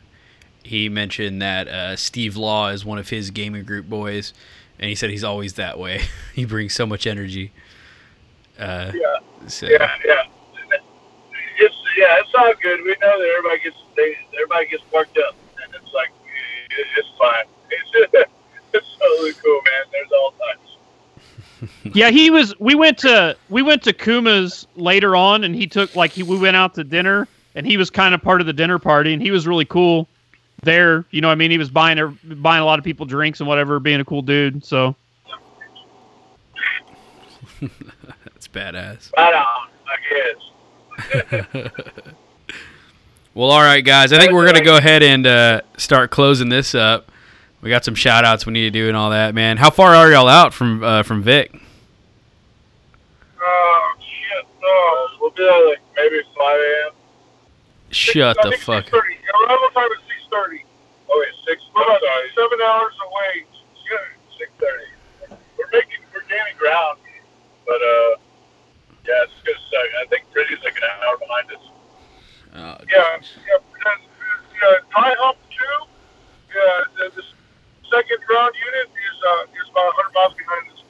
[0.62, 4.32] he mentioned that uh, Steve Law is one of his gaming group boys,
[4.78, 6.00] and he said he's always that way.
[6.34, 7.52] he brings so much energy.
[8.58, 9.48] Uh, Yeah.
[9.48, 10.22] so, Yeah, yeah.
[11.58, 12.80] It's yeah, it's all good.
[12.82, 16.10] We know that everybody gets they, everybody gets worked up, and it's like
[16.70, 17.44] it's fine.
[17.72, 18.30] It's
[18.74, 19.84] it's totally cool, man.
[19.92, 21.94] There's all types.
[21.94, 22.58] yeah, he was.
[22.58, 26.38] We went to we went to Kuma's later on, and he took like he we
[26.38, 29.22] went out to dinner, and he was kind of part of the dinner party, and
[29.22, 30.08] he was really cool
[30.62, 31.04] there.
[31.10, 33.40] You know, what I mean, he was buying a, buying a lot of people drinks
[33.40, 34.64] and whatever, being a cool dude.
[34.64, 34.96] So
[37.60, 39.12] That's badass.
[39.16, 39.96] Right on, I
[41.52, 41.72] guess.
[43.34, 44.12] Well, all right, guys.
[44.12, 47.10] I think we're gonna go ahead and uh, start closing this up.
[47.62, 49.56] We got some shout outs we need to do and all that, man.
[49.56, 51.54] How far are y'all out from uh, from Vic?
[53.40, 54.46] Oh shit!
[54.60, 56.92] No, we'll be there like maybe five a.m.
[57.90, 58.84] Shut I the think fuck.
[58.86, 58.92] 6:30.
[58.92, 60.64] Arrival time is six thirty.
[61.08, 61.62] Oh wait, six.
[61.74, 62.00] We're about
[62.34, 63.46] seven hours away.
[64.38, 65.38] Six thirty.
[65.56, 66.98] We're making we're gaining ground,
[67.64, 68.18] but uh,
[69.06, 69.88] yeah, it's gonna suck.
[70.02, 71.62] I think Pretty's like an hour behind us.
[72.54, 73.92] Oh, Yeah, yeah.
[73.92, 75.86] and, uh, Dry Hump Two.
[76.52, 77.22] Yeah, the, the
[77.92, 80.82] second ground unit is uh is about hundred miles behind us.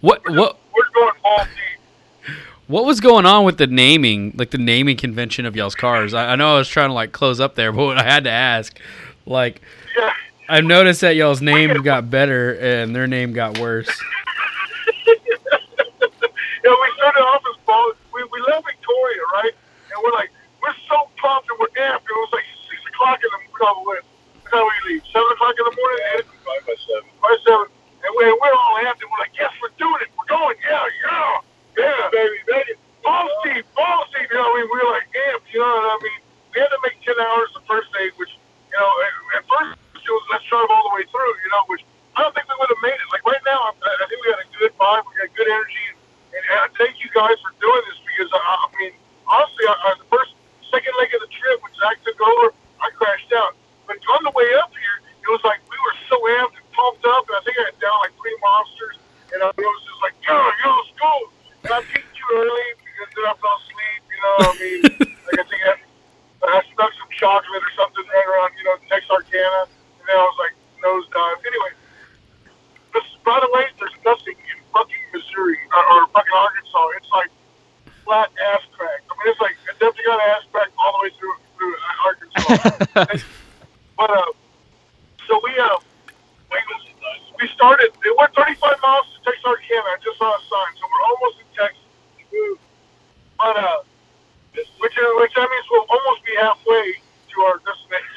[0.00, 1.48] What what We're going balls
[2.26, 2.36] deep.
[2.68, 6.14] what was going on with the naming, like the naming convention of y'all's cars?
[6.14, 8.30] I, I know I was trying to like close up there, but I had to
[8.30, 8.78] ask.
[9.26, 9.62] Like,
[9.96, 10.12] Yeah.
[10.48, 13.88] I've noticed that y'all's name got better and their name got worse.
[16.64, 17.92] Yeah, we started off as ball.
[18.14, 19.52] We, we left Victoria, right?
[19.92, 20.30] And we're like,
[20.62, 22.08] we're so pumped and we're amped.
[22.08, 24.02] It was like six o'clock in the morning.
[24.54, 25.02] How we leave.
[25.10, 26.02] Seven o'clock in the morning.
[26.14, 27.10] Eight, five by seven.
[27.18, 27.66] By seven.
[28.06, 30.14] And we, we're all and we're like, yes, we're doing it.
[30.14, 30.54] We're going.
[30.62, 31.42] Yeah, yeah,
[31.74, 32.78] yeah, baby, baby.
[33.02, 34.30] Ball deep, ball deep.
[34.30, 35.50] You know, what I mean, we were like amped.
[35.50, 36.20] You know what I mean?
[36.54, 38.30] We had to make ten hours the first day, which
[38.70, 38.86] you know,
[39.34, 41.34] at, first it was let's drive all the way through.
[41.42, 41.82] You know, which
[42.14, 43.10] I don't think we would have made it.
[43.10, 45.02] Like right now, I'm, I think we got a good vibe.
[45.02, 45.82] We got good energy.
[45.90, 45.98] And,
[46.46, 48.94] and I thank you guys for doing this because I, I mean,
[49.26, 50.30] honestly, I, I, the first,
[50.70, 53.58] second leg of the trip when Zach took over, I crashed out.
[54.04, 57.04] But on the way up here, it was like we were so amped and pumped
[57.08, 58.96] up, and I think I had down like three monsters,
[59.32, 61.12] and I was just like, yo, yo, let's go.
[61.64, 64.00] And I peaked too early because then I fell asleep.
[64.04, 64.80] You know, what I mean,
[65.32, 65.74] like I think I,
[66.44, 70.36] I snuck some chocolate or something right around, you know, Texarkana, and then I was
[70.36, 71.40] like nosedive.
[71.40, 71.72] Anyway,
[72.92, 77.00] this, by the way, there's nothing in fucking Missouri or, or fucking Arkansas.
[77.00, 77.32] It's like
[78.04, 79.00] flat ass crack.
[79.08, 82.04] I mean, it's like it definitely got ass crack all the way through through uh,
[82.04, 83.24] Arkansas.
[83.96, 84.32] but uh,
[85.28, 85.78] so we uh,
[87.40, 87.90] we, started.
[88.04, 89.88] It went 35 miles to Texarkana.
[89.88, 92.58] I just saw a sign, so we're almost in Texas.
[93.38, 93.78] But uh,
[94.54, 98.14] which is, which that means we'll almost be halfway to our destination.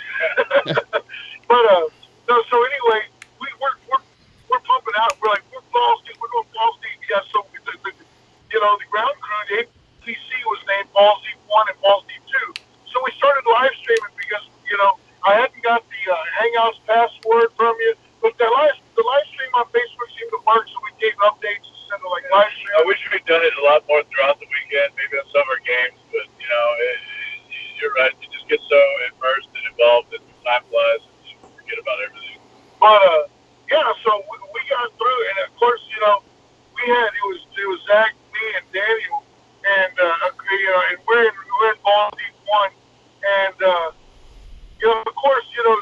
[1.50, 1.86] but uh,
[2.30, 2.36] no.
[2.50, 3.02] So anyway,
[3.42, 4.04] we we're, we're
[4.50, 5.18] we're pumping out.
[5.22, 6.18] We're like we're balls deep.
[6.22, 7.00] We're going balls deep.
[7.10, 7.22] Yeah.
[7.34, 7.92] So the, the,
[8.54, 9.56] you know the ground crew, the
[10.06, 12.48] APC was named Balls Deep One and Balls Deep Two.
[12.94, 17.50] So we started live streaming because you know I hadn't got the uh, Hangouts password
[17.58, 20.66] from you, but the live the live stream on Facebook seemed to work.
[20.70, 22.74] So we gave updates instead of like live stream.
[22.78, 25.50] I wish we'd done it a lot more throughout the weekend, maybe on some of
[25.54, 28.14] our games, but you know, it, it, you're right.
[28.22, 28.80] You just get so
[29.14, 32.40] immersed and involved that time flies and you forget about everything.
[32.82, 33.24] But uh,
[33.70, 36.22] yeah, so we, we got through, and of course, you know,
[36.78, 39.20] we had it was it was Zach, me, and Daniel,
[39.66, 42.74] and uh, you know, and we're in we're in ball deep one,
[43.26, 43.92] and uh,
[44.82, 45.78] you know, of course, you know,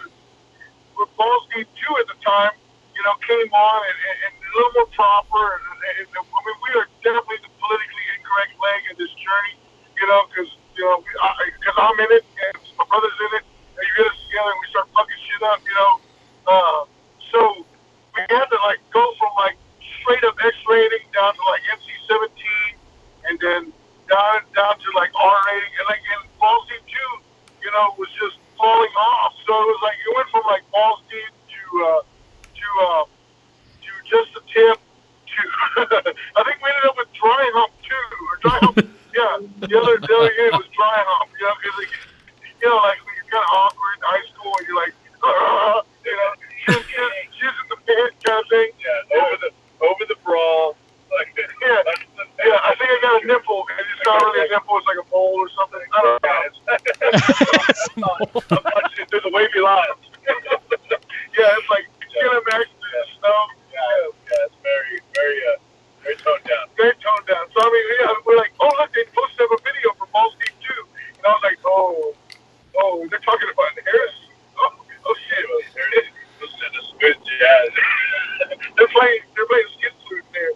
[0.98, 2.56] with balls deep two at the time,
[2.95, 6.40] you know, came on and, and, and a little more proper, and, and, and I
[6.48, 9.56] mean, we are definitely the politically incorrect leg in this journey,
[9.99, 13.45] you know, because you know, because I'm in it and my brother's in it,
[13.80, 15.93] and you get us together and we start fucking shit up, you know.
[16.48, 16.80] Uh,
[17.32, 17.40] so
[18.15, 19.59] we had to like go from like
[19.99, 22.72] straight up X rating down to like NC seventeen,
[23.27, 23.61] and then
[24.07, 27.11] down down to like R rating, and like in Balls Deep two,
[27.64, 29.33] you know, was just falling off.
[29.45, 33.91] So it was like it went from like Balls Deep to uh, to uh, to
[34.09, 35.41] just the tip to.
[36.33, 38.77] I think we ended up with dry hump two or dry hump.
[39.17, 39.33] yeah,
[39.69, 41.29] the other the other game was dry hump.
[41.37, 41.93] You know, because like,
[42.41, 44.95] you know, like when you're kind of awkward in high school, and you're like,
[46.01, 46.29] you know,
[46.65, 48.69] she's, she's, she's in the pit kind of thing.
[48.81, 49.49] Yeah, over the
[49.85, 50.73] over the brawl.
[51.13, 51.85] Like, Yeah,
[52.45, 52.59] yeah.
[52.61, 54.77] I think I got a nipple, and it's not really a nipple.
[54.77, 55.82] It's like a mole or something.
[55.82, 56.41] I don't know.
[58.56, 60.06] I'm punching through the wavy lines.
[61.38, 61.85] yeah, it's like
[62.24, 63.40] max in the snow.
[63.74, 63.82] Yeah,
[64.32, 65.59] yeah, it's very, very, uh,
[66.03, 66.65] very toned down.
[66.77, 67.45] very toned down.
[67.51, 70.32] So I mean, yeah, we're like, oh look, they posted up a video for Ball
[70.40, 70.82] State too,
[71.19, 72.15] and I was like, oh,
[72.77, 74.17] oh, they're talking about Harris.
[74.61, 74.72] Oh,
[75.11, 75.43] oh shit,
[76.40, 77.72] Listen to smooth jazz.
[78.77, 80.53] they're playing, they're playing skin flute there.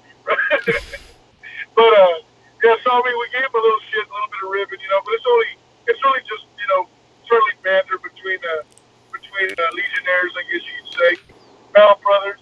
[1.76, 2.16] but uh,
[2.64, 4.80] yeah, so I mean, we gave him a little shit, a little bit of ribbon,
[4.80, 5.52] you know, but it's only,
[5.88, 6.88] it's really just, you know,
[7.28, 8.64] friendly banter between uh,
[9.12, 11.12] between uh, legionnaires, I guess you could say,
[11.76, 12.40] Mount brothers.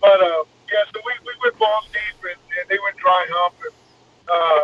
[0.00, 3.54] But uh, yeah, so we, we went balls deep and, and they went dry hump
[3.60, 3.74] and
[4.30, 4.62] uh,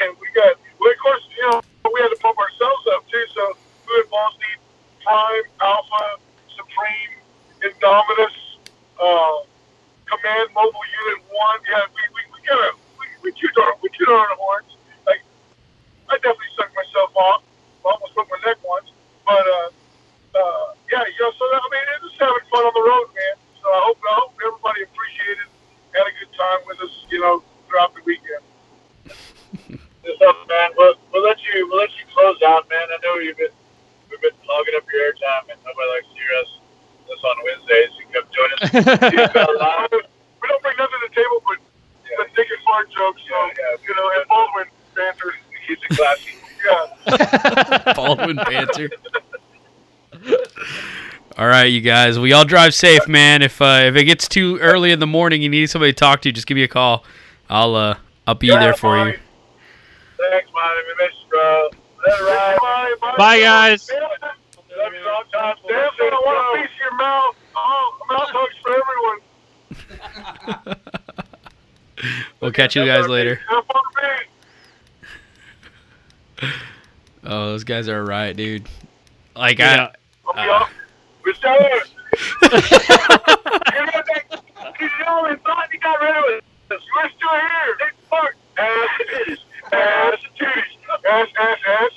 [0.00, 1.60] and we got well of course, you know,
[1.92, 3.52] we had to pump ourselves up too, so
[3.86, 4.60] we went balls deep,
[5.04, 6.22] prime, alpha,
[6.56, 7.12] supreme,
[7.60, 8.62] indominus,
[8.96, 9.44] uh,
[10.08, 11.60] command mobile unit one.
[11.68, 14.72] Yeah, we we, we kinda we, we chewed our we chewed our own horns.
[15.04, 15.20] Like
[16.08, 17.42] I definitely sucked myself off.
[17.84, 18.88] Almost broke my neck once.
[19.26, 19.68] But uh
[20.32, 23.36] uh, yeah, you know, so I mean, it was having fun on the road, man.
[23.60, 25.48] So I hope I hope everybody appreciated,
[25.92, 28.44] had a good time with us, you know, throughout the weekend.
[30.02, 30.72] What's up, man?
[30.76, 32.88] We'll, we'll let you we'll let you close out, man.
[32.88, 33.52] I know you've been
[34.08, 36.50] we've been logging up your airtime, and nobody likes to hear us
[37.06, 37.92] this on Wednesdays.
[38.00, 38.60] You can come join us.
[38.72, 39.92] You got live.
[39.92, 41.60] we don't bring nothing to the table but
[42.08, 43.84] the dick and fart jokes, so Yeah, yeah.
[43.84, 45.36] you know, and Baldwin banter.
[45.68, 46.34] Keeps it classy.
[46.64, 47.92] Yeah.
[48.66, 48.90] Baldwin
[50.20, 50.46] banter.
[51.38, 52.18] All right, you guys.
[52.18, 53.42] We all drive safe, man.
[53.42, 56.20] If uh, if it gets too early in the morning, you need somebody to talk
[56.22, 57.04] to, just give me a call.
[57.48, 59.18] I'll uh I'll be there for you.
[60.18, 60.84] Thanks, man.
[60.86, 61.70] We miss you, bro.
[62.06, 62.60] Let it.
[62.60, 63.88] Bye, bye, Bye, guys.
[63.90, 65.56] Love you long time.
[65.68, 67.36] Dancing, I want a piece of your mouth.
[67.56, 68.30] Oh, mouth
[68.62, 68.70] for
[70.56, 70.76] everyone.
[72.40, 73.40] We'll catch you guys later.
[73.48, 74.02] Have fun with
[76.42, 76.48] me.
[77.24, 78.68] Oh, those guys are right, dude.
[79.34, 79.92] Like Yeah.
[80.26, 80.52] I'll be Uh.
[80.52, 80.70] off.
[81.24, 81.82] We're still here.
[84.78, 86.44] He's yelling, thought he got rid of it.
[86.68, 86.78] We're
[87.16, 87.76] still here.
[87.78, 88.34] Big fuck.
[88.58, 89.38] Ass titties.
[89.72, 90.76] Ass titties.
[91.08, 91.92] Ass, ass, ass.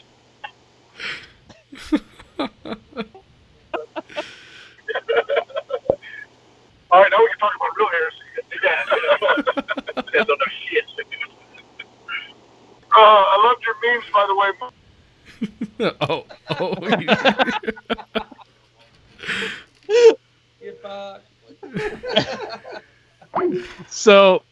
[6.92, 8.26] All right, now we can talk about real heresy.
[8.64, 8.86] Yeah.
[9.98, 10.86] Depends on the shit.
[12.96, 14.48] Uh, I loved your memes, by the way.
[14.62, 14.70] I
[16.10, 16.26] oh
[16.60, 16.76] oh.
[23.90, 24.44] So,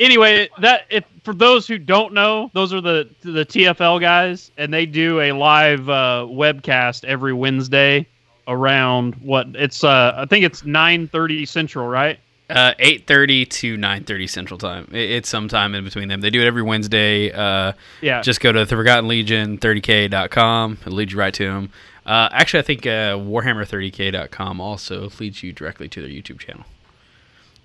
[0.00, 4.72] anyway, that if for those who don't know, those are the the TFL guys, and
[4.72, 8.06] they do a live uh, webcast every Wednesday
[8.46, 9.84] around what it's.
[9.84, 12.18] Uh, I think it's nine thirty Central, right?
[12.50, 14.86] Uh, eight thirty to nine thirty Central Time.
[14.92, 16.20] It, it's sometime in between them.
[16.20, 17.32] They do it every Wednesday.
[17.32, 17.72] Uh,
[18.02, 18.20] Yeah.
[18.20, 20.78] just go to the Forgotten Legion 30k.com.
[20.84, 21.70] It leads you right to them.
[22.04, 26.64] Uh, actually, I think uh, Warhammer 30k.com also leads you directly to their YouTube channel.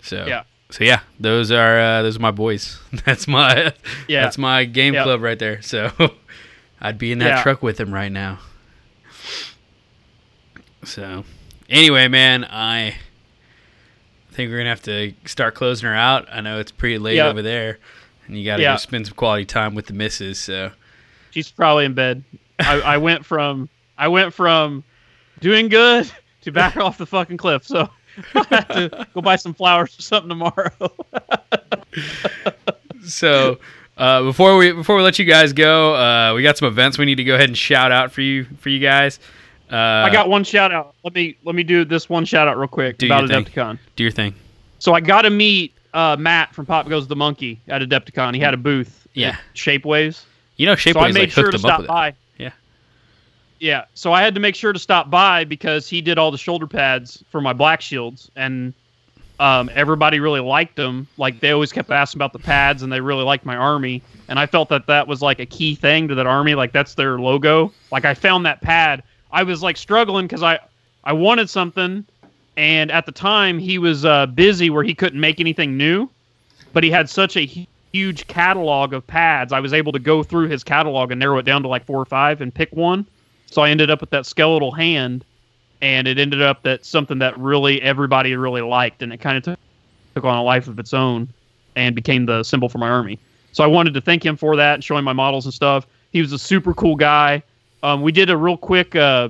[0.01, 0.43] So Yeah.
[0.69, 2.80] So yeah, those are uh, those are my boys.
[3.06, 3.73] That's my
[4.07, 4.22] Yeah.
[4.23, 5.03] that's my game Yeah.
[5.03, 5.61] club right there.
[5.61, 5.91] So
[6.81, 7.43] I'd be in that Yeah.
[7.43, 8.39] truck with them right now.
[10.83, 11.23] So
[11.69, 12.95] anyway, man, I
[14.31, 16.27] think we're gonna have to start closing her out.
[16.31, 17.27] I know it's pretty late Yeah.
[17.27, 17.80] over there,
[18.27, 18.73] and you got to Yeah.
[18.73, 20.39] go spend some quality time with the missus.
[20.39, 20.72] So
[21.31, 22.23] She's probably in bed.
[22.59, 24.83] I, I went from I went from
[25.41, 26.09] doing good
[26.41, 27.65] to back off the fucking cliff.
[27.65, 27.89] So
[28.35, 30.72] I have to go buy some flowers or something tomorrow.
[33.06, 33.59] so
[33.98, 37.06] uh, before we before we let you guys go, uh, we got some events we
[37.06, 39.19] need to go ahead and shout out for you for you guys.
[39.72, 40.95] Uh, I got one shout out.
[41.03, 43.25] Let me let me do this one shout out real quick Do about.
[43.25, 43.77] Adepticon.
[43.95, 44.33] do your thing.
[44.80, 48.33] So I got to meet uh, Matt from Pop Goes the Monkey at Adepticon.
[48.33, 49.07] He had a booth.
[49.14, 49.35] Yeah.
[49.53, 50.23] Shapeways.
[50.56, 52.09] You know, Shapeways so I made like sure to stop by.
[52.09, 52.15] it.
[53.59, 53.85] Yeah.
[53.93, 56.67] So I had to make sure to stop by because he did all the shoulder
[56.67, 58.73] pads for my black shields, and
[59.39, 61.07] um, everybody really liked them.
[61.17, 64.01] Like they always kept asking about the pads, and they really liked my army.
[64.27, 66.55] And I felt that that was like a key thing to that army.
[66.55, 67.73] Like that's their logo.
[67.91, 69.03] Like I found that pad.
[69.31, 70.59] I was like struggling because I
[71.03, 72.05] I wanted something,
[72.55, 76.09] and at the time he was uh, busy where he couldn't make anything new,
[76.71, 77.45] but he had such a
[77.91, 79.51] huge catalog of pads.
[79.51, 81.99] I was able to go through his catalog and narrow it down to like four
[81.99, 83.05] or five and pick one.
[83.51, 85.25] So I ended up with that skeletal hand,
[85.81, 89.43] and it ended up that something that really everybody really liked, and it kind of
[89.43, 89.59] took
[90.15, 91.29] took on a life of its own
[91.75, 93.19] and became the symbol for my army.
[93.51, 95.87] So I wanted to thank him for that and showing my models and stuff.
[96.11, 97.43] He was a super cool guy.
[97.83, 99.29] Um, we did a real quick uh,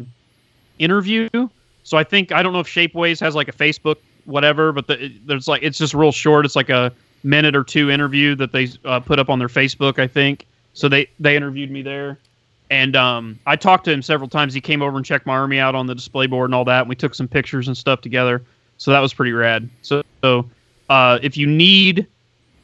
[0.79, 1.29] interview.
[1.83, 5.13] So I think I don't know if Shapeways has like a Facebook whatever, but the,
[5.25, 6.45] there's like it's just real short.
[6.45, 6.91] It's like a
[7.23, 10.45] minute or two interview that they uh, put up on their Facebook, I think.
[10.73, 12.17] So they they interviewed me there,
[12.69, 14.53] and um, I talked to him several times.
[14.53, 16.81] He came over and checked my army out on the display board and all that.
[16.81, 18.43] And we took some pictures and stuff together.
[18.77, 19.69] So that was pretty rad.
[19.81, 20.49] So, so
[20.89, 22.05] uh, if you need,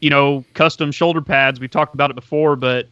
[0.01, 2.87] you know, custom shoulder pads, we talked about it before, but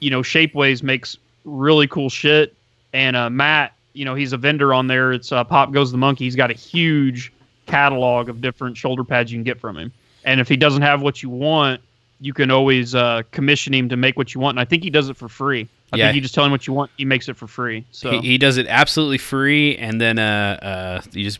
[0.00, 2.54] you know, Shapeways makes really cool shit.
[2.92, 5.12] And uh, Matt, you know, he's a vendor on there.
[5.12, 6.24] It's uh, Pop Goes the Monkey.
[6.24, 7.32] He's got a huge
[7.66, 9.92] catalog of different shoulder pads you can get from him.
[10.24, 11.80] And if he doesn't have what you want,
[12.20, 14.56] you can always uh, commission him to make what you want.
[14.56, 15.68] And I think he does it for free.
[15.92, 16.06] I Yeah.
[16.06, 17.84] think you just tell him what you want, he makes it for free.
[17.92, 20.58] So He, he does it absolutely free, and then uh,
[21.02, 21.38] uh, you just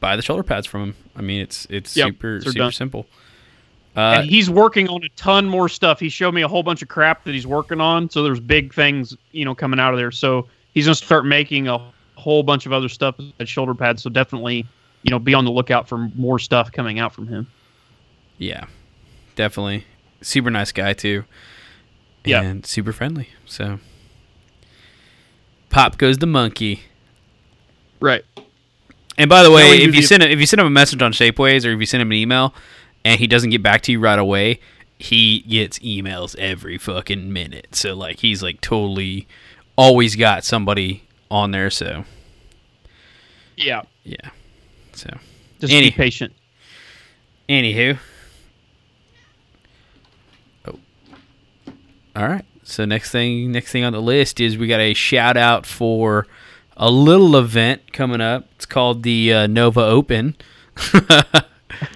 [0.00, 0.94] buy the shoulder pads from him.
[1.16, 2.72] I mean, it's it's Yep, super super done.
[2.72, 3.06] simple.
[3.96, 5.98] Uh, and he's working on a ton more stuff.
[5.98, 8.08] He showed me a whole bunch of crap that he's working on.
[8.08, 10.12] So there's big things, you know, coming out of there.
[10.12, 11.78] So he's gonna start making a
[12.14, 14.02] whole bunch of other stuff at shoulder pads.
[14.02, 14.64] So definitely,
[15.02, 17.48] you know, be on the lookout for more stuff coming out from him.
[18.36, 18.66] yeah,
[19.34, 19.84] definitely
[20.20, 21.24] super nice guy too.
[22.28, 22.42] Yeah.
[22.42, 23.28] and super friendly.
[23.46, 23.80] So,
[25.70, 26.82] pop goes the monkey.
[28.00, 28.24] Right.
[29.16, 31.12] And by the way, if you send him, if you send him a message on
[31.12, 32.54] Shapeways or if you send him an email
[33.04, 34.60] and he doesn't get back to you right away,
[34.98, 37.68] he gets emails every fucking minute.
[37.74, 39.26] So like he's like totally
[39.76, 41.70] always got somebody on there.
[41.70, 42.04] So
[43.56, 43.82] Yeah.
[44.04, 44.30] yeah.
[44.92, 45.18] So
[45.60, 46.32] Just Any- be patient.
[47.48, 47.98] anywho,
[50.66, 50.78] oh,
[52.16, 52.44] all right.
[52.62, 56.26] So next thing, next thing on the list is we got a shout out for
[56.76, 58.46] a little event coming up.
[58.56, 60.36] It's called the uh, Nova Open.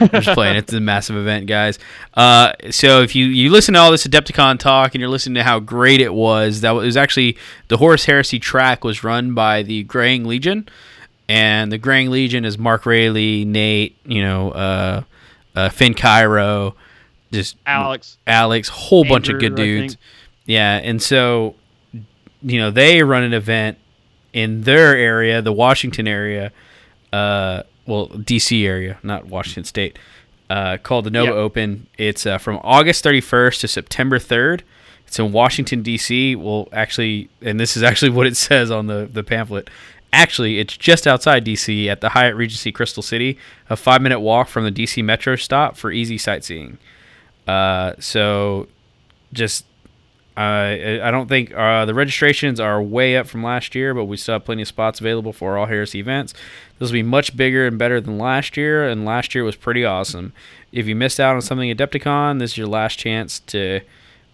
[0.00, 0.56] I'm just playing.
[0.56, 1.78] It's a massive event, guys.
[2.14, 5.42] Uh, so if you you listen to all this Adepticon talk and you're listening to
[5.42, 7.36] how great it was, that was actually
[7.68, 10.68] the Horus Heresy track was run by the Graying Legion,
[11.28, 15.02] and the Graying Legion is Mark Rayleigh, Nate, you know, uh,
[15.54, 16.74] uh, Finn Cairo,
[17.32, 18.18] just Alex.
[18.26, 19.96] Alex, whole bunch of good dudes.
[20.46, 21.54] Yeah, and so
[22.42, 23.78] you know they run an event
[24.32, 26.52] in their area, the Washington area,
[27.12, 28.66] uh, well D.C.
[28.66, 29.98] area, not Washington State,
[30.50, 31.34] uh, called the Nova Yep.
[31.34, 31.86] Open.
[31.98, 34.62] It's uh, from August 31st to September 3rd.
[35.06, 36.36] It's in Washington D.C.
[36.36, 39.70] Well, actually, and this is actually what it says on the the pamphlet.
[40.14, 41.88] Actually, it's just outside D.C.
[41.88, 43.38] at the Hyatt Regency Crystal City,
[43.70, 45.00] a five minute walk from the D.C.
[45.02, 46.78] Metro stop for easy sightseeing.
[47.46, 48.68] Uh, so
[49.32, 49.64] just
[50.36, 54.16] I I don't think uh, the registrations are way up from last year, but we
[54.16, 56.32] still have plenty of spots available for all Heresy events.
[56.78, 59.84] This will be much bigger and better than last year, and last year was pretty
[59.84, 60.32] awesome.
[60.72, 63.80] If you missed out on something at Adepticon, this is your last chance to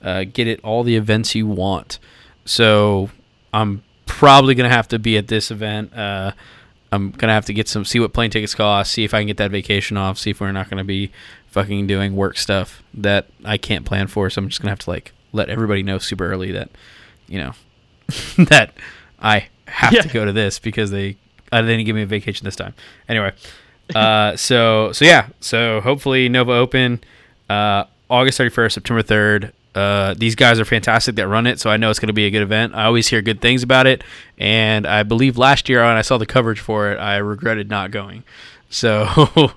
[0.02, 1.98] uh, get it all the events you want.
[2.44, 3.10] So
[3.52, 5.92] I'm probably gonna have to be at this event.
[5.94, 6.32] Uh,
[6.92, 9.26] I'm gonna have to get some see what plane tickets cost, see if I can
[9.26, 11.10] get that vacation off, see if we're not gonna be
[11.50, 14.30] fucking doing work stuff that I can't plan for.
[14.30, 16.70] So I'm just gonna have to like let everybody know super early that
[17.26, 17.52] you know
[18.48, 18.72] that
[19.20, 20.02] I have Yeah.
[20.02, 21.16] to go to this because they
[21.52, 22.74] uh, they didn't give me a vacation this time.
[23.08, 23.32] Anyway,
[23.94, 27.00] uh, so so yeah, so hopefully Nova Open,
[27.48, 29.52] uh, August 31st, September 3rd.
[29.74, 32.24] Uh, these guys are fantastic that run it, so I know it's going to be
[32.26, 32.74] a good event.
[32.74, 34.02] I always hear good things about it,
[34.36, 37.90] and I believe last year when I saw the coverage for it, I regretted not
[37.92, 38.24] going.
[38.70, 39.06] So,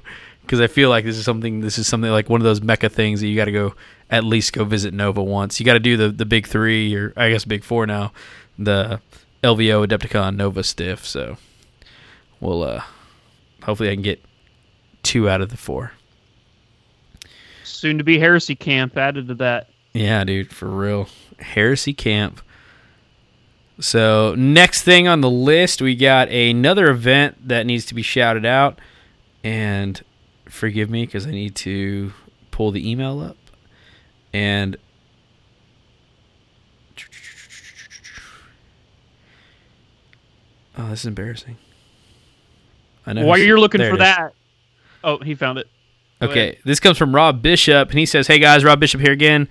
[0.51, 2.89] because I feel like this is something, this is something like one of those mecca
[2.89, 3.73] things that you got to go
[4.09, 5.61] at least go visit Nova once.
[5.61, 8.11] You got to do the the big three, or I guess big four now,
[8.59, 8.99] the
[9.45, 11.05] LVO, Adepticon, Nova, Stiff.
[11.07, 11.37] So,
[12.41, 12.83] we'll uh,
[13.63, 14.21] hopefully I can get
[15.03, 15.93] two out of the four.
[17.63, 19.69] Soon to be heresy camp added to that.
[19.93, 21.07] Yeah, dude, for real.
[21.39, 22.41] Heresy Camp.
[23.79, 28.45] So, next thing on the list, we got another event that needs to be shouted
[28.45, 28.79] out.
[29.45, 30.01] And
[30.51, 32.13] forgive me because I need to
[32.51, 33.37] pull the email up.
[34.33, 34.77] And
[40.77, 41.57] Oh, this is embarrassing.
[43.05, 43.25] I know.
[43.25, 43.99] While you're looking for is.
[43.99, 44.33] that,
[45.03, 45.67] oh, he found it.
[46.21, 46.57] Go Okay, ahead.
[46.65, 49.47] this comes from Rob Bishop, and he says, "Hey guys, Rob Bishop here again.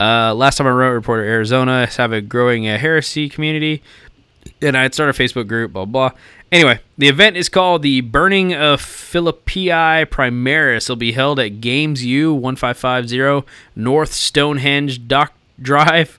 [0.00, 3.82] Uh, last time I wrote reporter Arizona I have a growing uh, heresy community,
[4.60, 5.72] and I had started a Facebook group.
[5.72, 6.10] Blah blah.
[6.52, 10.84] Anyway, the event is called the Burning of Philippi Primaris.
[10.84, 16.18] It'll be held at Games U one five five zero North Stonehenge Dock Drive,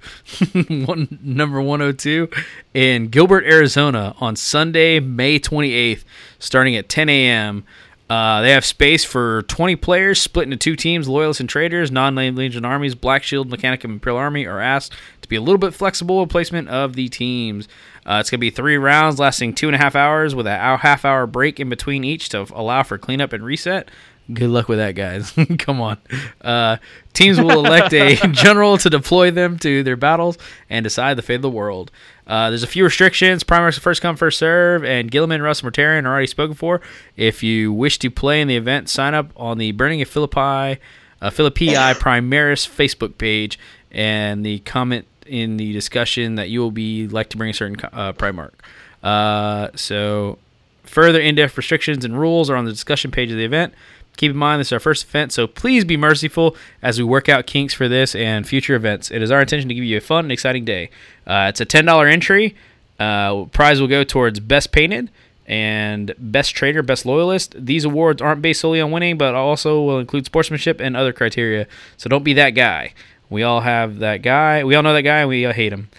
[0.67, 2.29] one number one hundred two,
[2.73, 6.03] in Gilbert, Arizona, on Sunday, May twenty eighth,
[6.39, 7.63] starting at ten a.m."
[8.09, 12.37] Uh, they have space for 20 players split into two teams loyalists and traitors non-named
[12.37, 14.93] legion armies black shield mechanic and imperial army are asked
[15.33, 17.67] be a little bit flexible with placement of the teams.
[18.05, 20.77] Uh, it's going to be three rounds lasting two and a half hours with a
[20.77, 23.89] half hour break in between each to allow for cleanup and reset.
[24.31, 25.33] Good luck with that guys.
[25.59, 25.97] Come on.
[26.39, 26.77] Uh,
[27.11, 30.37] teams will elect a general to deploy them to their battles
[30.69, 31.91] and decide the fate of the world.
[32.25, 33.43] Uh, there's a few restrictions.
[33.43, 36.79] Primarchs first come, first serve, and Guilliman, Russ, and Mortarion are already spoken for.
[37.17, 40.79] If you wish to play in the event, sign up on the Burning of Philippi,
[41.21, 43.59] uh, Philippi Primaris Facebook page,
[43.91, 47.77] and the comment in the discussion that you will be like to bring a certain
[47.93, 48.53] uh, Primarch.
[49.01, 50.37] Uh, so,
[50.83, 53.73] further in-depth restrictions and rules are on the discussion page of the event.
[54.15, 57.27] Keep in mind this is our first event, so please be merciful as we work
[57.29, 59.09] out kinks for this and future events.
[59.09, 60.91] It is our intention to give you a fun and exciting day.
[61.25, 62.55] Uh, it's a ten dollar entry.
[62.99, 65.09] Uh, prize will go towards best painted
[65.47, 67.55] and best traitor, best loyalist.
[67.57, 71.67] These awards aren't based solely on winning, but also will include sportsmanship and other criteria.
[71.97, 72.93] So don't be that guy.
[73.33, 74.63] We all have that guy.
[74.63, 75.89] We all know that guy, and we all hate him.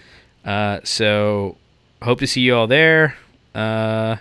[0.43, 1.57] Uh, so
[2.01, 3.15] hope to see you all there.
[3.53, 4.17] Uh,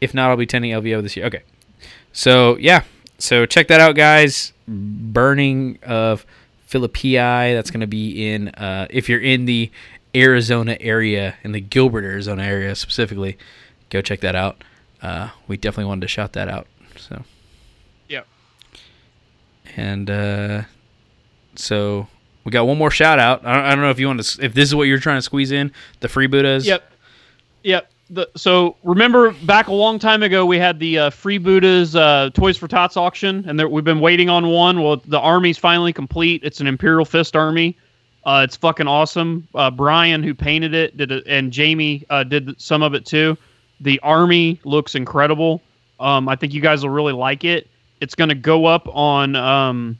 [0.00, 1.26] if not, I'll be attending LVO this year.
[1.26, 1.42] Okay.
[2.12, 2.82] So yeah,
[3.18, 4.52] so check that out, guys.
[4.66, 6.26] Burning of
[6.66, 7.14] Philippi.
[7.16, 9.70] That's going to be in uh, if you're in the
[10.14, 13.38] Arizona area, in the Gilbert, Arizona area specifically.
[13.90, 14.62] Go check that out.
[15.00, 16.66] Uh, we definitely wanted to shout that out.
[16.96, 17.24] So
[18.08, 18.26] Yep.
[19.76, 20.62] and uh,
[21.54, 22.06] so
[22.44, 23.44] we got one more shout out.
[23.44, 25.18] I don't, I don't know if you want to, if this is what you're trying
[25.18, 26.66] to squeeze in the free Buddhas.
[26.66, 26.90] Yep.
[27.62, 27.88] Yep.
[28.10, 32.30] The, so remember back a long time ago we had the uh, free Buddhas uh,
[32.34, 34.82] Toys for Tots auction, and there, we've been waiting on one.
[34.82, 36.42] Well, the army's finally complete.
[36.44, 37.76] It's an Imperial Fist army.
[38.24, 39.48] Uh, it's fucking awesome.
[39.54, 43.36] Uh, Brian, who painted it, did it, and Jamie uh, did some of it too.
[43.80, 45.62] The army looks incredible.
[45.98, 47.68] Um, I think you guys will really like it.
[48.00, 49.98] It's going to go up on um,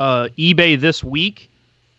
[0.00, 1.48] uh, eBay this week.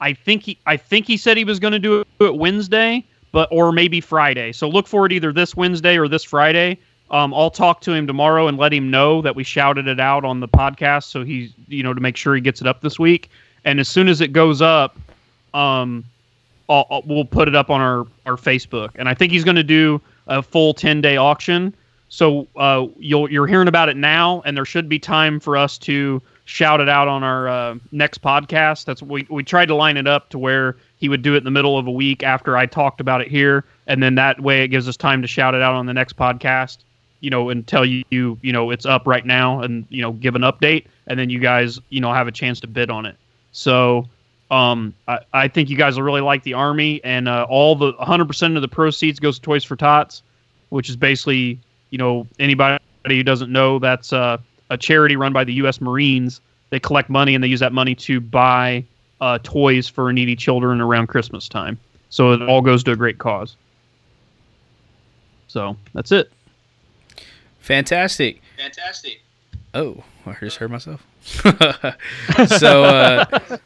[0.02, 3.48] I think he, I think he said he was going to do it Wednesday, but
[3.52, 4.52] or maybe Friday.
[4.52, 6.78] So look for it either this Wednesday or this Friday.
[7.12, 10.26] Um, I'll talk to him tomorrow and let him know that we shouted it out
[10.26, 12.98] on the podcast, so he's you know to make sure he gets it up this
[12.98, 13.30] week.
[13.64, 14.98] And as soon as it goes up,
[15.54, 16.04] um,
[16.68, 18.92] I'll, I'll- we'll put it up on our our Facebook.
[18.96, 21.74] And I think he's going to do a full ten day auction.
[22.10, 25.78] So uh, you'll you're hearing about it now, and there should be time for us
[25.80, 26.22] to
[26.52, 28.84] shout it out on our uh, next podcast.
[28.84, 31.44] That's we we tried to line it up to where he would do it in
[31.46, 34.64] the middle of a week after I talked about it here, and then that way
[34.64, 36.80] it gives us time to shout it out on the next podcast.
[37.22, 40.36] You know, and tell you you know it's up right now, and you know give
[40.36, 43.16] an update, and then you guys you know have a chance to bid on it.
[43.54, 44.10] So
[44.50, 47.94] um, I, I think you guys will really like the army, and uh, all the
[47.94, 50.22] 100% of the proceeds goes to Toys for Tots,
[50.70, 51.60] which is basically,
[51.92, 54.38] you know, anybody who doesn't know, that's uh,
[54.72, 55.80] a charity run by the U.S.
[55.82, 56.42] Marines.
[56.72, 58.84] They collect money and they use that money to buy
[59.20, 61.78] uh, toys for needy children around Christmas time.
[62.10, 63.56] So it all goes to a great cause.
[65.48, 66.32] So that's it.
[67.60, 68.42] Fantastic.
[68.58, 69.22] Fantastic.
[69.74, 71.06] Oh, I just heard myself.
[72.58, 73.58] so, uh,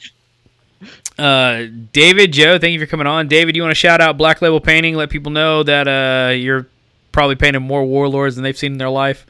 [1.18, 3.28] uh, David, Joe, thank you for coming on.
[3.28, 4.96] David, you want to shout out Black Label Painting?
[4.96, 6.68] Let people know that uh, you're
[7.12, 9.26] probably painting more warlords than they've seen in their life.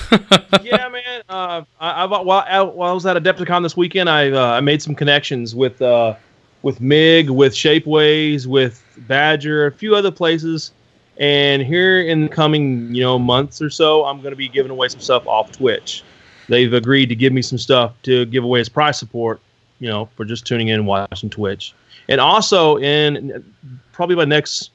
[0.62, 1.22] yeah, man.
[1.28, 4.60] Uh, I, I while, I, while I was at Adepticon this weekend, I uh, I
[4.60, 6.14] made some connections with uh,
[6.62, 10.72] with Mig, with Shapeways, with Badger, a few other places.
[11.18, 14.70] And here in the coming you know months or so, I'm going to be giving
[14.70, 16.02] away some stuff off Twitch.
[16.48, 19.40] They've agreed to give me some stuff to give away as prize support,
[19.78, 21.74] you know, for just tuning in and watching Twitch.
[22.08, 23.44] And also, in
[23.92, 24.70] probably by next,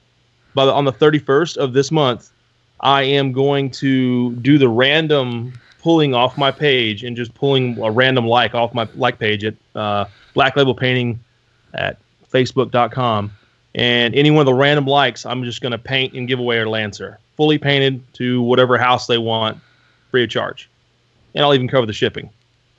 [0.54, 2.32] by the, on the 31st of this month,
[2.80, 7.90] I am going to do the random pulling off my page and just pulling a
[7.90, 11.20] random like off my like page at uh, Black Label Painting
[11.74, 11.98] at
[12.32, 13.32] Facebook.com.
[13.76, 16.60] And any one of the random likes, I'm just going to paint and give away
[16.60, 19.60] a Lancer, fully painted to whatever house they want,
[20.10, 20.70] free of charge.
[21.36, 22.30] And I'll even cover the shipping.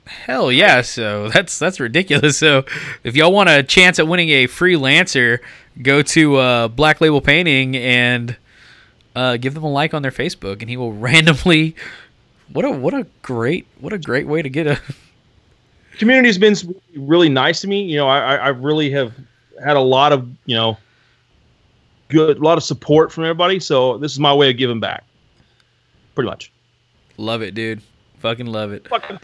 [0.05, 0.81] Hell yeah!
[0.81, 2.37] So that's that's ridiculous.
[2.37, 2.65] So
[3.03, 5.39] if y'all want a chance at winning a free Lancer,
[5.81, 8.35] go to uh, Black Label Painting and
[9.15, 11.75] uh, give them a like on their Facebook, and he will randomly.
[12.51, 14.79] What a what a great what a great way to get a
[15.99, 16.55] community's been
[16.95, 17.83] really nice to me.
[17.83, 19.13] You know, I, I really have
[19.63, 20.77] had a lot of, you know,
[22.07, 23.59] good, a lot of support from everybody.
[23.59, 25.03] So this is my way of giving back.
[26.15, 26.51] Pretty much.
[27.17, 27.81] Love it, dude.
[28.19, 28.87] Fucking love it.
[28.87, 29.19] Fucking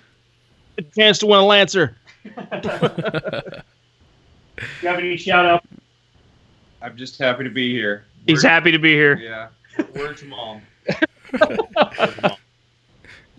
[0.78, 1.96] a chance to win a Lancer.
[2.24, 2.32] you
[4.84, 5.64] have any shout out?
[6.82, 8.06] I'm just happy to be here.
[8.28, 9.16] He's happy to be here.
[9.16, 9.48] Yeah.
[9.96, 10.62] Word to mom.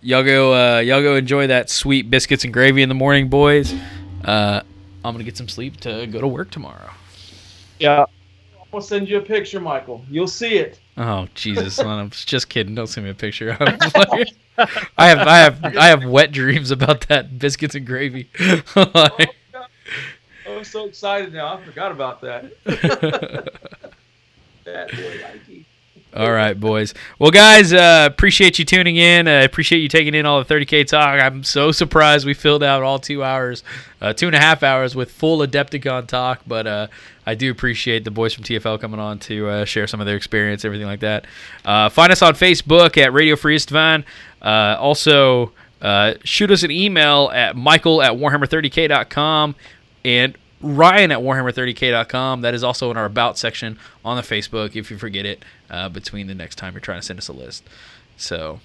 [0.02, 3.74] y'all go uh, y'all go enjoy that sweet biscuits and gravy in the morning, boys.
[4.24, 4.62] Uh,
[5.04, 6.90] I'm gonna get some sleep to go to work tomorrow.
[7.78, 8.04] Yeah.
[8.60, 10.04] I'm gonna send you a picture, Michael.
[10.10, 10.80] You'll see it.
[10.96, 11.78] Oh Jesus!
[11.80, 12.74] I'm just kidding.
[12.74, 13.56] Don't send me a picture.
[13.60, 18.28] I'm like- I have I have I have wet dreams about that biscuits and gravy.
[18.76, 19.34] Like-
[20.48, 21.54] I'm so excited now.
[21.54, 22.44] I forgot about that.
[24.64, 25.65] Bad boy Mikey.
[26.16, 26.94] All right, boys.
[27.18, 29.28] Well, guys, uh, appreciate you tuning in.
[29.28, 31.20] I appreciate you taking in all the 30K talk.
[31.20, 33.62] I'm so surprised we filled out all two hours,
[34.00, 36.40] uh, two and a half hours with full Adepticon talk.
[36.46, 36.86] But uh,
[37.26, 40.16] I do appreciate the boys from TFL coming on to uh, share some of their
[40.16, 41.26] experience, everything like that.
[41.66, 44.04] Uh, find us on Facebook at Radio Free Istvan.
[44.40, 49.54] Uh, also, uh, shoot us an email at michael at warhammer30k.com
[50.02, 52.40] and Ryan at Warhammer30k.com.
[52.40, 55.88] That is also in our About section on the Facebook if you forget it uh,
[55.88, 57.64] between the next time you're trying to send us a list.
[58.16, 58.60] So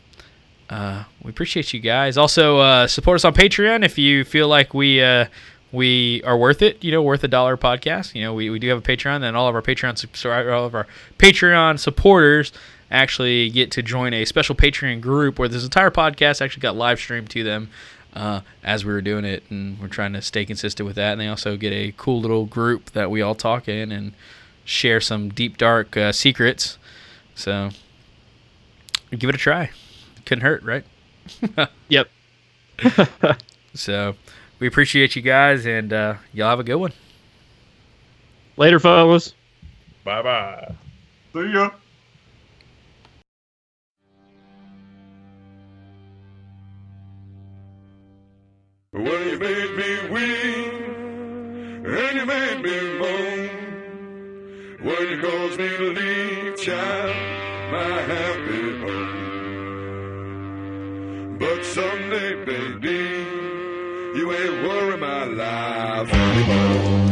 [0.69, 2.17] uh, we appreciate you guys.
[2.17, 5.01] Also, uh, support us on Patreon if you feel like we.
[5.01, 5.25] Uh,
[5.73, 8.13] we are worth it, you know, worth a dollar podcast.
[8.13, 10.75] You know, we, we do have a Patreon, and all of our Patreon all of
[10.75, 10.85] our
[11.17, 12.51] Patreon supporters
[12.91, 16.99] actually get to join a special Patreon group where this entire podcast actually got live
[16.99, 17.69] streamed to them
[18.13, 21.13] uh, as we were doing it, and we're trying to stay consistent with that.
[21.13, 24.13] And they also get a cool little group that we all talk in and
[24.65, 26.77] share some deep dark uh, secrets.
[27.35, 27.69] So
[29.11, 29.71] give it a try.
[30.25, 30.85] Couldn't hurt, right?
[31.89, 32.09] Yep.
[33.73, 34.15] So
[34.59, 36.91] we appreciate you guys, and uh, y'all have a good one.
[38.57, 39.33] Later, fellas.
[40.03, 40.75] Bye bye.
[41.33, 41.71] See ya.
[48.93, 50.73] Well, you made me weep,
[51.85, 53.49] and you made me moan.
[54.81, 57.15] When you caused me to leave, child,
[57.71, 60.17] my happy home.
[61.39, 62.99] But someday, baby,
[64.19, 67.10] you ain't worry my life anymore.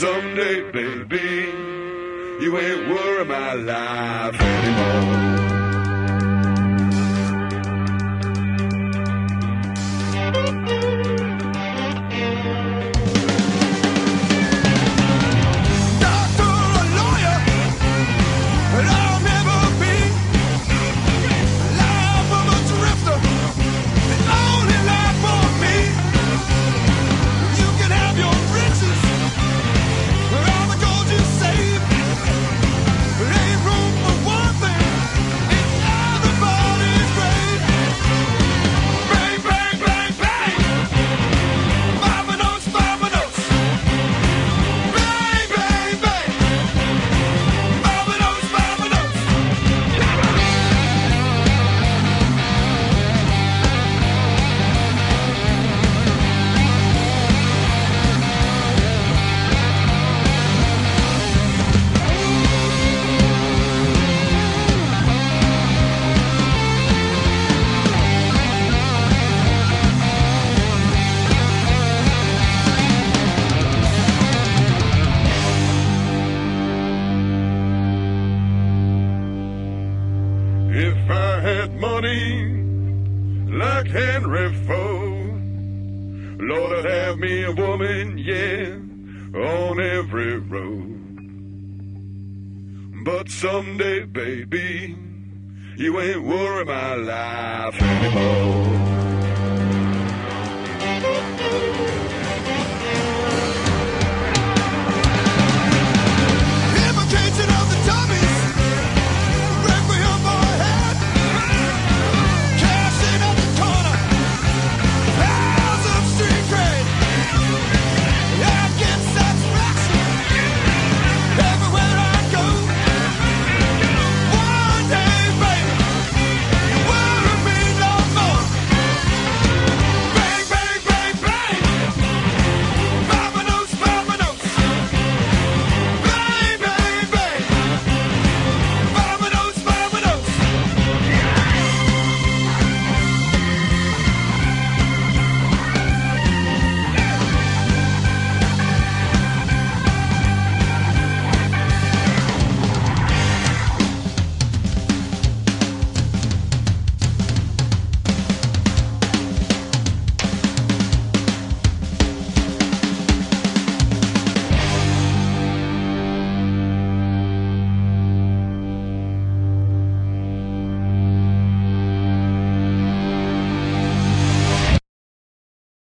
[0.00, 1.50] Someday, baby,
[2.44, 5.45] you ain't worry my life anymore.